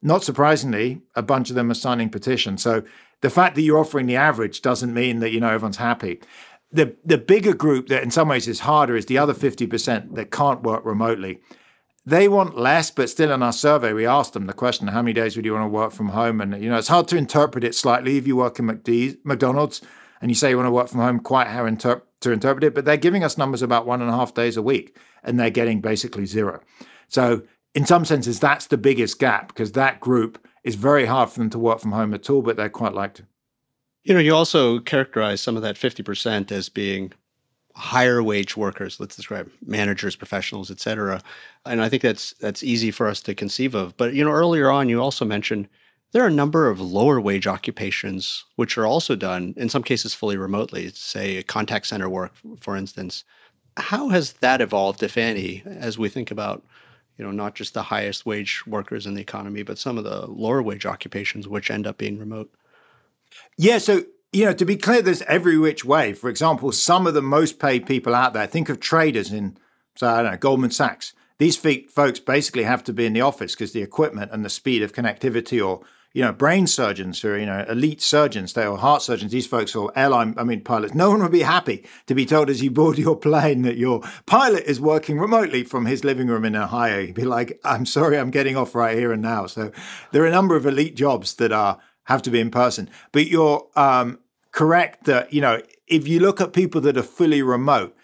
Not 0.00 0.24
surprisingly, 0.24 1.02
a 1.14 1.22
bunch 1.22 1.50
of 1.50 1.56
them 1.56 1.70
are 1.70 1.74
signing 1.74 2.10
petitions. 2.10 2.62
So 2.62 2.82
the 3.20 3.30
fact 3.30 3.54
that 3.54 3.62
you're 3.62 3.78
offering 3.78 4.06
the 4.06 4.16
average 4.16 4.62
doesn't 4.62 4.92
mean 4.92 5.20
that 5.20 5.30
you 5.30 5.40
know 5.40 5.50
everyone's 5.50 5.76
happy. 5.76 6.20
The 6.72 6.96
the 7.04 7.18
bigger 7.18 7.54
group 7.54 7.88
that 7.88 8.02
in 8.02 8.10
some 8.10 8.28
ways 8.28 8.48
is 8.48 8.60
harder 8.60 8.96
is 8.96 9.06
the 9.06 9.18
other 9.18 9.34
50% 9.34 10.14
that 10.14 10.30
can't 10.30 10.62
work 10.62 10.84
remotely. 10.84 11.40
They 12.04 12.26
want 12.26 12.58
less, 12.58 12.90
but 12.90 13.10
still 13.10 13.30
in 13.30 13.44
our 13.44 13.52
survey, 13.52 13.92
we 13.92 14.06
asked 14.06 14.32
them 14.32 14.46
the 14.46 14.52
question, 14.52 14.88
how 14.88 15.02
many 15.02 15.12
days 15.12 15.36
would 15.36 15.44
you 15.44 15.52
want 15.52 15.64
to 15.64 15.68
work 15.68 15.92
from 15.92 16.08
home? 16.08 16.40
And 16.40 16.60
you 16.60 16.68
know, 16.68 16.76
it's 16.76 16.88
hard 16.88 17.06
to 17.08 17.16
interpret 17.16 17.62
it 17.62 17.76
slightly 17.76 18.16
if 18.16 18.26
you 18.26 18.34
work 18.34 18.58
in 18.58 18.66
McDonald's 19.22 19.82
and 20.20 20.30
you 20.30 20.34
say 20.34 20.50
you 20.50 20.56
want 20.56 20.66
to 20.66 20.72
work 20.72 20.88
from 20.88 21.00
home, 21.00 21.20
quite 21.20 21.46
how 21.46 21.64
inter- 21.64 22.02
to 22.22 22.32
interpret 22.32 22.64
it, 22.64 22.74
but 22.74 22.84
they're 22.84 22.96
giving 22.96 23.24
us 23.24 23.38
numbers 23.38 23.62
about 23.62 23.86
one 23.86 24.00
and 24.00 24.10
a 24.10 24.14
half 24.14 24.34
days 24.34 24.56
a 24.56 24.62
week, 24.62 24.96
and 25.22 25.38
they're 25.38 25.50
getting 25.50 25.80
basically 25.80 26.26
zero. 26.26 26.60
So 27.08 27.42
in 27.74 27.86
some 27.86 28.04
senses, 28.04 28.40
that's 28.40 28.66
the 28.66 28.78
biggest 28.78 29.18
gap 29.18 29.48
because 29.48 29.72
that 29.72 30.00
group 30.00 30.44
is 30.64 30.74
very 30.74 31.06
hard 31.06 31.30
for 31.30 31.38
them 31.38 31.50
to 31.50 31.58
work 31.58 31.80
from 31.80 31.92
home 31.92 32.14
at 32.14 32.28
all, 32.30 32.42
but 32.42 32.56
they're 32.56 32.68
quite 32.68 32.94
like 32.94 33.14
to. 33.14 33.24
You 34.04 34.14
know, 34.14 34.20
you 34.20 34.34
also 34.34 34.80
characterize 34.80 35.40
some 35.40 35.56
of 35.56 35.62
that 35.62 35.76
50% 35.76 36.50
as 36.50 36.68
being 36.68 37.12
higher 37.74 38.22
wage 38.22 38.56
workers, 38.56 39.00
let's 39.00 39.16
describe 39.16 39.50
managers, 39.64 40.16
professionals, 40.16 40.70
et 40.70 40.80
cetera. 40.80 41.20
And 41.64 41.80
I 41.80 41.88
think 41.88 42.02
that's 42.02 42.34
that's 42.34 42.62
easy 42.62 42.90
for 42.90 43.08
us 43.08 43.20
to 43.22 43.34
conceive 43.34 43.74
of. 43.74 43.96
But 43.96 44.14
you 44.14 44.24
know, 44.24 44.30
earlier 44.30 44.70
on 44.70 44.88
you 44.88 45.00
also 45.00 45.24
mentioned 45.24 45.68
there 46.12 46.22
are 46.22 46.28
a 46.28 46.32
number 46.32 46.68
of 46.68 46.80
lower 46.80 47.20
wage 47.20 47.46
occupations 47.46 48.44
which 48.56 48.78
are 48.78 48.86
also 48.86 49.16
done, 49.16 49.54
in 49.56 49.68
some 49.68 49.82
cases 49.82 50.14
fully 50.14 50.36
remotely, 50.36 50.90
say 50.90 51.42
contact 51.42 51.86
center 51.86 52.08
work, 52.08 52.32
for 52.58 52.76
instance. 52.76 53.24
How 53.76 54.10
has 54.10 54.34
that 54.34 54.60
evolved, 54.60 55.02
if 55.02 55.16
any, 55.16 55.62
as 55.66 55.98
we 55.98 56.08
think 56.08 56.30
about 56.30 56.62
you 57.18 57.24
know, 57.24 57.30
not 57.30 57.54
just 57.54 57.74
the 57.74 57.82
highest 57.82 58.24
wage 58.24 58.66
workers 58.66 59.06
in 59.06 59.14
the 59.14 59.20
economy, 59.20 59.62
but 59.62 59.78
some 59.78 59.98
of 59.98 60.04
the 60.04 60.26
lower 60.26 60.62
wage 60.62 60.86
occupations 60.86 61.46
which 61.46 61.70
end 61.70 61.86
up 61.86 61.98
being 61.98 62.18
remote? 62.18 62.52
Yeah, 63.56 63.78
so 63.78 64.04
you 64.32 64.46
know, 64.46 64.54
to 64.54 64.64
be 64.64 64.76
clear, 64.76 65.02
there's 65.02 65.22
every 65.22 65.58
which 65.58 65.84
way. 65.84 66.14
For 66.14 66.30
example, 66.30 66.72
some 66.72 67.06
of 67.06 67.14
the 67.14 67.22
most 67.22 67.58
paid 67.58 67.86
people 67.86 68.14
out 68.14 68.32
there, 68.32 68.46
think 68.46 68.70
of 68.70 68.80
traders 68.80 69.30
in, 69.30 69.58
so 69.94 70.08
I 70.08 70.22
don't 70.22 70.32
know, 70.32 70.38
Goldman 70.38 70.70
Sachs. 70.70 71.12
These 71.38 71.56
folks 71.56 72.18
basically 72.20 72.62
have 72.62 72.84
to 72.84 72.92
be 72.92 73.04
in 73.04 73.12
the 73.12 73.20
office 73.20 73.54
because 73.54 73.72
the 73.72 73.82
equipment 73.82 74.30
and 74.32 74.44
the 74.44 74.50
speed 74.50 74.82
of 74.82 74.92
connectivity 74.92 75.64
or 75.64 75.82
you 76.14 76.22
know, 76.22 76.32
brain 76.32 76.66
surgeons 76.66 77.20
who 77.20 77.30
are, 77.30 77.38
you 77.38 77.46
know, 77.46 77.64
elite 77.68 78.02
surgeons, 78.02 78.52
they 78.52 78.64
are 78.64 78.76
heart 78.76 79.02
surgeons, 79.02 79.32
these 79.32 79.46
folks 79.46 79.74
are 79.74 79.90
airline, 79.96 80.34
I 80.36 80.44
mean, 80.44 80.62
pilots. 80.62 80.94
No 80.94 81.10
one 81.10 81.22
would 81.22 81.32
be 81.32 81.42
happy 81.42 81.86
to 82.06 82.14
be 82.14 82.26
told 82.26 82.50
as 82.50 82.62
you 82.62 82.70
board 82.70 82.98
your 82.98 83.16
plane 83.16 83.62
that 83.62 83.76
your 83.76 84.02
pilot 84.26 84.64
is 84.64 84.80
working 84.80 85.18
remotely 85.18 85.64
from 85.64 85.86
his 85.86 86.04
living 86.04 86.28
room 86.28 86.44
in 86.44 86.54
Ohio. 86.54 87.00
You'd 87.00 87.14
be 87.14 87.24
like, 87.24 87.60
I'm 87.64 87.86
sorry, 87.86 88.18
I'm 88.18 88.30
getting 88.30 88.56
off 88.56 88.74
right 88.74 88.96
here 88.96 89.12
and 89.12 89.22
now. 89.22 89.46
So 89.46 89.72
there 90.10 90.22
are 90.22 90.26
a 90.26 90.30
number 90.30 90.56
of 90.56 90.66
elite 90.66 90.96
jobs 90.96 91.34
that 91.36 91.52
are 91.52 91.78
have 92.04 92.22
to 92.22 92.30
be 92.30 92.40
in 92.40 92.50
person. 92.50 92.90
But 93.12 93.28
you're 93.28 93.68
um, 93.76 94.18
correct 94.50 95.04
that, 95.04 95.32
you 95.32 95.40
know, 95.40 95.62
if 95.86 96.06
you 96.08 96.20
look 96.20 96.40
at 96.40 96.52
people 96.52 96.80
that 96.82 96.96
are 96.96 97.02
fully 97.02 97.42
remote, 97.42 97.96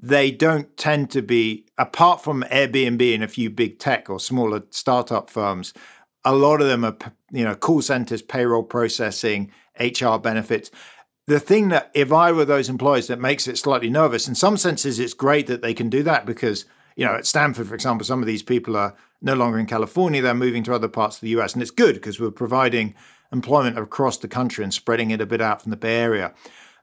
they 0.00 0.30
don't 0.30 0.76
tend 0.76 1.10
to 1.12 1.22
be, 1.22 1.66
apart 1.78 2.22
from 2.22 2.42
Airbnb 2.50 3.14
and 3.14 3.24
a 3.24 3.28
few 3.28 3.48
big 3.48 3.78
tech 3.78 4.10
or 4.10 4.20
smaller 4.20 4.62
startup 4.70 5.30
firms, 5.30 5.72
a 6.24 6.34
lot 6.34 6.60
of 6.60 6.66
them 6.66 6.84
are 6.84 6.96
you 7.30 7.44
know 7.44 7.54
call 7.54 7.82
centers 7.82 8.22
payroll 8.22 8.62
processing 8.62 9.50
hr 9.80 10.16
benefits. 10.16 10.70
The 11.26 11.40
thing 11.40 11.68
that 11.68 11.90
if 11.94 12.12
i 12.12 12.32
were 12.32 12.44
those 12.44 12.68
employees 12.68 13.06
that 13.08 13.20
makes 13.20 13.48
it 13.48 13.58
slightly 13.58 13.90
nervous 13.90 14.28
in 14.28 14.34
some 14.34 14.56
senses 14.56 14.98
it's 14.98 15.14
great 15.14 15.46
that 15.46 15.62
they 15.62 15.74
can 15.74 15.88
do 15.88 16.02
that 16.02 16.26
because 16.26 16.64
you 16.96 17.04
know 17.04 17.14
at 17.14 17.26
stanford 17.26 17.66
for 17.66 17.74
example 17.74 18.04
some 18.04 18.20
of 18.20 18.26
these 18.26 18.42
people 18.42 18.76
are 18.76 18.94
no 19.22 19.34
longer 19.34 19.58
in 19.58 19.66
california 19.66 20.20
they're 20.20 20.34
moving 20.34 20.62
to 20.64 20.74
other 20.74 20.88
parts 20.88 21.16
of 21.16 21.20
the 21.22 21.30
us 21.30 21.54
and 21.54 21.62
it's 21.62 21.70
good 21.70 21.94
because 21.94 22.20
we're 22.20 22.30
providing 22.30 22.94
employment 23.32 23.78
across 23.78 24.18
the 24.18 24.28
country 24.28 24.64
and 24.64 24.72
spreading 24.72 25.10
it 25.10 25.20
a 25.20 25.26
bit 25.26 25.40
out 25.40 25.60
from 25.60 25.70
the 25.70 25.76
bay 25.76 25.96
area. 25.96 26.32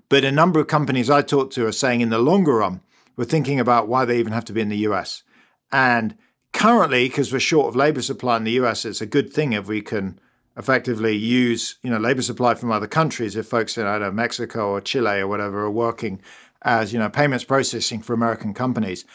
But 0.10 0.26
a 0.26 0.32
number 0.32 0.60
of 0.60 0.68
companies 0.68 1.10
i 1.10 1.22
talked 1.22 1.54
to 1.54 1.66
are 1.66 1.72
saying 1.72 2.02
in 2.02 2.10
the 2.10 2.20
longer 2.20 2.58
run 2.58 2.82
we're 3.16 3.26
thinking 3.26 3.60
about 3.60 3.88
why 3.88 4.06
they 4.06 4.20
even 4.20 4.34
have 4.34 4.46
to 4.46 4.54
be 4.54 4.62
in 4.62 4.70
the 4.70 4.78
us 4.78 5.24
and 5.72 6.18
currently, 6.54 7.08
because 7.08 7.32
we're 7.32 7.40
short 7.40 7.68
of 7.68 7.76
labor 7.76 8.02
supply 8.02 8.38
in 8.38 8.44
the 8.44 8.52
US, 8.54 8.86
it's 8.86 9.02
a 9.02 9.06
good 9.06 9.32
thing 9.32 9.54
if 9.54 9.68
we 9.68 9.82
can 9.82 10.20
effectively 10.58 11.16
use 11.16 11.78
you 11.82 11.90
know 11.90 11.98
labor 11.98 12.22
supply 12.22 12.56
from 12.56 12.72
other 12.72 12.88
countries. 12.88 13.36
If 13.36 13.48
folks 13.48 13.78
in 13.78 13.86
either 13.86 14.12
Mexico 14.12 14.70
or 14.70 14.82
Chile 14.82 15.20
or 15.20 15.28
whatever 15.28 15.62
are 15.62 15.72
working 15.72 16.22
as 16.64 16.94
you 16.94 17.00
know 17.00 17.10
payments 17.10 17.44
processing 17.44 18.02
for 18.02 18.14
American 18.14 18.54
companies. 18.54 19.06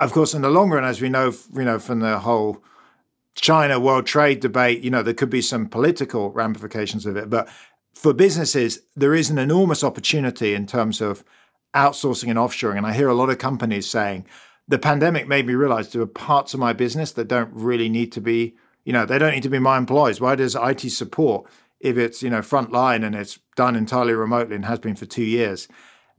Of 0.00 0.12
course, 0.12 0.32
in 0.32 0.42
the 0.42 0.50
long 0.50 0.70
run, 0.70 0.84
as 0.84 1.00
we 1.00 1.08
know, 1.08 1.32
you 1.54 1.64
know 1.64 1.78
from 1.78 2.00
the 2.00 2.20
whole 2.20 2.62
China 3.34 3.80
world 3.80 4.06
trade 4.06 4.40
debate, 4.40 4.82
you 4.82 4.90
know 4.90 5.02
there 5.02 5.14
could 5.14 5.30
be 5.30 5.42
some 5.42 5.68
political 5.68 6.30
ramifications 6.30 7.06
of 7.06 7.16
it, 7.16 7.28
but 7.28 7.48
for 7.94 8.12
businesses, 8.12 8.80
there 8.94 9.14
is 9.14 9.28
an 9.28 9.38
enormous 9.38 9.82
opportunity 9.82 10.54
in 10.54 10.66
terms 10.66 11.00
of 11.00 11.24
outsourcing 11.74 12.30
and 12.30 12.38
offshoring. 12.38 12.76
And 12.76 12.86
I 12.86 12.92
hear 12.92 13.08
a 13.08 13.14
lot 13.14 13.28
of 13.28 13.38
companies 13.38 13.90
saying, 13.90 14.24
the 14.68 14.78
pandemic 14.78 15.26
made 15.26 15.46
me 15.46 15.54
realize 15.54 15.90
there 15.90 16.02
are 16.02 16.06
parts 16.06 16.52
of 16.52 16.60
my 16.60 16.72
business 16.74 17.12
that 17.12 17.26
don't 17.26 17.50
really 17.52 17.88
need 17.88 18.12
to 18.12 18.20
be, 18.20 18.54
you 18.84 18.92
know, 18.92 19.06
they 19.06 19.18
don't 19.18 19.32
need 19.32 19.42
to 19.42 19.48
be 19.48 19.58
my 19.58 19.78
employees. 19.78 20.20
Why 20.20 20.34
does 20.34 20.54
IT 20.54 20.90
support, 20.90 21.46
if 21.80 21.96
it's, 21.96 22.22
you 22.22 22.28
know, 22.28 22.40
frontline 22.40 23.04
and 23.04 23.14
it's 23.14 23.38
done 23.56 23.74
entirely 23.74 24.12
remotely 24.12 24.54
and 24.54 24.66
has 24.66 24.78
been 24.78 24.94
for 24.94 25.06
two 25.06 25.24
years, 25.24 25.68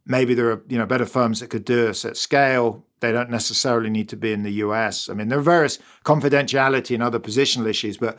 maybe 0.05 0.33
there 0.33 0.51
are, 0.51 0.63
you 0.67 0.79
know, 0.79 0.87
better 0.87 1.05
firms 1.05 1.39
that 1.39 1.51
could 1.51 1.63
do 1.63 1.75
this 1.75 2.03
at 2.03 2.17
scale. 2.17 2.83
They 3.01 3.11
don't 3.11 3.29
necessarily 3.29 3.91
need 3.91 4.09
to 4.09 4.17
be 4.17 4.33
in 4.33 4.43
the 4.43 4.53
US. 4.53 5.09
I 5.09 5.13
mean, 5.13 5.27
there 5.27 5.39
are 5.39 5.43
various 5.43 5.77
confidentiality 6.03 6.95
and 6.95 7.03
other 7.03 7.19
positional 7.19 7.67
issues, 7.67 7.97
but 7.97 8.17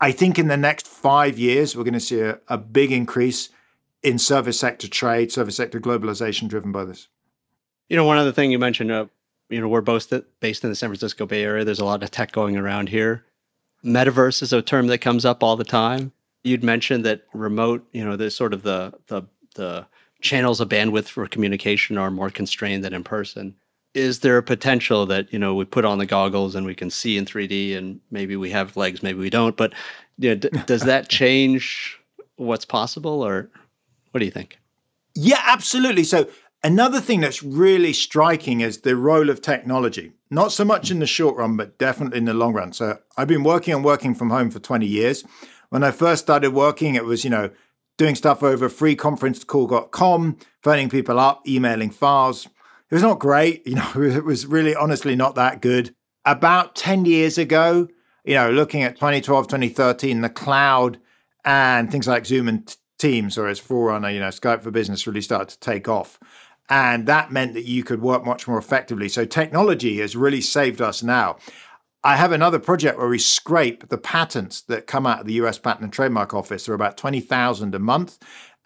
I 0.00 0.10
think 0.10 0.38
in 0.38 0.48
the 0.48 0.56
next 0.56 0.86
five 0.86 1.38
years, 1.38 1.76
we're 1.76 1.84
going 1.84 1.94
to 1.94 2.00
see 2.00 2.20
a, 2.20 2.38
a 2.48 2.56
big 2.56 2.92
increase 2.92 3.50
in 4.02 4.18
service 4.18 4.58
sector 4.58 4.88
trade, 4.88 5.32
service 5.32 5.56
sector 5.56 5.80
globalization 5.80 6.48
driven 6.48 6.72
by 6.72 6.84
this. 6.84 7.08
You 7.88 7.96
know, 7.96 8.04
one 8.04 8.18
other 8.18 8.32
thing 8.32 8.50
you 8.50 8.58
mentioned, 8.58 8.90
uh, 8.90 9.06
you 9.48 9.60
know, 9.60 9.68
we're 9.68 9.80
both 9.80 10.12
based 10.40 10.64
in 10.64 10.70
the 10.70 10.76
San 10.76 10.88
Francisco 10.88 11.26
Bay 11.26 11.42
Area. 11.42 11.64
There's 11.64 11.80
a 11.80 11.84
lot 11.84 12.02
of 12.02 12.10
tech 12.10 12.32
going 12.32 12.56
around 12.56 12.88
here. 12.88 13.24
Metaverse 13.84 14.42
is 14.42 14.52
a 14.52 14.62
term 14.62 14.88
that 14.88 14.98
comes 14.98 15.24
up 15.24 15.42
all 15.42 15.56
the 15.56 15.64
time. 15.64 16.12
You'd 16.42 16.64
mentioned 16.64 17.04
that 17.04 17.22
remote, 17.32 17.86
you 17.92 18.04
know, 18.04 18.16
the 18.16 18.30
sort 18.30 18.52
of 18.52 18.62
the 18.62 18.92
the 19.06 19.22
the 19.54 19.86
channels 20.20 20.60
of 20.60 20.68
bandwidth 20.68 21.08
for 21.08 21.26
communication 21.26 21.98
are 21.98 22.10
more 22.10 22.30
constrained 22.30 22.84
than 22.84 22.92
in 22.92 23.04
person. 23.04 23.54
Is 23.94 24.20
there 24.20 24.36
a 24.36 24.42
potential 24.42 25.06
that 25.06 25.32
you 25.32 25.38
know 25.38 25.54
we 25.54 25.64
put 25.64 25.84
on 25.84 25.98
the 25.98 26.06
goggles 26.06 26.54
and 26.54 26.66
we 26.66 26.74
can 26.74 26.90
see 26.90 27.16
in 27.16 27.24
3D 27.24 27.76
and 27.76 28.00
maybe 28.10 28.36
we 28.36 28.50
have 28.50 28.76
legs, 28.76 29.02
maybe 29.02 29.18
we 29.18 29.30
don't? 29.30 29.56
But 29.56 29.72
you 30.18 30.30
know, 30.30 30.34
d- 30.36 30.50
does 30.66 30.82
that 30.82 31.08
change 31.20 31.98
what's 32.36 32.64
possible, 32.64 33.22
or 33.22 33.48
what 34.10 34.20
do 34.20 34.24
you 34.24 34.32
think? 34.32 34.58
Yeah, 35.14 35.40
absolutely. 35.46 36.04
So 36.04 36.28
Another 36.66 37.00
thing 37.00 37.20
that's 37.20 37.44
really 37.44 37.92
striking 37.92 38.60
is 38.60 38.78
the 38.78 38.96
role 38.96 39.30
of 39.30 39.40
technology, 39.40 40.10
not 40.32 40.50
so 40.50 40.64
much 40.64 40.90
in 40.90 40.98
the 40.98 41.06
short 41.06 41.36
run, 41.36 41.56
but 41.56 41.78
definitely 41.78 42.18
in 42.18 42.24
the 42.24 42.34
long 42.34 42.54
run. 42.54 42.72
So 42.72 42.98
I've 43.16 43.28
been 43.28 43.44
working 43.44 43.72
on 43.72 43.84
working 43.84 44.16
from 44.16 44.30
home 44.30 44.50
for 44.50 44.58
20 44.58 44.84
years. 44.84 45.22
When 45.68 45.84
I 45.84 45.92
first 45.92 46.24
started 46.24 46.54
working, 46.54 46.96
it 46.96 47.04
was, 47.04 47.22
you 47.22 47.30
know, 47.30 47.50
doing 47.96 48.16
stuff 48.16 48.42
over 48.42 48.68
freeconferencecall.com, 48.68 50.38
phoning 50.60 50.88
people 50.88 51.20
up, 51.20 51.46
emailing 51.46 51.90
files. 51.90 52.46
It 52.90 52.96
was 52.96 53.02
not 53.02 53.20
great. 53.20 53.64
You 53.64 53.76
know, 53.76 53.92
it 53.94 54.24
was 54.24 54.44
really 54.44 54.74
honestly 54.74 55.14
not 55.14 55.36
that 55.36 55.62
good. 55.62 55.94
About 56.24 56.74
10 56.74 57.04
years 57.04 57.38
ago, 57.38 57.86
you 58.24 58.34
know, 58.34 58.50
looking 58.50 58.82
at 58.82 58.96
2012, 58.96 59.46
2013, 59.46 60.20
the 60.20 60.28
cloud 60.28 60.98
and 61.44 61.92
things 61.92 62.08
like 62.08 62.26
Zoom 62.26 62.48
and 62.48 62.76
Teams 62.98 63.36
or 63.36 63.46
as 63.46 63.58
Forerunner, 63.58 64.10
you 64.10 64.20
know, 64.20 64.28
Skype 64.28 64.62
for 64.62 64.70
Business 64.70 65.06
really 65.06 65.20
started 65.20 65.50
to 65.50 65.60
take 65.60 65.86
off. 65.86 66.18
And 66.68 67.06
that 67.06 67.30
meant 67.30 67.54
that 67.54 67.64
you 67.64 67.84
could 67.84 68.02
work 68.02 68.24
much 68.24 68.48
more 68.48 68.58
effectively. 68.58 69.08
So 69.08 69.24
technology 69.24 70.00
has 70.00 70.16
really 70.16 70.40
saved 70.40 70.80
us 70.80 71.02
now. 71.02 71.36
I 72.02 72.16
have 72.16 72.32
another 72.32 72.58
project 72.58 72.98
where 72.98 73.08
we 73.08 73.18
scrape 73.18 73.88
the 73.88 73.98
patents 73.98 74.62
that 74.62 74.86
come 74.86 75.06
out 75.06 75.20
of 75.20 75.26
the 75.26 75.34
US 75.34 75.58
Patent 75.58 75.84
and 75.84 75.92
Trademark 75.92 76.34
Office. 76.34 76.66
There 76.66 76.72
are 76.72 76.76
about 76.76 76.96
20,000 76.96 77.74
a 77.74 77.78
month. 77.78 78.18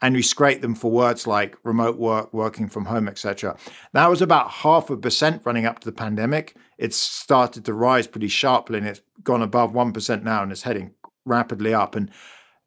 And 0.02 0.14
we 0.14 0.22
scrape 0.22 0.62
them 0.62 0.74
for 0.74 0.90
words 0.90 1.26
like 1.26 1.58
remote 1.62 1.98
work, 1.98 2.32
working 2.32 2.70
from 2.70 2.86
home, 2.86 3.06
etc. 3.06 3.56
That 3.92 4.08
was 4.08 4.22
about 4.22 4.50
half 4.50 4.88
a 4.88 4.96
percent 4.96 5.42
running 5.44 5.66
up 5.66 5.80
to 5.80 5.84
the 5.84 5.92
pandemic. 5.92 6.56
It's 6.78 6.96
started 6.96 7.66
to 7.66 7.74
rise 7.74 8.06
pretty 8.06 8.28
sharply 8.28 8.78
and 8.78 8.86
it's 8.86 9.02
gone 9.22 9.42
above 9.42 9.72
1% 9.72 10.22
now 10.22 10.42
and 10.42 10.50
it's 10.50 10.62
heading 10.62 10.92
rapidly 11.26 11.74
up. 11.74 11.94
And 11.94 12.10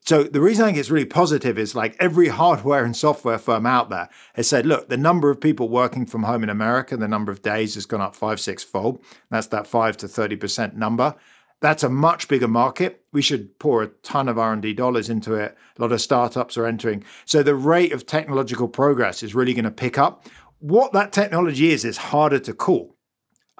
so 0.06 0.24
the 0.24 0.42
reason 0.42 0.64
I 0.64 0.68
think 0.68 0.78
it's 0.78 0.92
really 0.92 1.06
positive 1.06 1.58
is 1.58 1.76
like 1.76 1.96
every 1.98 2.28
hardware 2.28 2.84
and 2.84 2.96
software 2.96 3.38
firm 3.38 3.66
out 3.66 3.90
there 3.90 4.10
has 4.34 4.50
said, 4.50 4.66
look, 4.66 4.90
the 4.90 4.98
number 4.98 5.30
of 5.30 5.40
people 5.40 5.70
working 5.70 6.06
from 6.06 6.24
home 6.24 6.44
in 6.44 6.50
America, 6.50 6.98
the 6.98 7.08
number 7.08 7.32
of 7.32 7.42
days 7.42 7.76
has 7.76 7.86
gone 7.86 8.02
up 8.02 8.14
five, 8.14 8.42
six 8.42 8.64
fold. 8.64 9.02
That's 9.30 9.48
that 9.48 9.66
five 9.66 9.96
to 9.98 10.08
30% 10.08 10.74
number. 10.74 11.16
That's 11.62 11.84
a 11.84 11.90
much 11.90 12.28
bigger 12.28 12.50
market. 12.50 13.06
We 13.14 13.22
should 13.22 13.58
pour 13.60 13.82
a 13.82 13.88
ton 13.88 14.28
of 14.28 14.38
R&D 14.38 14.74
dollars 14.74 15.10
into 15.10 15.36
it. 15.36 15.56
A 15.78 15.82
lot 15.82 15.94
of 15.94 16.02
startups 16.02 16.58
are 16.58 16.66
entering. 16.66 17.06
So 17.24 17.42
the 17.42 17.56
rate 17.56 17.94
of 17.94 18.06
technological 18.06 18.68
progress 18.68 19.24
is 19.24 19.34
really 19.34 19.54
going 19.54 19.64
to 19.64 19.72
pick 19.72 19.98
up. 19.98 20.28
What 20.60 20.92
that 20.92 21.14
technology 21.14 21.72
is 21.72 21.86
is 21.86 21.96
harder 21.96 22.40
to 22.40 22.54
call. 22.54 22.98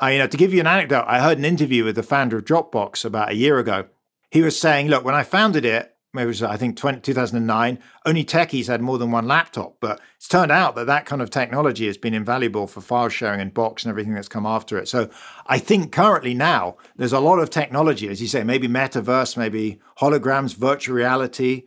You 0.02 0.18
know, 0.18 0.28
to 0.28 0.36
give 0.36 0.54
you 0.54 0.60
an 0.60 0.68
anecdote, 0.68 1.06
I 1.08 1.22
heard 1.22 1.38
an 1.38 1.46
interview 1.46 1.86
with 1.86 1.96
the 1.96 2.04
founder 2.04 2.38
of 2.38 2.44
Dropbox 2.44 3.06
about 3.06 3.32
a 3.32 3.36
year 3.36 3.58
ago. 3.60 3.86
He 4.30 4.42
was 4.42 4.60
saying, 4.60 4.90
look, 4.90 5.06
when 5.06 5.16
I 5.16 5.24
founded 5.24 5.64
it, 5.64 5.93
it 6.22 6.26
was 6.26 6.44
I 6.44 6.58
think 6.58 6.78
20, 6.78 7.02
2009. 7.02 7.80
Only 8.06 8.24
techies 8.24 8.68
had 8.68 8.82
more 8.82 8.98
than 8.98 9.12
one 9.12 9.28
laptop, 9.28 9.78
but 9.80 10.00
it's 10.18 10.28
turned 10.28 10.52
out 10.52 10.76
that 10.76 10.88
that 10.88 11.06
kind 11.06 11.22
of 11.22 11.30
technology 11.30 11.88
has 11.88 11.98
been 11.98 12.14
invaluable 12.14 12.68
for 12.68 12.82
file 12.82 13.10
sharing 13.10 13.42
and 13.42 13.54
Box 13.54 13.84
and 13.84 13.90
everything 13.90 14.14
that's 14.14 14.28
come 14.28 14.46
after 14.46 14.78
it. 14.78 14.88
So 14.88 15.10
I 15.48 15.58
think 15.58 15.92
currently 15.92 16.34
now 16.34 16.78
there's 16.96 17.14
a 17.14 17.20
lot 17.20 17.40
of 17.40 17.50
technology, 17.50 18.08
as 18.10 18.22
you 18.22 18.28
say, 18.28 18.44
maybe 18.44 18.68
metaverse, 18.68 19.38
maybe 19.38 19.80
holograms, 20.00 20.56
virtual 20.56 20.96
reality, 20.96 21.64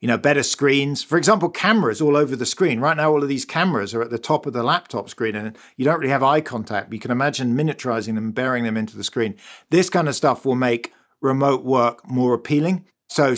you 0.00 0.08
know, 0.08 0.16
better 0.16 0.42
screens. 0.42 1.02
For 1.02 1.18
example, 1.18 1.50
cameras 1.50 2.00
all 2.00 2.16
over 2.16 2.34
the 2.34 2.46
screen. 2.46 2.80
Right 2.80 2.96
now, 2.96 3.12
all 3.12 3.22
of 3.22 3.28
these 3.28 3.44
cameras 3.44 3.92
are 3.94 4.02
at 4.02 4.10
the 4.10 4.18
top 4.18 4.46
of 4.46 4.54
the 4.54 4.62
laptop 4.62 5.10
screen, 5.10 5.36
and 5.36 5.56
you 5.76 5.84
don't 5.84 5.98
really 5.98 6.10
have 6.10 6.22
eye 6.22 6.40
contact. 6.40 6.92
You 6.92 6.98
can 6.98 7.10
imagine 7.10 7.54
miniaturizing 7.54 8.14
them, 8.14 8.32
bearing 8.32 8.64
them 8.64 8.78
into 8.78 8.96
the 8.96 9.04
screen. 9.04 9.36
This 9.68 9.90
kind 9.90 10.08
of 10.08 10.14
stuff 10.14 10.46
will 10.46 10.54
make 10.54 10.94
remote 11.20 11.64
work 11.64 12.08
more 12.08 12.32
appealing. 12.32 12.86
So 13.10 13.34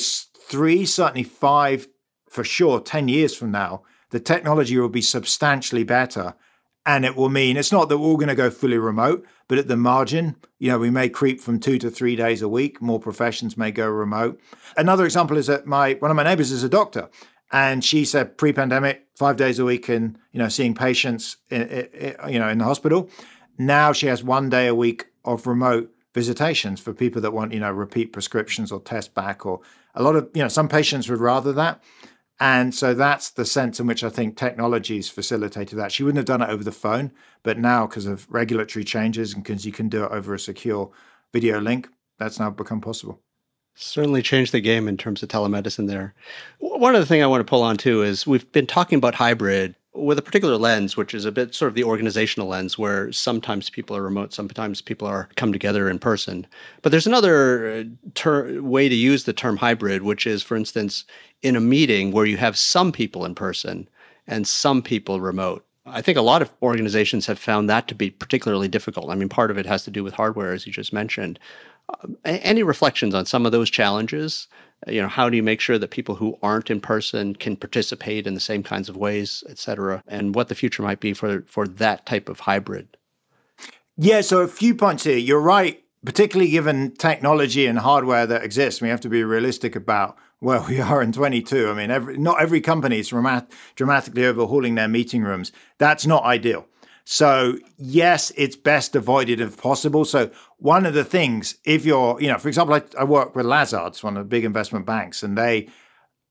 three, 0.48 0.84
certainly 0.84 1.22
five, 1.22 1.88
for 2.28 2.44
sure, 2.44 2.80
10 2.80 3.08
years 3.08 3.34
from 3.34 3.50
now, 3.50 3.82
the 4.10 4.20
technology 4.20 4.78
will 4.78 4.88
be 4.88 5.02
substantially 5.02 5.84
better. 5.84 6.34
And 6.84 7.04
it 7.04 7.14
will 7.14 7.28
mean 7.28 7.56
it's 7.56 7.72
not 7.72 7.88
that 7.88 7.98
we're 7.98 8.06
all 8.06 8.16
going 8.16 8.28
to 8.28 8.34
go 8.34 8.50
fully 8.50 8.78
remote, 8.78 9.24
but 9.46 9.58
at 9.58 9.68
the 9.68 9.76
margin, 9.76 10.36
you 10.58 10.68
know, 10.68 10.78
we 10.78 10.90
may 10.90 11.08
creep 11.08 11.40
from 11.40 11.60
two 11.60 11.78
to 11.78 11.90
three 11.90 12.16
days 12.16 12.42
a 12.42 12.48
week. 12.48 12.82
More 12.82 12.98
professions 12.98 13.56
may 13.56 13.70
go 13.70 13.88
remote. 13.88 14.40
Another 14.76 15.04
example 15.04 15.36
is 15.36 15.46
that 15.46 15.66
my 15.66 15.94
one 15.94 16.10
of 16.10 16.16
my 16.16 16.24
neighbors 16.24 16.50
is 16.50 16.64
a 16.64 16.68
doctor, 16.68 17.08
and 17.52 17.84
she 17.84 18.04
said 18.04 18.36
pre-pandemic, 18.36 19.06
five 19.14 19.36
days 19.36 19.60
a 19.60 19.64
week, 19.64 19.88
and 19.88 20.18
you 20.32 20.40
know, 20.40 20.48
seeing 20.48 20.74
patients, 20.74 21.36
in, 21.50 21.62
in, 21.62 22.16
you 22.28 22.38
know, 22.40 22.48
in 22.48 22.58
the 22.58 22.64
hospital. 22.64 23.08
Now 23.58 23.92
she 23.92 24.08
has 24.08 24.24
one 24.24 24.50
day 24.50 24.66
a 24.66 24.74
week 24.74 25.06
of 25.24 25.46
remote 25.46 25.94
visitations 26.14 26.80
for 26.80 26.92
people 26.92 27.22
that 27.22 27.32
want, 27.32 27.52
you 27.52 27.60
know, 27.60 27.70
repeat 27.70 28.12
prescriptions 28.12 28.72
or 28.72 28.80
test 28.80 29.14
back 29.14 29.46
or 29.46 29.60
a 29.94 30.02
lot 30.02 30.16
of 30.16 30.30
you 30.34 30.42
know 30.42 30.48
some 30.48 30.68
patients 30.68 31.08
would 31.08 31.20
rather 31.20 31.52
that. 31.52 31.82
And 32.40 32.74
so 32.74 32.92
that's 32.92 33.30
the 33.30 33.44
sense 33.44 33.78
in 33.78 33.86
which 33.86 34.02
i 34.02 34.08
think 34.08 34.36
technology 34.36 34.96
has 34.96 35.08
facilitated 35.08 35.78
that. 35.78 35.92
She 35.92 36.02
wouldn't 36.02 36.16
have 36.18 36.26
done 36.26 36.42
it 36.42 36.52
over 36.52 36.64
the 36.64 36.72
phone 36.72 37.12
but 37.42 37.58
now 37.58 37.86
because 37.86 38.06
of 38.06 38.26
regulatory 38.30 38.84
changes 38.84 39.34
and 39.34 39.42
because 39.42 39.64
you 39.64 39.72
can 39.72 39.88
do 39.88 40.04
it 40.04 40.12
over 40.12 40.34
a 40.34 40.38
secure 40.38 40.90
video 41.32 41.60
link 41.60 41.88
that's 42.18 42.38
now 42.40 42.50
become 42.50 42.80
possible. 42.80 43.20
Certainly 43.74 44.22
changed 44.22 44.52
the 44.52 44.60
game 44.60 44.86
in 44.86 44.96
terms 44.96 45.22
of 45.22 45.28
telemedicine 45.28 45.88
there. 45.88 46.14
One 46.58 46.94
other 46.94 47.04
thing 47.04 47.22
i 47.22 47.26
want 47.26 47.40
to 47.40 47.50
pull 47.50 47.62
on 47.62 47.76
too 47.76 48.02
is 48.02 48.26
we've 48.26 48.50
been 48.52 48.66
talking 48.66 48.98
about 48.98 49.14
hybrid 49.14 49.74
with 49.94 50.18
a 50.18 50.22
particular 50.22 50.56
lens, 50.56 50.96
which 50.96 51.12
is 51.12 51.24
a 51.24 51.32
bit 51.32 51.54
sort 51.54 51.68
of 51.68 51.74
the 51.74 51.84
organizational 51.84 52.48
lens, 52.48 52.78
where 52.78 53.12
sometimes 53.12 53.68
people 53.68 53.96
are 53.96 54.02
remote, 54.02 54.32
sometimes 54.32 54.80
people 54.80 55.06
are 55.06 55.28
come 55.36 55.52
together 55.52 55.88
in 55.88 55.98
person. 55.98 56.46
But 56.80 56.92
there's 56.92 57.06
another 57.06 57.70
uh, 57.70 57.84
ter- 58.14 58.60
way 58.62 58.88
to 58.88 58.94
use 58.94 59.24
the 59.24 59.32
term 59.32 59.56
hybrid, 59.56 60.02
which 60.02 60.26
is, 60.26 60.42
for 60.42 60.56
instance, 60.56 61.04
in 61.42 61.56
a 61.56 61.60
meeting 61.60 62.10
where 62.10 62.26
you 62.26 62.38
have 62.38 62.56
some 62.56 62.90
people 62.90 63.24
in 63.24 63.34
person 63.34 63.88
and 64.26 64.46
some 64.46 64.82
people 64.82 65.20
remote. 65.20 65.64
I 65.84 66.00
think 66.00 66.16
a 66.16 66.22
lot 66.22 66.42
of 66.42 66.52
organizations 66.62 67.26
have 67.26 67.38
found 67.38 67.68
that 67.68 67.88
to 67.88 67.94
be 67.94 68.10
particularly 68.10 68.68
difficult. 68.68 69.10
I 69.10 69.16
mean, 69.16 69.28
part 69.28 69.50
of 69.50 69.58
it 69.58 69.66
has 69.66 69.84
to 69.84 69.90
do 69.90 70.04
with 70.04 70.14
hardware, 70.14 70.52
as 70.52 70.66
you 70.66 70.72
just 70.72 70.92
mentioned. 70.92 71.38
Uh, 71.88 72.08
any 72.24 72.62
reflections 72.62 73.14
on 73.14 73.26
some 73.26 73.44
of 73.44 73.52
those 73.52 73.68
challenges 73.68 74.46
you 74.86 75.00
know 75.00 75.08
how 75.08 75.28
do 75.28 75.36
you 75.36 75.42
make 75.42 75.60
sure 75.60 75.78
that 75.78 75.90
people 75.90 76.16
who 76.16 76.38
aren't 76.42 76.70
in 76.70 76.80
person 76.80 77.34
can 77.34 77.56
participate 77.56 78.26
in 78.26 78.34
the 78.34 78.40
same 78.40 78.62
kinds 78.62 78.88
of 78.88 78.96
ways 78.96 79.44
et 79.48 79.58
cetera 79.58 80.02
and 80.06 80.34
what 80.34 80.48
the 80.48 80.54
future 80.54 80.82
might 80.82 81.00
be 81.00 81.12
for 81.12 81.42
for 81.42 81.66
that 81.66 82.06
type 82.06 82.28
of 82.28 82.40
hybrid? 82.40 82.96
Yeah 83.96 84.20
so 84.20 84.40
a 84.40 84.48
few 84.48 84.74
points 84.74 85.04
here. 85.04 85.18
You're 85.18 85.40
right 85.40 85.82
particularly 86.04 86.50
given 86.50 86.92
technology 86.96 87.66
and 87.66 87.78
hardware 87.78 88.26
that 88.26 88.44
exists 88.44 88.80
we 88.80 88.88
have 88.88 89.00
to 89.00 89.08
be 89.08 89.22
realistic 89.22 89.76
about 89.76 90.16
where 90.40 90.60
we 90.62 90.80
are 90.90 91.02
in 91.02 91.12
22 91.12 91.70
i 91.70 91.74
mean 91.74 91.90
every, 91.90 92.18
not 92.18 92.40
every 92.40 92.60
company 92.60 92.98
is 92.98 93.08
dramatically 93.08 94.26
overhauling 94.26 94.74
their 94.74 94.88
meeting 94.88 95.22
rooms. 95.22 95.52
That's 95.78 96.06
not 96.06 96.24
ideal 96.24 96.66
so, 97.04 97.58
yes, 97.78 98.32
it's 98.36 98.56
best 98.56 98.94
avoided 98.94 99.40
if 99.40 99.56
possible. 99.56 100.04
So, 100.04 100.30
one 100.58 100.86
of 100.86 100.94
the 100.94 101.04
things, 101.04 101.56
if 101.64 101.84
you're, 101.84 102.20
you 102.20 102.28
know, 102.28 102.38
for 102.38 102.48
example, 102.48 102.74
I, 102.74 102.82
I 102.98 103.04
work 103.04 103.34
with 103.34 103.46
Lazard's, 103.46 104.02
one 104.02 104.16
of 104.16 104.24
the 104.24 104.28
big 104.28 104.44
investment 104.44 104.86
banks, 104.86 105.22
and 105.22 105.36
they 105.36 105.68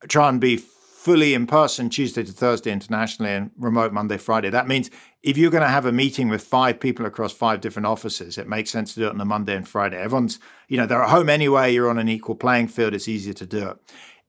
try 0.07 0.29
and 0.29 0.39
be 0.39 0.57
fully 1.01 1.33
in 1.33 1.47
person 1.47 1.89
Tuesday 1.89 2.23
to 2.23 2.31
Thursday 2.31 2.71
internationally 2.71 3.31
and 3.31 3.49
remote 3.57 3.91
Monday, 3.91 4.17
Friday. 4.17 4.51
That 4.51 4.67
means 4.67 4.91
if 5.23 5.35
you're 5.35 5.49
going 5.49 5.63
to 5.63 5.67
have 5.67 5.87
a 5.87 5.91
meeting 5.91 6.29
with 6.29 6.43
five 6.43 6.79
people 6.79 7.07
across 7.07 7.33
five 7.33 7.59
different 7.59 7.87
offices, 7.87 8.37
it 8.37 8.47
makes 8.47 8.69
sense 8.69 8.93
to 8.93 8.99
do 8.99 9.07
it 9.07 9.13
on 9.13 9.19
a 9.19 9.25
Monday 9.25 9.55
and 9.55 9.67
Friday. 9.67 9.97
Everyone's, 9.97 10.39
you 10.67 10.77
know, 10.77 10.85
they're 10.85 11.01
at 11.01 11.09
home 11.09 11.27
anyway, 11.27 11.73
you're 11.73 11.89
on 11.89 11.97
an 11.97 12.07
equal 12.07 12.35
playing 12.35 12.67
field, 12.67 12.93
it's 12.93 13.07
easier 13.07 13.33
to 13.33 13.47
do 13.47 13.69
it. 13.69 13.77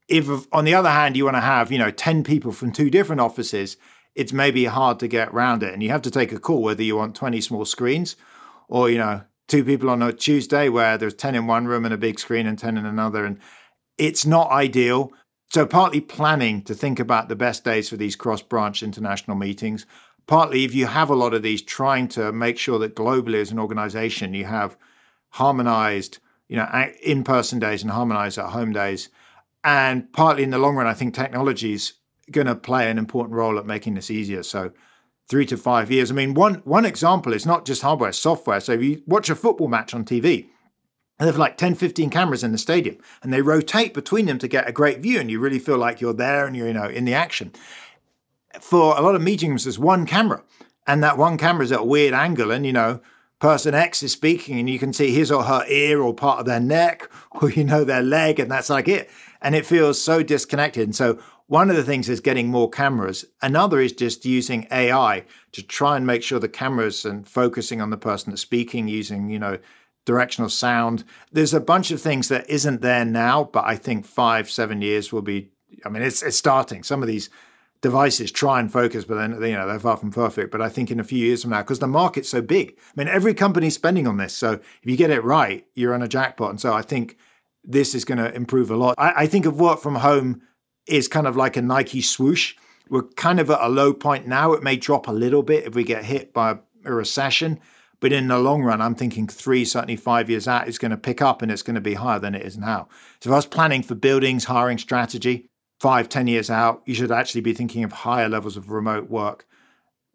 If, 0.08 0.26
on 0.50 0.64
the 0.64 0.74
other 0.74 0.88
hand, 0.88 1.14
you 1.14 1.24
want 1.24 1.36
to 1.36 1.40
have, 1.40 1.70
you 1.70 1.78
know, 1.78 1.90
10 1.90 2.24
people 2.24 2.52
from 2.52 2.72
two 2.72 2.88
different 2.88 3.20
offices, 3.20 3.76
it's 4.14 4.32
maybe 4.32 4.64
hard 4.66 4.98
to 5.00 5.08
get 5.08 5.28
around 5.28 5.62
it. 5.62 5.72
And 5.72 5.82
you 5.82 5.90
have 5.90 6.02
to 6.02 6.10
take 6.10 6.32
a 6.32 6.38
call 6.38 6.62
whether 6.62 6.82
you 6.82 6.96
want 6.96 7.14
20 7.14 7.40
small 7.40 7.64
screens 7.64 8.16
or, 8.68 8.90
you 8.90 8.98
know, 8.98 9.22
two 9.48 9.64
people 9.64 9.90
on 9.90 10.02
a 10.02 10.12
Tuesday 10.12 10.68
where 10.68 10.98
there's 10.98 11.14
10 11.14 11.34
in 11.34 11.46
one 11.46 11.66
room 11.66 11.84
and 11.84 11.94
a 11.94 11.98
big 11.98 12.18
screen 12.18 12.46
and 12.46 12.58
10 12.58 12.76
in 12.76 12.86
another. 12.86 13.24
And 13.24 13.38
it's 13.98 14.26
not 14.26 14.50
ideal. 14.50 15.12
So, 15.50 15.66
partly 15.66 16.00
planning 16.00 16.62
to 16.62 16.74
think 16.74 16.98
about 16.98 17.28
the 17.28 17.36
best 17.36 17.62
days 17.62 17.88
for 17.88 17.96
these 17.96 18.16
cross 18.16 18.40
branch 18.40 18.82
international 18.82 19.36
meetings. 19.36 19.84
Partly, 20.26 20.64
if 20.64 20.74
you 20.74 20.86
have 20.86 21.10
a 21.10 21.14
lot 21.14 21.34
of 21.34 21.42
these, 21.42 21.60
trying 21.60 22.08
to 22.08 22.32
make 22.32 22.56
sure 22.56 22.78
that 22.78 22.96
globally 22.96 23.40
as 23.40 23.50
an 23.50 23.58
organization 23.58 24.32
you 24.32 24.46
have 24.46 24.76
harmonized, 25.30 26.18
you 26.48 26.56
know, 26.56 26.68
in 27.02 27.24
person 27.24 27.58
days 27.58 27.82
and 27.82 27.90
harmonized 27.90 28.38
at 28.38 28.50
home 28.50 28.72
days. 28.72 29.10
And 29.64 30.10
partly 30.12 30.42
in 30.42 30.50
the 30.50 30.58
long 30.58 30.76
run, 30.76 30.86
I 30.86 30.94
think 30.94 31.14
technologies 31.14 31.94
going 32.30 32.46
to 32.46 32.54
play 32.54 32.90
an 32.90 32.98
important 32.98 33.34
role 33.34 33.58
at 33.58 33.66
making 33.66 33.94
this 33.94 34.10
easier. 34.10 34.42
So 34.42 34.72
three 35.28 35.46
to 35.46 35.56
five 35.56 35.90
years. 35.90 36.10
I 36.10 36.14
mean, 36.14 36.34
one 36.34 36.56
one 36.64 36.84
example 36.84 37.32
is 37.32 37.46
not 37.46 37.64
just 37.64 37.82
hardware, 37.82 38.12
software. 38.12 38.60
So 38.60 38.72
if 38.72 38.82
you 38.82 39.02
watch 39.06 39.30
a 39.30 39.34
football 39.34 39.68
match 39.68 39.94
on 39.94 40.04
TV, 40.04 40.48
they 41.18 41.26
have 41.26 41.38
like 41.38 41.56
10, 41.56 41.74
15 41.76 42.10
cameras 42.10 42.42
in 42.42 42.52
the 42.52 42.58
stadium 42.58 42.98
and 43.22 43.32
they 43.32 43.42
rotate 43.42 43.94
between 43.94 44.26
them 44.26 44.38
to 44.38 44.48
get 44.48 44.68
a 44.68 44.72
great 44.72 45.00
view 45.00 45.20
and 45.20 45.30
you 45.30 45.38
really 45.38 45.58
feel 45.58 45.78
like 45.78 46.00
you're 46.00 46.12
there 46.12 46.46
and 46.46 46.56
you're, 46.56 46.66
you 46.66 46.72
know, 46.72 46.88
in 46.88 47.04
the 47.04 47.14
action. 47.14 47.52
For 48.60 48.96
a 48.98 49.00
lot 49.00 49.14
of 49.14 49.22
meetings, 49.22 49.64
there's 49.64 49.78
one 49.78 50.04
camera 50.04 50.42
and 50.86 51.02
that 51.02 51.18
one 51.18 51.38
camera 51.38 51.64
is 51.64 51.72
at 51.72 51.80
a 51.80 51.84
weird 51.84 52.12
angle 52.12 52.50
and, 52.50 52.66
you 52.66 52.72
know, 52.72 53.00
person 53.38 53.74
X 53.74 54.02
is 54.02 54.12
speaking 54.12 54.58
and 54.58 54.68
you 54.68 54.78
can 54.78 54.92
see 54.92 55.12
his 55.12 55.30
or 55.30 55.44
her 55.44 55.64
ear 55.68 56.00
or 56.00 56.14
part 56.14 56.40
of 56.40 56.46
their 56.46 56.60
neck 56.60 57.10
or, 57.30 57.50
you 57.50 57.64
know, 57.64 57.84
their 57.84 58.02
leg 58.02 58.40
and 58.40 58.50
that's 58.50 58.70
like 58.70 58.88
it. 58.88 59.10
And 59.40 59.54
it 59.54 59.66
feels 59.66 60.00
so 60.00 60.22
disconnected. 60.22 60.84
And 60.84 60.94
so 60.94 61.20
One 61.52 61.68
of 61.68 61.76
the 61.76 61.84
things 61.84 62.08
is 62.08 62.20
getting 62.20 62.48
more 62.48 62.70
cameras. 62.70 63.26
Another 63.42 63.78
is 63.78 63.92
just 63.92 64.24
using 64.24 64.66
AI 64.70 65.26
to 65.52 65.62
try 65.62 65.98
and 65.98 66.06
make 66.06 66.22
sure 66.22 66.38
the 66.38 66.48
cameras 66.48 67.04
and 67.04 67.28
focusing 67.28 67.78
on 67.78 67.90
the 67.90 67.98
person 67.98 68.30
that's 68.30 68.40
speaking, 68.40 68.88
using, 68.88 69.28
you 69.28 69.38
know, 69.38 69.58
directional 70.06 70.48
sound. 70.48 71.04
There's 71.30 71.52
a 71.52 71.60
bunch 71.60 71.90
of 71.90 72.00
things 72.00 72.28
that 72.28 72.48
isn't 72.48 72.80
there 72.80 73.04
now, 73.04 73.44
but 73.44 73.66
I 73.66 73.76
think 73.76 74.06
five, 74.06 74.50
seven 74.50 74.80
years 74.80 75.12
will 75.12 75.20
be. 75.20 75.50
I 75.84 75.90
mean, 75.90 76.02
it's 76.02 76.22
it's 76.22 76.38
starting. 76.38 76.82
Some 76.84 77.02
of 77.02 77.06
these 77.06 77.28
devices 77.82 78.32
try 78.32 78.58
and 78.58 78.72
focus, 78.72 79.04
but 79.04 79.16
then 79.16 79.32
you 79.32 79.52
know 79.52 79.66
they're 79.66 79.78
far 79.78 79.98
from 79.98 80.10
perfect. 80.10 80.52
But 80.52 80.62
I 80.62 80.70
think 80.70 80.90
in 80.90 81.00
a 81.00 81.04
few 81.04 81.18
years 81.18 81.42
from 81.42 81.50
now, 81.50 81.60
because 81.60 81.80
the 81.80 81.86
market's 81.86 82.30
so 82.30 82.40
big, 82.40 82.78
I 82.78 82.92
mean, 82.96 83.08
every 83.08 83.34
company's 83.34 83.74
spending 83.74 84.06
on 84.06 84.16
this. 84.16 84.34
So 84.34 84.52
if 84.52 84.86
you 84.86 84.96
get 84.96 85.10
it 85.10 85.22
right, 85.22 85.66
you're 85.74 85.92
on 85.92 86.00
a 86.00 86.08
jackpot. 86.08 86.48
And 86.48 86.60
so 86.62 86.72
I 86.72 86.80
think 86.80 87.18
this 87.62 87.94
is 87.94 88.06
going 88.06 88.16
to 88.16 88.34
improve 88.34 88.70
a 88.70 88.76
lot. 88.76 88.94
I, 88.96 89.12
I 89.16 89.26
think 89.26 89.44
of 89.44 89.60
work 89.60 89.80
from 89.80 89.96
home 89.96 90.40
is 90.86 91.08
kind 91.08 91.26
of 91.26 91.36
like 91.36 91.56
a 91.56 91.62
Nike 91.62 92.02
swoosh. 92.02 92.54
We're 92.88 93.02
kind 93.02 93.40
of 93.40 93.50
at 93.50 93.60
a 93.60 93.68
low 93.68 93.92
point 93.92 94.26
now. 94.26 94.52
It 94.52 94.62
may 94.62 94.76
drop 94.76 95.08
a 95.08 95.12
little 95.12 95.42
bit 95.42 95.64
if 95.64 95.74
we 95.74 95.84
get 95.84 96.04
hit 96.04 96.32
by 96.32 96.58
a 96.84 96.92
recession. 96.92 97.60
But 98.00 98.12
in 98.12 98.26
the 98.26 98.38
long 98.38 98.62
run, 98.64 98.80
I'm 98.80 98.96
thinking 98.96 99.28
three, 99.28 99.64
certainly 99.64 99.96
five 99.96 100.28
years 100.28 100.48
out, 100.48 100.66
it's 100.66 100.78
going 100.78 100.90
to 100.90 100.96
pick 100.96 101.22
up 101.22 101.40
and 101.40 101.52
it's 101.52 101.62
going 101.62 101.76
to 101.76 101.80
be 101.80 101.94
higher 101.94 102.18
than 102.18 102.34
it 102.34 102.42
is 102.42 102.58
now. 102.58 102.88
So 103.20 103.30
if 103.30 103.32
I 103.32 103.36
was 103.36 103.46
planning 103.46 103.82
for 103.82 103.94
buildings, 103.94 104.44
hiring 104.44 104.78
strategy, 104.78 105.48
five, 105.78 106.08
ten 106.08 106.26
years 106.26 106.50
out, 106.50 106.82
you 106.84 106.94
should 106.94 107.12
actually 107.12 107.42
be 107.42 107.54
thinking 107.54 107.84
of 107.84 107.92
higher 107.92 108.28
levels 108.28 108.56
of 108.56 108.70
remote 108.70 109.08
work 109.08 109.46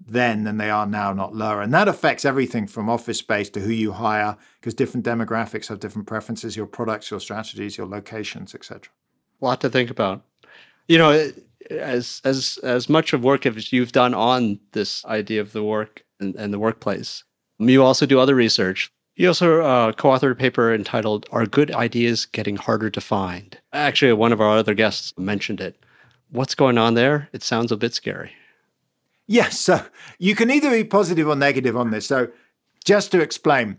then 0.06 0.44
than 0.44 0.58
they 0.58 0.70
are 0.70 0.86
now, 0.86 1.12
not 1.14 1.34
lower. 1.34 1.62
And 1.62 1.74
that 1.74 1.88
affects 1.88 2.26
everything 2.26 2.68
from 2.68 2.90
office 2.90 3.18
space 3.18 3.50
to 3.52 3.62
who 3.62 3.72
you 3.72 3.94
hire, 3.94 4.38
because 4.60 4.74
different 4.74 5.06
demographics 5.06 5.68
have 5.68 5.80
different 5.80 6.08
preferences, 6.08 6.56
your 6.56 6.68
products, 6.68 7.10
your 7.10 7.20
strategies, 7.20 7.78
your 7.78 7.88
locations, 7.88 8.54
etc. 8.54 8.92
A 9.42 9.46
lot 9.46 9.62
to 9.62 9.70
think 9.70 9.90
about. 9.90 10.24
You 10.88 10.98
know, 10.98 11.32
as 11.70 12.22
as 12.24 12.60
as 12.64 12.90
much 12.90 13.14
of 13.14 13.24
work 13.24 13.46
as 13.46 13.74
you've 13.74 13.92
done 13.92 14.14
on 14.14 14.60
this 14.72 15.06
idea 15.06 15.42
of 15.42 15.54
the 15.54 15.64
work 15.64 16.04
and, 16.20 16.36
and 16.36 16.54
the 16.54 16.60
workplace, 16.60 17.24
you 17.60 17.84
also 17.84 18.06
do 18.06 18.20
other 18.20 18.36
research. 18.36 18.92
You 19.16 19.30
also 19.30 19.62
uh, 19.64 19.92
co-authored 19.94 20.32
a 20.32 20.36
paper 20.36 20.74
entitled 20.74 21.26
"Are 21.32 21.46
Good 21.46 21.72
Ideas 21.72 22.26
Getting 22.26 22.56
Harder 22.56 22.90
to 22.90 23.02
Find?" 23.02 23.58
Actually, 23.74 24.14
one 24.14 24.32
of 24.32 24.42
our 24.42 24.58
other 24.58 24.74
guests 24.74 25.14
mentioned 25.18 25.60
it. 25.60 25.76
What's 26.30 26.56
going 26.56 26.78
on 26.78 26.94
there? 26.94 27.30
It 27.34 27.44
sounds 27.44 27.72
a 27.72 27.78
bit 27.78 27.94
scary. 27.94 28.34
Yes, 29.28 29.60
so 29.60 29.86
you 30.20 30.36
can 30.36 30.50
either 30.52 30.72
be 30.72 30.84
positive 30.84 31.28
or 31.28 31.36
negative 31.36 31.76
on 31.76 31.92
this. 31.92 32.08
So, 32.08 32.30
just 32.86 33.12
to 33.12 33.20
explain, 33.20 33.78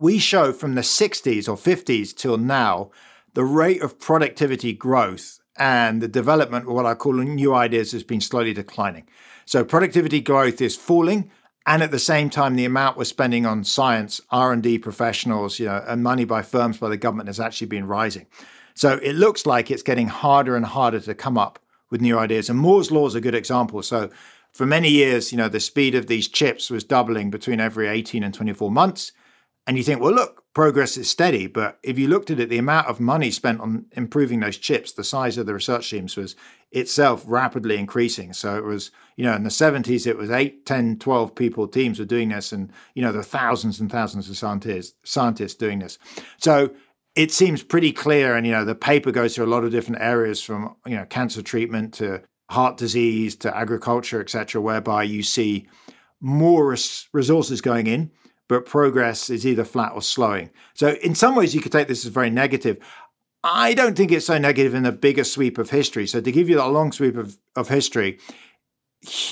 we 0.00 0.18
show 0.18 0.52
from 0.52 0.74
the 0.74 0.80
60s 0.80 1.48
or 1.48 1.56
50s 1.56 2.16
till 2.16 2.38
now 2.38 2.90
the 3.34 3.44
rate 3.44 3.82
of 3.82 4.00
productivity 4.00 4.72
growth 4.72 5.39
and 5.60 6.02
the 6.02 6.08
development 6.08 6.66
of 6.66 6.72
what 6.72 6.86
I 6.86 6.94
call 6.94 7.12
new 7.12 7.54
ideas 7.54 7.92
has 7.92 8.02
been 8.02 8.20
slowly 8.20 8.54
declining. 8.54 9.06
So 9.44 9.62
productivity 9.62 10.20
growth 10.20 10.60
is 10.60 10.74
falling, 10.74 11.30
and 11.66 11.82
at 11.82 11.90
the 11.90 11.98
same 11.98 12.30
time, 12.30 12.56
the 12.56 12.64
amount 12.64 12.96
we're 12.96 13.04
spending 13.04 13.44
on 13.44 13.62
science, 13.62 14.20
R 14.30 14.52
and 14.52 14.62
D 14.62 14.78
professionals, 14.78 15.58
you 15.58 15.66
know, 15.66 15.84
and 15.86 16.02
money 16.02 16.24
by 16.24 16.42
firms 16.42 16.78
by 16.78 16.88
the 16.88 16.96
government 16.96 17.28
has 17.28 17.38
actually 17.38 17.66
been 17.66 17.86
rising. 17.86 18.26
So 18.74 18.98
it 19.02 19.12
looks 19.12 19.44
like 19.44 19.70
it's 19.70 19.82
getting 19.82 20.08
harder 20.08 20.56
and 20.56 20.64
harder 20.64 21.00
to 21.00 21.14
come 21.14 21.36
up 21.36 21.58
with 21.90 22.00
new 22.00 22.18
ideas. 22.18 22.48
And 22.48 22.58
Moore's 22.58 22.90
law 22.90 23.06
is 23.06 23.14
a 23.14 23.20
good 23.20 23.34
example. 23.34 23.82
So 23.82 24.08
for 24.52 24.64
many 24.64 24.88
years, 24.88 25.30
you 25.30 25.38
know, 25.38 25.48
the 25.48 25.60
speed 25.60 25.94
of 25.94 26.06
these 26.06 26.26
chips 26.26 26.70
was 26.70 26.82
doubling 26.82 27.30
between 27.30 27.60
every 27.60 27.88
18 27.88 28.24
and 28.24 28.32
24 28.32 28.70
months. 28.70 29.12
And 29.66 29.76
you 29.76 29.84
think, 29.84 30.00
well, 30.00 30.12
look, 30.12 30.42
progress 30.54 30.96
is 30.96 31.08
steady. 31.08 31.46
But 31.46 31.78
if 31.82 31.98
you 31.98 32.08
looked 32.08 32.30
at 32.30 32.40
it, 32.40 32.48
the 32.48 32.58
amount 32.58 32.88
of 32.88 32.98
money 32.98 33.30
spent 33.30 33.60
on 33.60 33.86
improving 33.92 34.40
those 34.40 34.56
chips, 34.56 34.92
the 34.92 35.04
size 35.04 35.38
of 35.38 35.46
the 35.46 35.54
research 35.54 35.90
teams 35.90 36.16
was 36.16 36.34
itself 36.72 37.24
rapidly 37.26 37.76
increasing. 37.76 38.32
So 38.32 38.56
it 38.56 38.64
was, 38.64 38.90
you 39.16 39.24
know, 39.24 39.34
in 39.34 39.44
the 39.44 39.50
70s, 39.50 40.06
it 40.06 40.16
was 40.16 40.30
8, 40.30 40.66
10, 40.66 40.98
12 40.98 41.34
people, 41.34 41.68
teams 41.68 41.98
were 41.98 42.04
doing 42.04 42.30
this. 42.30 42.52
And, 42.52 42.72
you 42.94 43.02
know, 43.02 43.12
there 43.12 43.20
are 43.20 43.24
thousands 43.24 43.80
and 43.80 43.90
thousands 43.90 44.28
of 44.28 44.36
scientists, 44.36 44.94
scientists 45.04 45.54
doing 45.54 45.78
this. 45.78 45.98
So 46.38 46.70
it 47.14 47.30
seems 47.32 47.62
pretty 47.62 47.92
clear. 47.92 48.34
And, 48.34 48.46
you 48.46 48.52
know, 48.52 48.64
the 48.64 48.74
paper 48.74 49.12
goes 49.12 49.34
through 49.34 49.46
a 49.46 49.54
lot 49.54 49.64
of 49.64 49.70
different 49.70 50.02
areas 50.02 50.42
from, 50.42 50.76
you 50.86 50.96
know, 50.96 51.04
cancer 51.04 51.42
treatment 51.42 51.94
to 51.94 52.22
heart 52.50 52.76
disease 52.76 53.36
to 53.36 53.56
agriculture, 53.56 54.20
etc., 54.20 54.60
whereby 54.60 55.04
you 55.04 55.22
see 55.22 55.68
more 56.20 56.70
res- 56.70 57.08
resources 57.12 57.60
going 57.60 57.86
in, 57.86 58.10
but 58.50 58.66
progress 58.66 59.30
is 59.30 59.46
either 59.46 59.64
flat 59.64 59.92
or 59.94 60.02
slowing. 60.02 60.50
So, 60.74 60.96
in 61.04 61.14
some 61.14 61.36
ways, 61.36 61.54
you 61.54 61.60
could 61.60 61.70
take 61.70 61.86
this 61.86 62.04
as 62.04 62.10
very 62.10 62.30
negative. 62.30 62.78
I 63.44 63.74
don't 63.74 63.96
think 63.96 64.10
it's 64.10 64.26
so 64.26 64.38
negative 64.38 64.74
in 64.74 64.82
the 64.82 64.90
bigger 64.90 65.22
sweep 65.22 65.56
of 65.56 65.70
history. 65.70 66.08
So, 66.08 66.20
to 66.20 66.32
give 66.32 66.48
you 66.48 66.60
a 66.60 66.66
long 66.66 66.90
sweep 66.90 67.16
of, 67.16 67.38
of 67.54 67.68
history, 67.68 68.18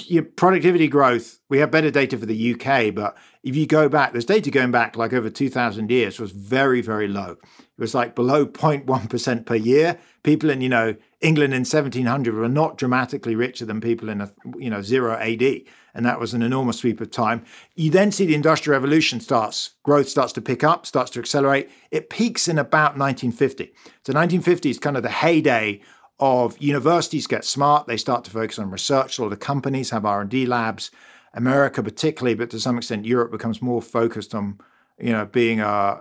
your 0.07 0.23
productivity 0.23 0.87
growth, 0.87 1.41
we 1.49 1.59
have 1.59 1.73
better 1.73 1.91
data 1.91 2.17
for 2.17 2.27
the 2.27 2.55
UK, 2.55 2.95
but 2.95 3.17
if 3.43 3.57
you 3.57 3.67
go 3.67 3.89
back, 3.89 4.13
there's 4.13 4.25
data 4.25 4.53
going 4.53 4.71
back 4.71 4.97
like 4.97 5.13
over 5.13 5.29
2,000 5.29 5.91
years 5.91 6.21
was 6.21 6.31
very, 6.31 6.81
very 6.81 7.09
low. 7.09 7.33
It 7.33 7.81
was 7.81 7.97
like 7.97 8.15
below 8.15 8.47
0.1% 8.47 9.47
per 9.47 9.55
year. 9.57 9.99
People 10.29 10.51
in, 10.51 10.61
you 10.61 10.69
know, 10.69 10.95
England 11.23 11.55
in 11.55 11.61
1700 11.61 12.35
were 12.35 12.51
not 12.51 12.77
dramatically 12.77 13.35
richer 13.35 13.65
than 13.65 13.81
people 13.81 14.11
in, 14.11 14.21
a, 14.21 14.31
you 14.59 14.69
know, 14.69 14.83
zero 14.83 15.17
AD. 15.17 15.63
And 15.95 16.05
that 16.05 16.21
was 16.21 16.35
an 16.35 16.43
enormous 16.43 16.81
sweep 16.81 17.01
of 17.01 17.11
time. 17.11 17.47
You 17.77 17.91
then 17.91 18.13
see 18.13 18.27
the 18.27 18.35
Industrial 18.35 18.79
Revolution 18.79 19.21
starts, 19.21 19.71
growth 19.85 20.07
starts 20.07 20.35
to 20.35 20.43
pick 20.43 20.63
up, 20.63 20.85
starts 20.85 21.11
to 21.13 21.19
accelerate. 21.19 21.71
It 21.91 22.11
peaks 22.11 22.47
in 22.47 22.59
about 22.59 22.99
1950. 22.99 23.73
So 24.05 24.13
1950 24.13 24.69
is 24.69 24.79
kind 24.79 24.99
of 24.99 25.03
the 25.03 25.09
heyday 25.09 25.81
of 26.21 26.59
universities 26.59 27.27
get 27.27 27.47
smart. 27.47 27.87
They 27.87 27.97
start 27.97 28.23
to 28.25 28.31
focus 28.31 28.59
on 28.59 28.71
research. 28.71 29.19
A 29.19 29.23
lot 29.23 29.33
of 29.33 29.41
companies 29.41 29.89
have 29.89 30.05
R&D 30.05 30.45
labs. 30.45 30.91
America 31.33 31.83
particularly, 31.83 32.35
but 32.35 32.51
to 32.51 32.61
some 32.61 32.77
extent 32.77 33.07
Europe 33.07 33.31
becomes 33.31 33.63
more 33.63 33.81
focused 33.81 34.35
on, 34.35 34.61
you 34.99 35.13
know, 35.13 35.25
being 35.25 35.61
a 35.61 36.01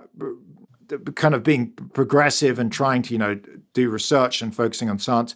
kind 1.16 1.34
of 1.34 1.44
being 1.44 1.72
progressive 1.94 2.60
and 2.60 2.72
trying 2.72 3.02
to, 3.04 3.14
you 3.14 3.20
know, 3.20 3.40
do 3.74 3.90
research 3.90 4.42
and 4.42 4.56
focusing 4.56 4.90
on 4.90 5.00
science. 5.00 5.36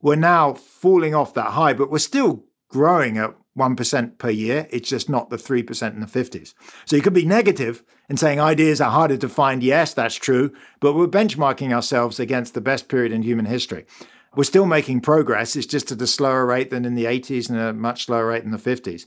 We're 0.00 0.16
now 0.16 0.54
falling 0.54 1.14
off 1.14 1.34
that 1.34 1.52
high, 1.52 1.72
but 1.72 1.90
we're 1.90 1.98
still 1.98 2.44
growing 2.68 3.18
at 3.18 3.34
1% 3.56 4.18
per 4.18 4.30
year. 4.30 4.66
It's 4.70 4.88
just 4.88 5.08
not 5.08 5.30
the 5.30 5.36
3% 5.36 5.94
in 5.94 6.00
the 6.00 6.06
50s. 6.06 6.54
So 6.84 6.96
you 6.96 7.02
could 7.02 7.14
be 7.14 7.24
negative 7.24 7.84
and 8.08 8.18
saying 8.18 8.40
ideas 8.40 8.80
are 8.80 8.90
harder 8.90 9.16
to 9.16 9.28
find. 9.28 9.62
Yes, 9.62 9.94
that's 9.94 10.16
true. 10.16 10.52
But 10.80 10.94
we're 10.94 11.06
benchmarking 11.06 11.72
ourselves 11.72 12.18
against 12.18 12.54
the 12.54 12.60
best 12.60 12.88
period 12.88 13.12
in 13.12 13.22
human 13.22 13.46
history. 13.46 13.86
We're 14.34 14.44
still 14.44 14.66
making 14.66 15.02
progress. 15.02 15.54
It's 15.54 15.66
just 15.66 15.92
at 15.92 16.02
a 16.02 16.06
slower 16.06 16.44
rate 16.44 16.70
than 16.70 16.84
in 16.84 16.94
the 16.94 17.04
80s 17.04 17.48
and 17.48 17.58
a 17.58 17.72
much 17.72 18.06
slower 18.06 18.26
rate 18.26 18.42
in 18.42 18.50
the 18.50 18.58
50s. 18.58 19.06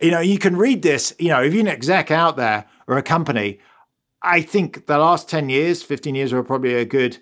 You 0.00 0.10
know, 0.10 0.20
you 0.20 0.38
can 0.38 0.56
read 0.56 0.82
this, 0.82 1.14
you 1.18 1.28
know, 1.28 1.42
if 1.42 1.52
you're 1.52 1.60
an 1.60 1.68
exec 1.68 2.10
out 2.10 2.36
there 2.36 2.64
or 2.86 2.96
a 2.96 3.02
company, 3.02 3.60
I 4.22 4.40
think 4.40 4.86
the 4.86 4.98
last 4.98 5.28
10 5.28 5.48
years, 5.48 5.82
15 5.82 6.14
years 6.14 6.32
are 6.32 6.42
probably 6.42 6.74
a 6.74 6.84
good 6.84 7.18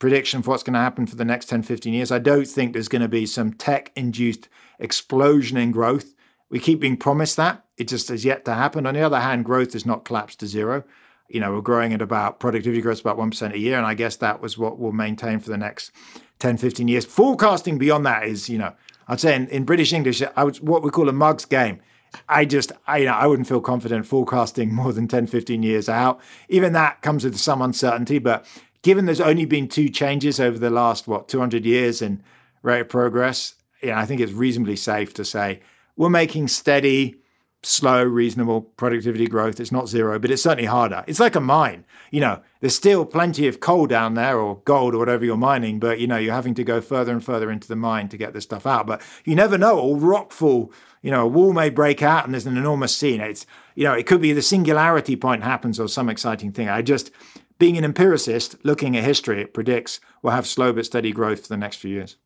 prediction 0.00 0.42
for 0.42 0.50
what's 0.50 0.62
going 0.64 0.74
to 0.74 0.80
happen 0.80 1.06
for 1.06 1.14
the 1.14 1.24
next 1.24 1.46
10, 1.46 1.62
15 1.62 1.94
years. 1.94 2.10
I 2.10 2.18
don't 2.18 2.46
think 2.46 2.72
there's 2.72 2.88
going 2.88 3.02
to 3.02 3.08
be 3.08 3.26
some 3.26 3.52
tech 3.52 3.92
induced 3.94 4.48
explosion 4.78 5.56
in 5.56 5.70
growth. 5.70 6.14
We 6.48 6.58
keep 6.58 6.80
being 6.80 6.96
promised 6.96 7.36
that. 7.36 7.64
It 7.76 7.86
just 7.86 8.08
has 8.08 8.24
yet 8.24 8.44
to 8.46 8.54
happen. 8.54 8.86
On 8.86 8.94
the 8.94 9.00
other 9.00 9.20
hand, 9.20 9.44
growth 9.44 9.74
has 9.74 9.86
not 9.86 10.04
collapsed 10.04 10.40
to 10.40 10.46
zero. 10.46 10.82
You 11.28 11.38
know, 11.38 11.52
we're 11.52 11.60
growing 11.60 11.92
at 11.92 12.02
about 12.02 12.40
productivity 12.40 12.82
growth 12.82 13.00
about 13.00 13.18
1% 13.18 13.52
a 13.52 13.58
year. 13.58 13.76
And 13.76 13.86
I 13.86 13.94
guess 13.94 14.16
that 14.16 14.40
was 14.40 14.58
what 14.58 14.78
we'll 14.78 14.90
maintain 14.90 15.38
for 15.38 15.50
the 15.50 15.56
next 15.56 15.92
10, 16.40 16.56
15 16.56 16.88
years. 16.88 17.04
Forecasting 17.04 17.78
beyond 17.78 18.04
that 18.06 18.24
is, 18.24 18.48
you 18.48 18.58
know, 18.58 18.74
I'd 19.06 19.20
say 19.20 19.36
in, 19.36 19.46
in 19.48 19.64
British 19.64 19.92
English, 19.92 20.22
I 20.34 20.42
was 20.42 20.60
what 20.60 20.82
we 20.82 20.90
call 20.90 21.08
a 21.08 21.12
mug's 21.12 21.44
game. 21.44 21.80
I 22.28 22.44
just, 22.44 22.72
I, 22.86 22.98
you 22.98 23.06
know, 23.06 23.12
I 23.12 23.26
wouldn't 23.26 23.48
feel 23.48 23.60
confident 23.60 24.06
forecasting 24.06 24.72
more 24.72 24.92
than 24.92 25.08
10, 25.08 25.26
15 25.26 25.62
years 25.62 25.88
out. 25.88 26.20
Even 26.48 26.72
that 26.72 27.02
comes 27.02 27.24
with 27.24 27.38
some 27.38 27.62
uncertainty. 27.62 28.18
But 28.18 28.46
given 28.82 29.06
there's 29.06 29.20
only 29.20 29.44
been 29.44 29.68
two 29.68 29.88
changes 29.88 30.40
over 30.40 30.58
the 30.58 30.70
last, 30.70 31.06
what, 31.06 31.28
200 31.28 31.64
years 31.64 32.02
in 32.02 32.22
rate 32.62 32.80
of 32.80 32.88
progress, 32.88 33.54
you 33.82 33.90
know, 33.90 33.96
I 33.96 34.06
think 34.06 34.20
it's 34.20 34.32
reasonably 34.32 34.76
safe 34.76 35.14
to 35.14 35.24
say 35.24 35.60
we're 35.96 36.10
making 36.10 36.48
steady, 36.48 37.19
slow, 37.62 38.02
reasonable 38.02 38.62
productivity 38.62 39.26
growth. 39.26 39.60
It's 39.60 39.72
not 39.72 39.88
zero, 39.88 40.18
but 40.18 40.30
it's 40.30 40.42
certainly 40.42 40.66
harder. 40.66 41.04
It's 41.06 41.20
like 41.20 41.36
a 41.36 41.40
mine. 41.40 41.84
You 42.10 42.20
know, 42.20 42.42
there's 42.60 42.74
still 42.74 43.04
plenty 43.04 43.46
of 43.46 43.60
coal 43.60 43.86
down 43.86 44.14
there 44.14 44.38
or 44.38 44.62
gold 44.64 44.94
or 44.94 44.98
whatever 44.98 45.24
you're 45.24 45.36
mining, 45.36 45.78
but 45.78 46.00
you 46.00 46.06
know, 46.06 46.16
you're 46.16 46.34
having 46.34 46.54
to 46.54 46.64
go 46.64 46.80
further 46.80 47.12
and 47.12 47.22
further 47.22 47.50
into 47.50 47.68
the 47.68 47.76
mine 47.76 48.08
to 48.08 48.16
get 48.16 48.32
this 48.32 48.44
stuff 48.44 48.66
out. 48.66 48.86
But 48.86 49.02
you 49.24 49.34
never 49.34 49.58
know. 49.58 49.78
All 49.78 49.98
rockfall, 49.98 50.72
you 51.02 51.10
know, 51.10 51.24
a 51.24 51.28
wall 51.28 51.52
may 51.52 51.68
break 51.70 52.02
out 52.02 52.24
and 52.24 52.32
there's 52.32 52.46
an 52.46 52.56
enormous 52.56 52.96
scene. 52.96 53.20
It's, 53.20 53.46
you 53.74 53.84
know, 53.84 53.94
it 53.94 54.06
could 54.06 54.22
be 54.22 54.32
the 54.32 54.42
singularity 54.42 55.16
point 55.16 55.42
happens 55.42 55.78
or 55.78 55.88
some 55.88 56.08
exciting 56.08 56.52
thing. 56.52 56.68
I 56.68 56.82
just, 56.82 57.10
being 57.58 57.76
an 57.76 57.84
empiricist, 57.84 58.56
looking 58.64 58.96
at 58.96 59.04
history, 59.04 59.42
it 59.42 59.52
predicts 59.52 60.00
we'll 60.22 60.32
have 60.32 60.46
slow 60.46 60.72
but 60.72 60.86
steady 60.86 61.12
growth 61.12 61.42
for 61.42 61.48
the 61.48 61.58
next 61.58 61.76
few 61.76 61.90
years. 61.90 62.16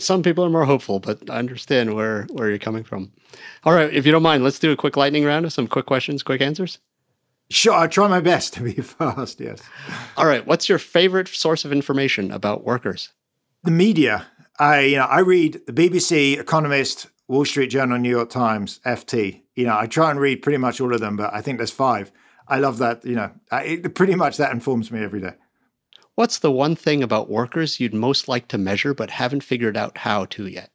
Some 0.00 0.24
people 0.24 0.44
are 0.44 0.50
more 0.50 0.64
hopeful, 0.64 0.98
but 0.98 1.30
I 1.30 1.38
understand 1.38 1.94
where, 1.94 2.24
where 2.32 2.48
you're 2.48 2.58
coming 2.58 2.82
from. 2.82 3.12
All 3.64 3.74
right, 3.74 3.92
if 3.92 4.06
you 4.06 4.12
don't 4.12 4.22
mind, 4.22 4.44
let's 4.44 4.58
do 4.58 4.72
a 4.72 4.76
quick 4.76 4.96
lightning 4.96 5.24
round 5.24 5.44
of 5.44 5.52
some 5.52 5.66
quick 5.66 5.86
questions, 5.86 6.22
quick 6.22 6.40
answers. 6.40 6.78
Sure, 7.50 7.74
I 7.74 7.86
try 7.86 8.08
my 8.08 8.20
best 8.20 8.54
to 8.54 8.62
be 8.62 8.72
fast, 8.82 9.40
yes. 9.40 9.60
All 10.16 10.26
right, 10.26 10.46
what's 10.46 10.68
your 10.68 10.78
favorite 10.78 11.28
source 11.28 11.64
of 11.64 11.72
information 11.72 12.30
about 12.30 12.64
workers? 12.64 13.10
The 13.62 13.70
media. 13.70 14.26
I, 14.58 14.80
you 14.80 14.96
know, 14.96 15.04
I 15.04 15.20
read 15.20 15.60
the 15.66 15.72
BBC, 15.72 16.38
Economist, 16.38 17.06
Wall 17.28 17.44
Street 17.44 17.68
Journal, 17.68 17.98
New 17.98 18.10
York 18.10 18.30
Times, 18.30 18.80
FT. 18.84 19.42
You 19.54 19.66
know, 19.66 19.76
I 19.76 19.86
try 19.86 20.10
and 20.10 20.20
read 20.20 20.42
pretty 20.42 20.58
much 20.58 20.80
all 20.80 20.94
of 20.94 21.00
them, 21.00 21.16
but 21.16 21.32
I 21.32 21.40
think 21.40 21.58
there's 21.58 21.70
five. 21.70 22.12
I 22.46 22.58
love 22.58 22.78
that. 22.78 23.04
You 23.04 23.14
know, 23.16 23.30
I, 23.50 23.64
it, 23.64 23.94
pretty 23.94 24.14
much 24.14 24.36
that 24.36 24.52
informs 24.52 24.90
me 24.90 25.02
every 25.02 25.20
day. 25.20 25.34
What's 26.14 26.38
the 26.38 26.52
one 26.52 26.76
thing 26.76 27.02
about 27.02 27.30
workers 27.30 27.80
you'd 27.80 27.94
most 27.94 28.28
like 28.28 28.46
to 28.48 28.58
measure 28.58 28.94
but 28.94 29.10
haven't 29.10 29.42
figured 29.42 29.76
out 29.76 29.98
how 29.98 30.26
to 30.26 30.46
yet? 30.46 30.70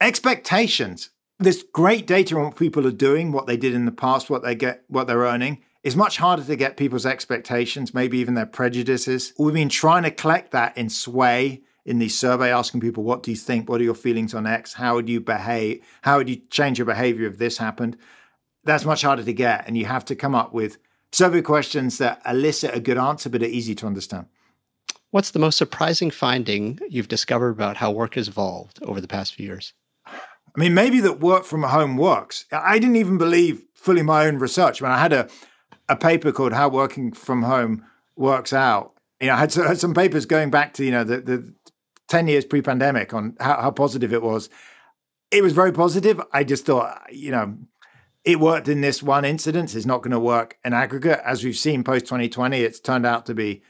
Expectations. 0.00 1.10
There's 1.40 1.62
great 1.62 2.06
data 2.06 2.36
on 2.36 2.46
what 2.46 2.56
people 2.56 2.84
are 2.86 2.92
doing, 2.92 3.30
what 3.30 3.46
they 3.46 3.56
did 3.56 3.72
in 3.72 3.84
the 3.84 3.92
past, 3.92 4.28
what 4.28 4.42
they 4.42 4.56
get, 4.56 4.82
what 4.88 5.06
they're 5.06 5.18
earning. 5.18 5.62
It's 5.84 5.94
much 5.94 6.16
harder 6.16 6.42
to 6.42 6.56
get 6.56 6.76
people's 6.76 7.06
expectations, 7.06 7.94
maybe 7.94 8.18
even 8.18 8.34
their 8.34 8.44
prejudices. 8.44 9.32
We've 9.38 9.54
been 9.54 9.68
trying 9.68 10.02
to 10.02 10.10
collect 10.10 10.50
that 10.50 10.76
in 10.76 10.90
Sway 10.90 11.62
in 11.84 12.00
the 12.00 12.08
survey, 12.08 12.52
asking 12.52 12.80
people, 12.80 13.04
what 13.04 13.22
do 13.22 13.30
you 13.30 13.36
think? 13.36 13.68
What 13.68 13.80
are 13.80 13.84
your 13.84 13.94
feelings 13.94 14.34
on 14.34 14.48
X? 14.48 14.74
How 14.74 14.96
would 14.96 15.08
you 15.08 15.20
behave? 15.20 15.82
How 16.02 16.16
would 16.16 16.28
you 16.28 16.40
change 16.50 16.76
your 16.76 16.86
behavior 16.86 17.28
if 17.28 17.38
this 17.38 17.58
happened? 17.58 17.96
That's 18.64 18.84
much 18.84 19.02
harder 19.02 19.22
to 19.22 19.32
get. 19.32 19.66
And 19.66 19.78
you 19.78 19.86
have 19.86 20.04
to 20.06 20.16
come 20.16 20.34
up 20.34 20.52
with 20.52 20.78
survey 21.12 21.40
questions 21.40 21.98
that 21.98 22.20
elicit 22.26 22.74
a 22.74 22.80
good 22.80 22.98
answer, 22.98 23.30
but 23.30 23.42
are 23.42 23.46
easy 23.46 23.76
to 23.76 23.86
understand. 23.86 24.26
What's 25.12 25.30
the 25.30 25.38
most 25.38 25.56
surprising 25.56 26.10
finding 26.10 26.80
you've 26.90 27.08
discovered 27.08 27.50
about 27.50 27.76
how 27.76 27.92
work 27.92 28.16
has 28.16 28.26
evolved 28.26 28.80
over 28.82 29.00
the 29.00 29.08
past 29.08 29.34
few 29.34 29.46
years? 29.46 29.72
I 30.58 30.60
mean, 30.60 30.74
maybe 30.74 30.98
that 31.00 31.20
work 31.20 31.44
from 31.44 31.62
home 31.62 31.96
works. 31.96 32.44
I 32.50 32.80
didn't 32.80 32.96
even 32.96 33.16
believe 33.16 33.62
fully 33.74 34.02
my 34.02 34.26
own 34.26 34.38
research. 34.38 34.82
When 34.82 34.90
I 34.90 34.98
had 34.98 35.12
a, 35.12 35.28
a 35.88 35.94
paper 35.94 36.32
called 36.32 36.52
How 36.52 36.68
Working 36.68 37.12
from 37.12 37.44
Home 37.44 37.84
Works 38.16 38.52
Out. 38.52 38.92
You 39.20 39.28
know, 39.28 39.34
I 39.34 39.36
had, 39.36 39.54
had 39.54 39.78
some 39.78 39.94
papers 39.94 40.26
going 40.26 40.50
back 40.50 40.74
to, 40.74 40.84
you 40.84 40.90
know, 40.90 41.04
the, 41.04 41.20
the 41.20 41.54
10 42.08 42.26
years 42.26 42.44
pre-pandemic 42.44 43.14
on 43.14 43.36
how, 43.38 43.60
how 43.60 43.70
positive 43.70 44.12
it 44.12 44.20
was. 44.20 44.50
It 45.30 45.44
was 45.44 45.52
very 45.52 45.70
positive. 45.70 46.20
I 46.32 46.42
just 46.42 46.66
thought, 46.66 47.06
you 47.12 47.30
know, 47.30 47.56
it 48.24 48.40
worked 48.40 48.66
in 48.66 48.80
this 48.80 49.00
one 49.00 49.24
incident. 49.24 49.76
It's 49.76 49.86
not 49.86 50.02
going 50.02 50.10
to 50.10 50.18
work 50.18 50.58
in 50.64 50.72
aggregate. 50.72 51.20
As 51.24 51.44
we've 51.44 51.56
seen 51.56 51.84
post 51.84 52.06
2020, 52.06 52.62
it's 52.62 52.80
turned 52.80 53.06
out 53.06 53.26
to 53.26 53.34
be 53.34 53.62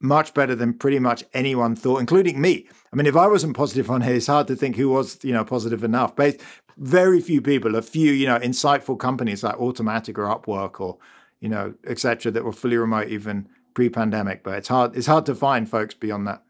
much 0.00 0.34
better 0.34 0.56
than 0.56 0.74
pretty 0.74 0.98
much 0.98 1.22
anyone 1.34 1.76
thought, 1.76 2.00
including 2.00 2.40
me. 2.40 2.66
I 2.92 2.96
mean, 2.96 3.06
if 3.06 3.16
I 3.16 3.26
wasn't 3.26 3.56
positive 3.56 3.90
on 3.90 4.02
it, 4.02 4.14
it's 4.14 4.26
hard 4.26 4.48
to 4.48 4.56
think 4.56 4.76
who 4.76 4.90
was, 4.90 5.18
you 5.24 5.32
know, 5.32 5.44
positive 5.44 5.82
enough. 5.82 6.14
But 6.14 6.40
very 6.76 7.20
few 7.20 7.40
people, 7.40 7.74
a 7.74 7.82
few, 7.82 8.12
you 8.12 8.26
know, 8.26 8.38
insightful 8.38 8.98
companies 8.98 9.42
like 9.42 9.56
Automattic 9.56 10.18
or 10.18 10.24
Upwork 10.24 10.78
or, 10.78 10.98
you 11.40 11.48
know, 11.48 11.74
etc., 11.86 12.30
that 12.32 12.44
were 12.44 12.52
fully 12.52 12.76
remote 12.76 13.08
even 13.08 13.48
pre-pandemic. 13.72 14.42
But 14.42 14.58
it's 14.58 14.68
hard, 14.68 14.94
it's 14.94 15.06
hard 15.06 15.24
to 15.26 15.34
find 15.34 15.68
folks 15.68 15.94
beyond 15.94 16.26
that. 16.26 16.42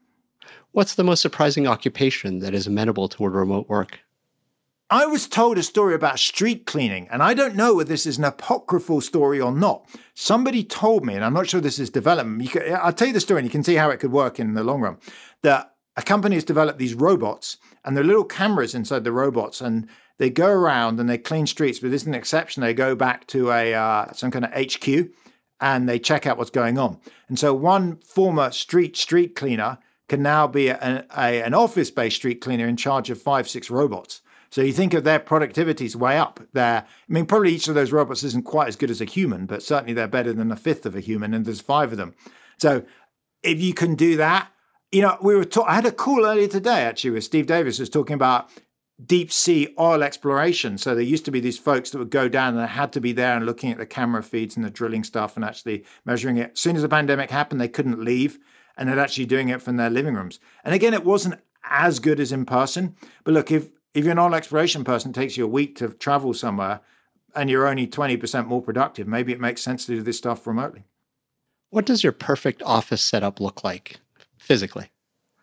What's 0.73 0.97
the 0.97 1.05
most 1.05 1.21
surprising 1.21 1.69
occupation 1.69 2.41
that 2.41 2.55
is 2.55 2.67
amenable 2.67 3.09
toward 3.09 3.35
remote 3.35 3.69
work? 3.69 4.01
I 4.91 5.07
was 5.07 5.27
told 5.27 5.57
a 5.57 5.63
story 5.63 5.95
about 5.95 6.19
street 6.19 6.67
cleaning, 6.67 7.09
and 7.11 7.23
I 7.23 7.33
don't 7.33 7.55
know 7.55 7.77
whether 7.77 7.89
this 7.89 8.05
is 8.05 8.19
an 8.19 8.25
apocryphal 8.25 9.01
story 9.01 9.41
or 9.41 9.53
not. 9.53 9.87
Somebody 10.13 10.65
told 10.65 11.07
me, 11.07 11.15
and 11.15 11.25
I'm 11.25 11.33
not 11.33 11.49
sure 11.49 11.63
this 11.63 11.79
is 11.79 11.89
development. 11.89 12.51
Can, 12.51 12.75
I'll 12.75 12.93
tell 12.93 13.07
you 13.07 13.15
the 13.15 13.21
story, 13.21 13.41
and 13.41 13.47
you 13.47 13.51
can 13.51 13.63
see 13.63 13.77
how 13.77 13.89
it 13.89 14.01
could 14.01 14.13
work 14.13 14.39
in 14.39 14.53
the 14.53 14.65
long 14.65 14.83
run. 14.83 14.99
That 15.43 15.72
a 15.97 16.03
company 16.03 16.37
has 16.37 16.45
developed 16.45 16.79
these 16.79 16.95
robots, 16.95 17.59
and 17.85 17.97
there 17.97 18.05
are 18.05 18.07
little 18.07 18.25
cameras 18.25 18.75
inside 18.75 19.05
the 19.05 19.13
robots, 19.13 19.61
and 19.61 19.89
they 20.19 20.31
go 20.31 20.49
around 20.49 21.01
and 21.01 21.09
they 21.09 21.19
clean 21.19 21.47
streets. 21.47 21.79
But 21.79 21.91
this 21.91 22.03
is 22.03 22.09
an 22.09 22.15
exception. 22.15 22.63
They 22.63 22.75
go 22.75 22.95
back 22.95 23.27
to 23.29 23.51
a 23.51 23.75
uh, 23.75 24.13
some 24.13 24.31
kind 24.31 24.45
of 24.45 24.53
HQ, 24.53 25.11
and 25.61 25.89
they 25.89 25.99
check 25.99 26.27
out 26.27 26.39
what's 26.39 26.51
going 26.51 26.79
on. 26.79 26.99
And 27.29 27.39
so 27.39 27.55
one 27.55 27.97
former 27.99 28.51
street 28.51 28.97
street 28.97 29.35
cleaner 29.35 29.79
can 30.09 30.23
now 30.23 30.47
be 30.47 30.69
a, 30.69 31.07
a, 31.17 31.43
an 31.43 31.55
office-based 31.55 32.17
street 32.17 32.41
cleaner 32.41 32.67
in 32.67 32.77
charge 32.77 33.09
of 33.09 33.21
five, 33.21 33.49
six 33.49 33.71
robots. 33.71 34.21
So 34.51 34.61
you 34.61 34.75
think 34.75 34.93
of 34.93 35.05
their 35.05 35.19
productivity's 35.19 35.97
way 35.97 36.19
up. 36.19 36.41
There, 36.53 36.85
I 36.85 37.13
mean, 37.13 37.25
probably 37.25 37.55
each 37.55 37.69
of 37.69 37.75
those 37.75 37.93
robots 37.93 38.23
isn't 38.23 38.45
quite 38.45 38.69
as 38.69 38.77
good 38.77 38.91
as 38.91 39.01
a 39.01 39.07
human, 39.07 39.47
but 39.47 39.63
certainly 39.63 39.95
they're 39.95 40.09
better 40.09 40.35
than 40.35 40.53
a 40.53 40.57
fifth 40.57 40.85
of 40.85 40.95
a 40.95 41.01
human, 41.01 41.33
and 41.33 41.47
there's 41.47 41.63
five 41.63 41.93
of 41.93 41.97
them. 41.97 42.15
So 42.59 42.85
if 43.43 43.63
you 43.63 43.73
can 43.73 43.95
do 43.95 44.17
that, 44.19 44.51
you 44.93 45.01
know, 45.01 45.17
we 45.21 45.35
were. 45.35 45.47
I 45.67 45.75
had 45.75 45.87
a 45.87 45.93
call 45.93 46.27
earlier 46.27 46.49
today 46.49 46.83
actually 46.83 47.11
with 47.11 47.25
Steve 47.25 47.47
Davis 47.47 47.79
was 47.79 47.89
talking 47.89 48.15
about 48.15 48.51
deep 49.05 49.33
sea 49.33 49.75
oil 49.81 50.03
exploration. 50.03 50.79
So 50.79 50.95
there 50.95 51.03
used 51.03 51.25
to 51.25 51.31
be 51.31 51.41
these 51.41 51.59
folks 51.59 51.91
that 51.91 51.99
would 51.99 52.11
go 52.11 52.29
down 52.29 52.55
and 52.55 52.63
they 52.63 52.71
had 52.71 52.93
to 52.93 53.01
be 53.01 53.13
there 53.13 53.35
and 53.35 53.47
looking 53.47 53.73
at 53.73 53.79
the 53.79 53.87
camera 53.87 54.23
feeds 54.23 54.55
and 54.55 54.65
the 54.65 54.71
drilling 54.71 55.03
stuff 55.03 55.35
and 55.35 55.45
actually 55.45 55.85
measuring 56.05 56.37
it. 56.37 56.53
As 56.53 56.61
soon 56.61 56.77
as 56.77 56.83
the 56.83 56.89
pandemic 56.89 57.31
happened, 57.31 57.61
they 57.61 57.69
couldn't 57.69 58.05
leave 58.05 58.39
and 58.77 58.89
they're 58.89 59.01
actually 59.01 59.27
doing 59.27 59.49
it 59.49 59.63
from 59.63 59.77
their 59.77 59.91
living 59.91 60.15
rooms. 60.15 60.39
And 60.63 60.75
again, 60.75 60.95
it 60.95 61.05
wasn't 61.05 61.41
as 61.65 61.99
good 61.99 62.21
as 62.21 62.33
in 62.33 62.45
person. 62.45 62.95
But 63.25 63.35
look, 63.35 63.51
if 63.51 63.71
if 63.95 64.05
you're 64.05 64.13
an 64.13 64.19
oil 64.19 64.35
exploration 64.35 64.85
person, 64.85 65.11
it 65.11 65.15
takes 65.15 65.37
you 65.37 65.45
a 65.45 65.49
week 65.49 65.77
to 65.77 65.89
travel 65.89 66.33
somewhere 66.35 66.81
and 67.35 67.49
you're 67.49 67.67
only 67.67 67.87
20% 67.87 68.47
more 68.47 68.63
productive, 68.63 69.07
maybe 69.07 69.33
it 69.33 69.41
makes 69.41 69.63
sense 69.63 69.87
to 69.87 69.95
do 69.95 70.03
this 70.03 70.19
stuff 70.19 70.47
remotely. 70.47 70.85
What 71.71 71.87
does 71.87 72.03
your 72.03 72.13
perfect 72.13 72.63
office 72.63 73.03
setup 73.03 73.41
look 73.41 73.65
like 73.65 74.02
physically? 74.43 74.91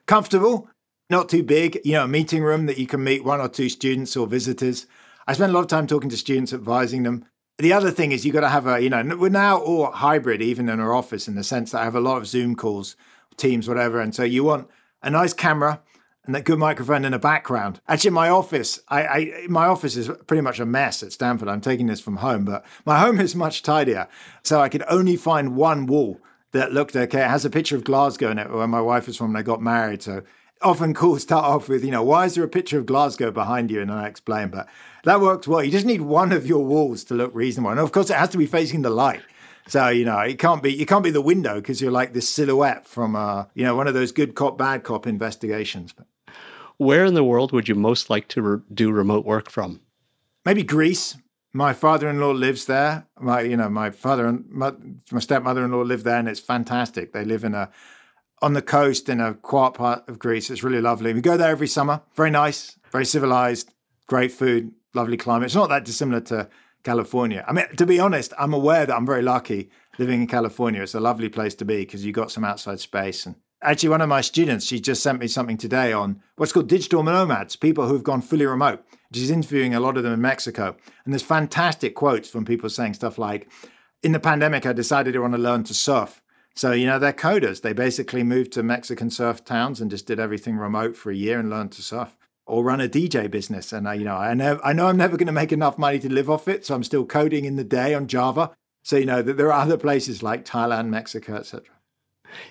Comfortable, 0.05 0.69
not 1.09 1.29
too 1.29 1.43
big, 1.43 1.79
you 1.83 1.93
know, 1.93 2.03
a 2.03 2.07
meeting 2.07 2.43
room 2.43 2.65
that 2.67 2.77
you 2.77 2.85
can 2.85 3.03
meet 3.03 3.23
one 3.23 3.41
or 3.41 3.49
two 3.49 3.69
students 3.69 4.15
or 4.15 4.27
visitors. 4.27 4.85
I 5.27 5.33
spend 5.33 5.51
a 5.51 5.55
lot 5.55 5.61
of 5.61 5.67
time 5.67 5.87
talking 5.87 6.09
to 6.09 6.17
students, 6.17 6.53
advising 6.53 7.03
them. 7.03 7.25
The 7.57 7.73
other 7.73 7.91
thing 7.91 8.11
is 8.11 8.25
you've 8.25 8.33
got 8.33 8.41
to 8.41 8.49
have 8.49 8.67
a, 8.67 8.79
you 8.81 8.89
know, 8.89 9.03
we're 9.17 9.29
now 9.29 9.57
all 9.57 9.91
hybrid, 9.91 10.41
even 10.41 10.69
in 10.69 10.79
our 10.79 10.93
office, 10.93 11.27
in 11.27 11.35
the 11.35 11.43
sense 11.43 11.71
that 11.71 11.81
I 11.81 11.83
have 11.83 11.95
a 11.95 11.99
lot 11.99 12.17
of 12.17 12.27
Zoom 12.27 12.55
calls, 12.55 12.95
Teams, 13.37 13.67
whatever. 13.67 14.01
And 14.01 14.13
so 14.13 14.23
you 14.23 14.43
want 14.43 14.69
a 15.01 15.09
nice 15.09 15.33
camera, 15.33 15.81
and 16.25 16.35
that 16.35 16.43
good 16.43 16.59
microphone 16.59 17.05
in 17.05 17.11
the 17.11 17.19
background. 17.19 17.81
Actually, 17.87 18.11
my 18.11 18.29
office, 18.29 18.79
I, 18.89 19.03
I, 19.07 19.47
my 19.47 19.65
office 19.65 19.95
is 19.95 20.11
pretty 20.27 20.41
much 20.41 20.59
a 20.59 20.65
mess 20.65 21.01
at 21.01 21.11
Stanford. 21.11 21.47
I'm 21.47 21.61
taking 21.61 21.87
this 21.87 22.01
from 22.01 22.17
home, 22.17 22.45
but 22.45 22.65
my 22.85 22.99
home 23.03 23.19
is 23.19 23.35
much 23.35 23.63
tidier. 23.63 24.07
So 24.43 24.61
I 24.61 24.69
could 24.69 24.83
only 24.89 25.15
find 25.15 25.55
one 25.55 25.87
wall 25.87 26.19
that 26.51 26.73
looked 26.73 26.95
okay. 26.95 27.21
It 27.21 27.29
has 27.29 27.45
a 27.45 27.49
picture 27.49 27.75
of 27.75 27.83
Glasgow 27.83 28.31
in 28.31 28.39
it, 28.39 28.51
where 28.51 28.67
my 28.67 28.81
wife 28.81 29.07
was 29.07 29.17
from 29.17 29.33
when 29.33 29.39
I 29.39 29.43
got 29.43 29.61
married. 29.61 30.01
So 30.01 30.23
often 30.61 30.93
calls 30.93 31.21
start 31.23 31.45
off 31.45 31.69
with, 31.69 31.83
you 31.83 31.91
know, 31.91 32.03
why 32.03 32.25
is 32.25 32.35
there 32.35 32.43
a 32.43 32.49
picture 32.49 32.79
of 32.79 32.85
Glasgow 32.85 33.31
behind 33.31 33.71
you? 33.71 33.81
And 33.81 33.91
I 33.91 34.07
explain, 34.07 34.49
but 34.49 34.67
that 35.03 35.21
works 35.21 35.47
well. 35.47 35.63
You 35.63 35.71
just 35.71 35.85
need 35.85 36.01
one 36.01 36.31
of 36.31 36.45
your 36.45 36.63
walls 36.65 37.03
to 37.05 37.13
look 37.13 37.33
reasonable, 37.33 37.71
and 37.71 37.79
of 37.79 37.91
course, 37.91 38.09
it 38.09 38.17
has 38.17 38.29
to 38.29 38.37
be 38.37 38.45
facing 38.45 38.81
the 38.81 38.89
light. 38.89 39.21
So 39.67 39.87
you 39.89 40.03
know 40.03 40.17
it 40.19 40.39
can't 40.39 40.63
be 40.63 40.73
you 40.73 40.87
can't 40.87 41.03
be 41.03 41.11
the 41.11 41.21
window 41.21 41.55
because 41.55 41.79
you're 41.79 41.91
like 41.91 42.13
this 42.13 42.27
silhouette 42.27 42.87
from 42.87 43.15
uh 43.15 43.45
you 43.53 43.63
know 43.63 43.75
one 43.75 43.87
of 43.87 43.93
those 43.93 44.11
good 44.11 44.33
cop 44.33 44.57
bad 44.57 44.83
cop 44.83 45.05
investigations. 45.05 45.93
But 45.93 46.07
where 46.77 47.05
in 47.05 47.13
the 47.13 47.23
world 47.23 47.51
would 47.51 47.67
you 47.67 47.75
most 47.75 48.09
like 48.09 48.27
to 48.29 48.41
re- 48.41 48.61
do 48.73 48.91
remote 48.91 49.25
work 49.25 49.51
from? 49.51 49.81
Maybe 50.43 50.63
Greece. 50.63 51.17
My 51.51 51.73
father-in-law 51.73 52.31
lives 52.31 52.65
there. 52.65 53.07
My, 53.19 53.41
you 53.41 53.57
know, 53.57 53.69
my 53.69 53.89
father 53.89 54.27
and 54.27 54.45
my, 54.49 54.73
my 55.11 55.19
stepmother-in-law 55.19 55.81
live 55.81 56.03
there, 56.03 56.17
and 56.17 56.29
it's 56.29 56.39
fantastic. 56.39 57.11
They 57.11 57.25
live 57.25 57.43
in 57.43 57.55
a 57.55 57.69
on 58.41 58.53
the 58.53 58.61
coast 58.61 59.09
in 59.09 59.19
a 59.19 59.33
quiet 59.33 59.73
part 59.73 60.07
of 60.07 60.17
Greece. 60.17 60.49
It's 60.49 60.63
really 60.63 60.79
lovely. 60.79 61.13
We 61.13 61.21
go 61.21 61.35
there 61.35 61.49
every 61.49 61.67
summer. 61.67 62.01
Very 62.15 62.31
nice, 62.31 62.77
very 62.91 63.05
civilized, 63.05 63.73
great 64.07 64.31
food, 64.31 64.71
lovely 64.93 65.17
climate. 65.17 65.47
It's 65.47 65.55
not 65.55 65.69
that 65.69 65.83
dissimilar 65.83 66.21
to 66.21 66.47
California. 66.83 67.43
I 67.45 67.51
mean, 67.51 67.65
to 67.75 67.85
be 67.85 67.99
honest, 67.99 68.31
I'm 68.39 68.53
aware 68.53 68.85
that 68.85 68.95
I'm 68.95 69.05
very 69.05 69.23
lucky 69.23 69.69
living 69.97 70.21
in 70.21 70.27
California. 70.27 70.81
It's 70.81 70.95
a 70.95 71.01
lovely 71.01 71.27
place 71.27 71.53
to 71.55 71.65
be 71.65 71.79
because 71.79 72.05
you 72.05 72.13
got 72.13 72.31
some 72.31 72.45
outside 72.45 72.79
space 72.79 73.25
and 73.25 73.35
Actually, 73.61 73.89
one 73.89 73.99
of 73.99 74.07
my 74.07 74.21
students, 74.21 74.65
she 74.65 74.79
just 74.79 75.03
sent 75.03 75.19
me 75.19 75.27
something 75.27 75.57
today 75.57 75.91
on 75.91 76.21
what's 76.37 76.53
called 76.53 76.69
digital 76.69 77.03
nomads, 77.03 77.57
people 77.57 77.87
who've 77.87 78.05
gone 78.05 78.21
fully 78.21 78.45
remote. 78.45 78.81
She's 79.13 79.31
interviewing 79.31 79.73
a 79.73 79.79
lot 79.79 79.97
of 79.97 80.03
them 80.03 80.13
in 80.13 80.21
Mexico. 80.21 80.75
And 81.03 81.13
there's 81.13 81.23
fantastic 81.23 81.95
quotes 81.95 82.29
from 82.29 82.45
people 82.45 82.69
saying 82.69 82.93
stuff 82.93 83.17
like, 83.17 83.49
in 84.03 84.11
the 84.11 84.19
pandemic, 84.19 84.65
I 84.65 84.73
decided 84.73 85.15
I 85.15 85.19
want 85.19 85.33
to 85.33 85.39
learn 85.39 85.63
to 85.65 85.73
surf. 85.73 86.21
So, 86.55 86.71
you 86.71 86.85
know, 86.85 86.99
they're 86.99 87.13
coders. 87.13 87.61
They 87.61 87.73
basically 87.73 88.23
moved 88.23 88.51
to 88.53 88.63
Mexican 88.63 89.09
surf 89.09 89.43
towns 89.43 89.81
and 89.81 89.89
just 89.89 90.05
did 90.05 90.19
everything 90.19 90.57
remote 90.57 90.95
for 90.95 91.11
a 91.11 91.15
year 91.15 91.39
and 91.39 91.49
learned 91.49 91.71
to 91.73 91.81
surf 91.81 92.15
or 92.45 92.63
run 92.63 92.81
a 92.81 92.87
DJ 92.87 93.29
business. 93.29 93.73
And, 93.73 93.87
I, 93.87 93.95
you 93.95 94.05
know, 94.05 94.15
I 94.15 94.33
know, 94.33 94.59
I 94.63 94.73
know 94.73 94.87
I'm 94.87 94.97
never 94.97 95.17
going 95.17 95.27
to 95.27 95.33
make 95.33 95.51
enough 95.51 95.77
money 95.77 95.99
to 95.99 96.11
live 96.11 96.29
off 96.29 96.47
it. 96.47 96.65
So 96.65 96.75
I'm 96.75 96.83
still 96.83 97.05
coding 97.05 97.45
in 97.45 97.55
the 97.55 97.63
day 97.63 97.93
on 97.93 98.07
Java. 98.07 98.51
So, 98.83 98.97
you 98.97 99.05
know, 99.05 99.21
that 99.21 99.37
there 99.37 99.51
are 99.51 99.61
other 99.61 99.77
places 99.77 100.23
like 100.23 100.45
Thailand, 100.45 100.89
Mexico, 100.89 101.35
etc. 101.35 101.65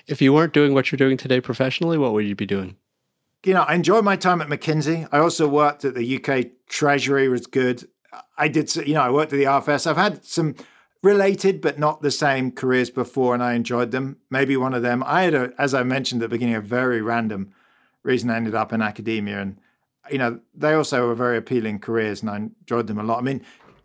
If 0.06 0.20
you 0.20 0.32
weren't 0.32 0.52
doing 0.52 0.74
what 0.74 0.90
you're 0.90 0.96
doing 0.96 1.16
today 1.16 1.40
professionally, 1.40 1.98
what 1.98 2.12
would 2.12 2.26
you 2.26 2.34
be 2.34 2.46
doing? 2.46 2.76
You 3.45 3.55
know, 3.55 3.62
I 3.62 3.74
enjoyed 3.74 4.05
my 4.05 4.16
time 4.16 4.41
at 4.41 4.49
McKinsey. 4.49 5.09
I 5.12 5.18
also 5.18 5.47
worked 5.47 5.84
at 5.84 5.95
the 5.95 6.16
UK 6.16 6.47
Treasury, 6.68 7.28
was 7.28 7.47
good. 7.47 7.89
I 8.36 8.49
did, 8.49 8.74
you 8.76 8.95
know, 8.95 9.03
I 9.03 9.11
worked 9.11 9.32
at 9.32 9.36
the 9.36 9.57
IFS. 9.57 9.86
I've 9.86 9.97
had 9.97 10.24
some 10.24 10.57
related 11.03 11.61
but 11.61 11.78
not 11.78 12.03
the 12.03 12.11
same 12.11 12.51
careers 12.51 12.91
before, 12.91 13.34
and 13.34 13.43
I 13.43 13.55
enjoyed 13.55 13.91
them. 13.91 14.16
Maybe 14.30 14.57
one 14.57 14.74
of 14.74 14.82
them. 14.82 15.03
I 15.07 15.22
had, 15.22 15.34
a, 15.34 15.53
as 15.59 15.74
I 15.74 15.82
mentioned 15.82 16.22
at 16.22 16.30
the 16.30 16.34
beginning, 16.34 16.57
a 16.57 16.61
very 16.61 17.01
random 17.01 17.53
reason 18.03 18.30
I 18.30 18.36
ended 18.36 18.55
up 18.55 18.72
in 18.72 18.82
academia, 18.82 19.41
and 19.41 19.59
you 20.11 20.18
know, 20.18 20.41
they 20.55 20.72
also 20.72 21.07
were 21.07 21.14
very 21.14 21.36
appealing 21.36 21.78
careers, 21.78 22.22
and 22.22 22.30
I 22.30 22.36
enjoyed 22.36 22.86
them 22.86 22.99
a 22.99 23.03
lot. 23.03 23.18
I 23.18 23.22
mean, 23.22 23.45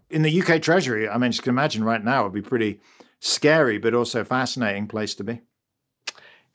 in 0.10 0.22
the 0.22 0.42
UK 0.42 0.62
Treasury, 0.62 1.08
I 1.10 1.18
mean, 1.18 1.32
you 1.32 1.40
can 1.40 1.50
imagine 1.50 1.84
right 1.84 2.04
now 2.04 2.22
it 2.22 2.24
would 2.26 2.44
be 2.44 2.48
pretty 2.48 2.80
scary, 3.20 3.78
but 3.78 3.94
also 3.94 4.24
fascinating 4.24 4.88
place 4.88 5.16
to 5.16 5.24
be. 5.24 5.42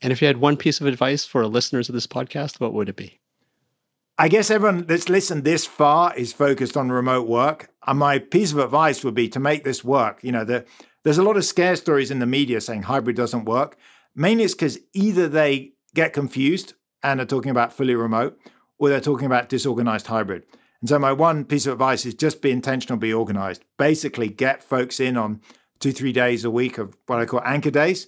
And 0.01 0.13
if 0.13 0.21
you 0.21 0.27
had 0.27 0.37
one 0.37 0.57
piece 0.57 0.79
of 0.79 0.87
advice 0.87 1.25
for 1.25 1.45
listeners 1.45 1.89
of 1.89 1.93
this 1.93 2.07
podcast, 2.07 2.59
what 2.59 2.73
would 2.73 2.89
it 2.89 2.95
be? 2.95 3.19
I 4.17 4.27
guess 4.27 4.51
everyone 4.51 4.85
that's 4.85 5.09
listened 5.09 5.43
this 5.43 5.65
far 5.65 6.13
is 6.15 6.33
focused 6.33 6.75
on 6.75 6.91
remote 6.91 7.27
work. 7.27 7.69
And 7.87 7.99
my 7.99 8.19
piece 8.19 8.51
of 8.51 8.59
advice 8.59 9.03
would 9.03 9.13
be 9.13 9.29
to 9.29 9.39
make 9.39 9.63
this 9.63 9.83
work. 9.83 10.19
You 10.23 10.31
know, 10.31 10.43
the, 10.43 10.65
there's 11.03 11.17
a 11.17 11.23
lot 11.23 11.37
of 11.37 11.45
scare 11.45 11.75
stories 11.75 12.11
in 12.11 12.19
the 12.19 12.25
media 12.25 12.61
saying 12.61 12.83
hybrid 12.83 13.15
doesn't 13.15 13.45
work. 13.45 13.77
Mainly 14.15 14.43
it's 14.43 14.53
because 14.53 14.79
either 14.93 15.27
they 15.27 15.73
get 15.95 16.13
confused 16.13 16.73
and 17.01 17.21
are 17.21 17.25
talking 17.25 17.51
about 17.51 17.71
fully 17.71 17.95
remote, 17.95 18.37
or 18.77 18.89
they're 18.89 18.99
talking 18.99 19.25
about 19.25 19.47
disorganized 19.47 20.07
hybrid. 20.07 20.43
And 20.81 20.89
so 20.89 20.99
my 20.99 21.13
one 21.13 21.45
piece 21.45 21.65
of 21.65 21.73
advice 21.73 22.05
is 22.05 22.13
just 22.13 22.41
be 22.41 22.51
intentional, 22.51 22.97
be 22.97 23.13
organized. 23.13 23.63
Basically, 23.77 24.27
get 24.27 24.63
folks 24.63 24.99
in 24.99 25.17
on 25.17 25.41
two, 25.79 25.91
three 25.91 26.11
days 26.11 26.43
a 26.43 26.51
week 26.51 26.77
of 26.77 26.95
what 27.07 27.19
I 27.19 27.25
call 27.25 27.41
anchor 27.43 27.71
days 27.71 28.07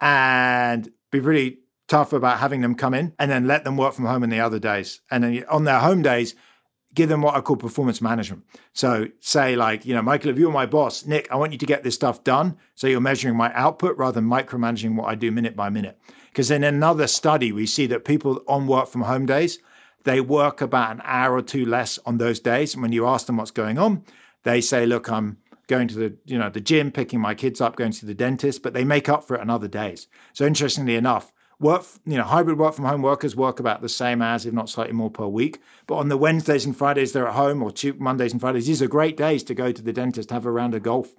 and 0.00 0.90
be 1.10 1.20
really 1.20 1.58
tough 1.88 2.12
about 2.12 2.38
having 2.38 2.60
them 2.60 2.74
come 2.74 2.94
in 2.94 3.14
and 3.18 3.30
then 3.30 3.46
let 3.46 3.64
them 3.64 3.76
work 3.76 3.94
from 3.94 4.06
home 4.06 4.22
in 4.22 4.30
the 4.30 4.40
other 4.40 4.58
days. 4.58 5.00
And 5.10 5.22
then 5.22 5.44
on 5.48 5.64
their 5.64 5.78
home 5.78 6.02
days, 6.02 6.34
give 6.94 7.08
them 7.08 7.22
what 7.22 7.36
I 7.36 7.40
call 7.42 7.56
performance 7.56 8.00
management. 8.00 8.44
So 8.72 9.08
say 9.20 9.54
like, 9.54 9.84
you 9.84 9.94
know, 9.94 10.02
Michael, 10.02 10.30
if 10.30 10.38
you're 10.38 10.50
my 10.50 10.66
boss, 10.66 11.06
Nick, 11.06 11.30
I 11.30 11.36
want 11.36 11.52
you 11.52 11.58
to 11.58 11.66
get 11.66 11.84
this 11.84 11.94
stuff 11.94 12.24
done. 12.24 12.56
So 12.74 12.86
you're 12.86 13.00
measuring 13.00 13.36
my 13.36 13.52
output 13.54 13.96
rather 13.96 14.20
than 14.20 14.28
micromanaging 14.28 14.96
what 14.96 15.08
I 15.08 15.14
do 15.14 15.30
minute 15.30 15.54
by 15.54 15.68
minute. 15.68 16.00
Because 16.30 16.50
in 16.50 16.64
another 16.64 17.06
study, 17.06 17.52
we 17.52 17.66
see 17.66 17.86
that 17.86 18.04
people 18.04 18.42
on 18.48 18.66
work 18.66 18.88
from 18.88 19.02
home 19.02 19.26
days, 19.26 19.58
they 20.04 20.20
work 20.20 20.60
about 20.60 20.90
an 20.92 21.02
hour 21.04 21.34
or 21.34 21.42
two 21.42 21.66
less 21.66 21.98
on 22.06 22.18
those 22.18 22.40
days. 22.40 22.74
And 22.74 22.82
when 22.82 22.92
you 22.92 23.06
ask 23.06 23.26
them 23.26 23.36
what's 23.36 23.50
going 23.50 23.78
on, 23.78 24.04
they 24.44 24.60
say, 24.60 24.86
look, 24.86 25.10
I'm 25.10 25.38
going 25.66 25.88
to 25.88 25.94
the, 25.94 26.16
you 26.24 26.38
know, 26.38 26.50
the 26.50 26.60
gym, 26.60 26.90
picking 26.90 27.20
my 27.20 27.34
kids 27.34 27.60
up, 27.60 27.76
going 27.76 27.92
to 27.92 28.06
the 28.06 28.14
dentist, 28.14 28.62
but 28.62 28.72
they 28.72 28.84
make 28.84 29.08
up 29.08 29.24
for 29.24 29.34
it 29.34 29.40
on 29.40 29.50
other 29.50 29.68
days. 29.68 30.06
So 30.32 30.46
interestingly 30.46 30.94
enough, 30.94 31.32
work, 31.58 31.84
you 32.04 32.16
know, 32.16 32.24
hybrid 32.24 32.58
work 32.58 32.74
from 32.74 32.84
home 32.84 33.02
workers 33.02 33.34
work 33.34 33.58
about 33.58 33.82
the 33.82 33.88
same 33.88 34.22
as, 34.22 34.46
if 34.46 34.54
not 34.54 34.68
slightly 34.68 34.92
more 34.92 35.10
per 35.10 35.26
week. 35.26 35.60
But 35.86 35.96
on 35.96 36.08
the 36.08 36.16
Wednesdays 36.16 36.64
and 36.64 36.76
Fridays 36.76 37.12
they're 37.12 37.28
at 37.28 37.34
home, 37.34 37.62
or 37.62 37.70
two, 37.70 37.94
Mondays 37.94 38.32
and 38.32 38.40
Fridays, 38.40 38.66
these 38.66 38.82
are 38.82 38.88
great 38.88 39.16
days 39.16 39.42
to 39.44 39.54
go 39.54 39.72
to 39.72 39.82
the 39.82 39.92
dentist, 39.92 40.30
have 40.30 40.46
a 40.46 40.50
round 40.50 40.74
of 40.74 40.82
golf. 40.82 41.14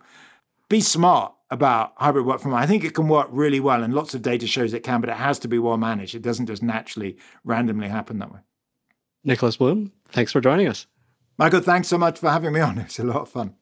Be 0.70 0.82
smart 0.82 1.34
about 1.50 1.94
hybrid 1.98 2.26
work 2.26 2.42
from 2.42 2.52
home. 2.52 2.60
I 2.60 2.68
think 2.68 2.84
it 2.84 2.94
can 2.94 3.08
work 3.08 3.30
really 3.32 3.60
well, 3.60 3.84
and 3.84 3.94
lots 3.94 4.14
of 4.14 4.22
data 4.22 4.48
shows 4.48 4.74
it 4.74 4.84
can, 4.84 5.02
but 5.02 5.10
it 5.10 5.16
has 5.16 5.40
to 5.40 5.48
be 5.48 5.60
well 5.60 5.78
managed. 5.78 6.16
It 6.16 6.22
doesn't 6.22 6.48
just 6.48 6.64
naturally, 6.64 7.18
randomly 7.44 7.88
happen 7.88 8.20
that 8.20 8.34
way. 8.34 8.40
Nicholas 9.24 9.58
Bloom, 9.58 9.92
thanks 10.10 10.32
for 10.32 10.42
joining 10.42 10.68
us. 10.68 10.88
Michael, 11.38 11.62
thanks 11.62 11.88
so 11.88 11.98
much 11.98 12.20
for 12.20 12.30
having 12.30 12.54
me 12.54 12.60
on. 12.60 12.78
It's 12.80 13.00
a 13.00 13.04
lot 13.04 13.22
of 13.22 13.30
fun. 13.30 13.56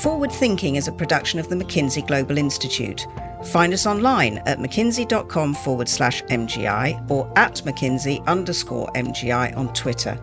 Forward 0.00 0.30
Thinking 0.30 0.76
is 0.76 0.86
a 0.86 0.92
production 0.92 1.40
of 1.40 1.48
the 1.48 1.56
McKinsey 1.56 2.06
Global 2.06 2.38
Institute. 2.38 3.08
Find 3.46 3.72
us 3.72 3.84
online 3.84 4.38
at 4.46 4.58
mckinsey.com 4.58 5.54
forward 5.54 5.88
slash 5.88 6.22
MGI 6.24 7.10
or 7.10 7.32
at 7.36 7.56
McKinsey 7.64 8.24
underscore 8.26 8.88
MGI 8.94 9.56
on 9.56 9.72
Twitter. 9.72 10.16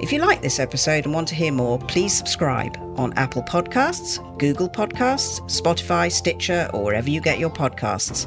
If 0.00 0.10
you 0.10 0.20
like 0.20 0.40
this 0.40 0.58
episode 0.58 1.04
and 1.04 1.12
want 1.12 1.28
to 1.28 1.34
hear 1.34 1.52
more, 1.52 1.78
please 1.78 2.16
subscribe 2.16 2.78
on 2.96 3.12
Apple 3.18 3.42
Podcasts, 3.42 4.16
Google 4.38 4.70
Podcasts, 4.70 5.40
Spotify, 5.50 6.10
Stitcher, 6.10 6.70
or 6.72 6.82
wherever 6.82 7.10
you 7.10 7.20
get 7.20 7.38
your 7.38 7.50
podcasts. 7.50 8.24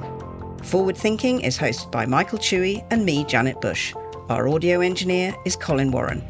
Forward 0.63 0.95
Thinking 0.95 1.41
is 1.41 1.57
hosted 1.57 1.91
by 1.91 2.05
Michael 2.05 2.37
Chui 2.37 2.83
and 2.91 3.03
me, 3.03 3.23
Janet 3.23 3.59
Bush. 3.61 3.95
Our 4.29 4.47
audio 4.47 4.81
engineer 4.81 5.35
is 5.43 5.55
Colin 5.55 5.89
Warren. 5.89 6.23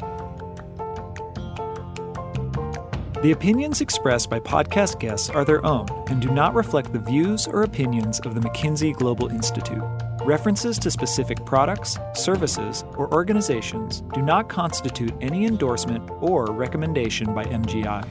The 3.24 3.32
opinions 3.32 3.80
expressed 3.80 4.28
by 4.28 4.38
podcast 4.38 5.00
guests 5.00 5.30
are 5.30 5.46
their 5.46 5.64
own 5.64 5.86
and 6.08 6.20
do 6.20 6.28
not 6.28 6.52
reflect 6.52 6.92
the 6.92 6.98
views 6.98 7.46
or 7.46 7.62
opinions 7.62 8.20
of 8.20 8.34
the 8.34 8.40
McKinsey 8.42 8.94
Global 8.94 9.28
Institute. 9.28 9.82
References 10.26 10.78
to 10.80 10.90
specific 10.90 11.42
products, 11.46 11.98
services, 12.12 12.84
or 12.98 13.10
organizations 13.14 14.02
do 14.12 14.20
not 14.20 14.50
constitute 14.50 15.14
any 15.22 15.46
endorsement 15.46 16.06
or 16.20 16.44
recommendation 16.52 17.32
by 17.34 17.44
MGI. 17.44 18.06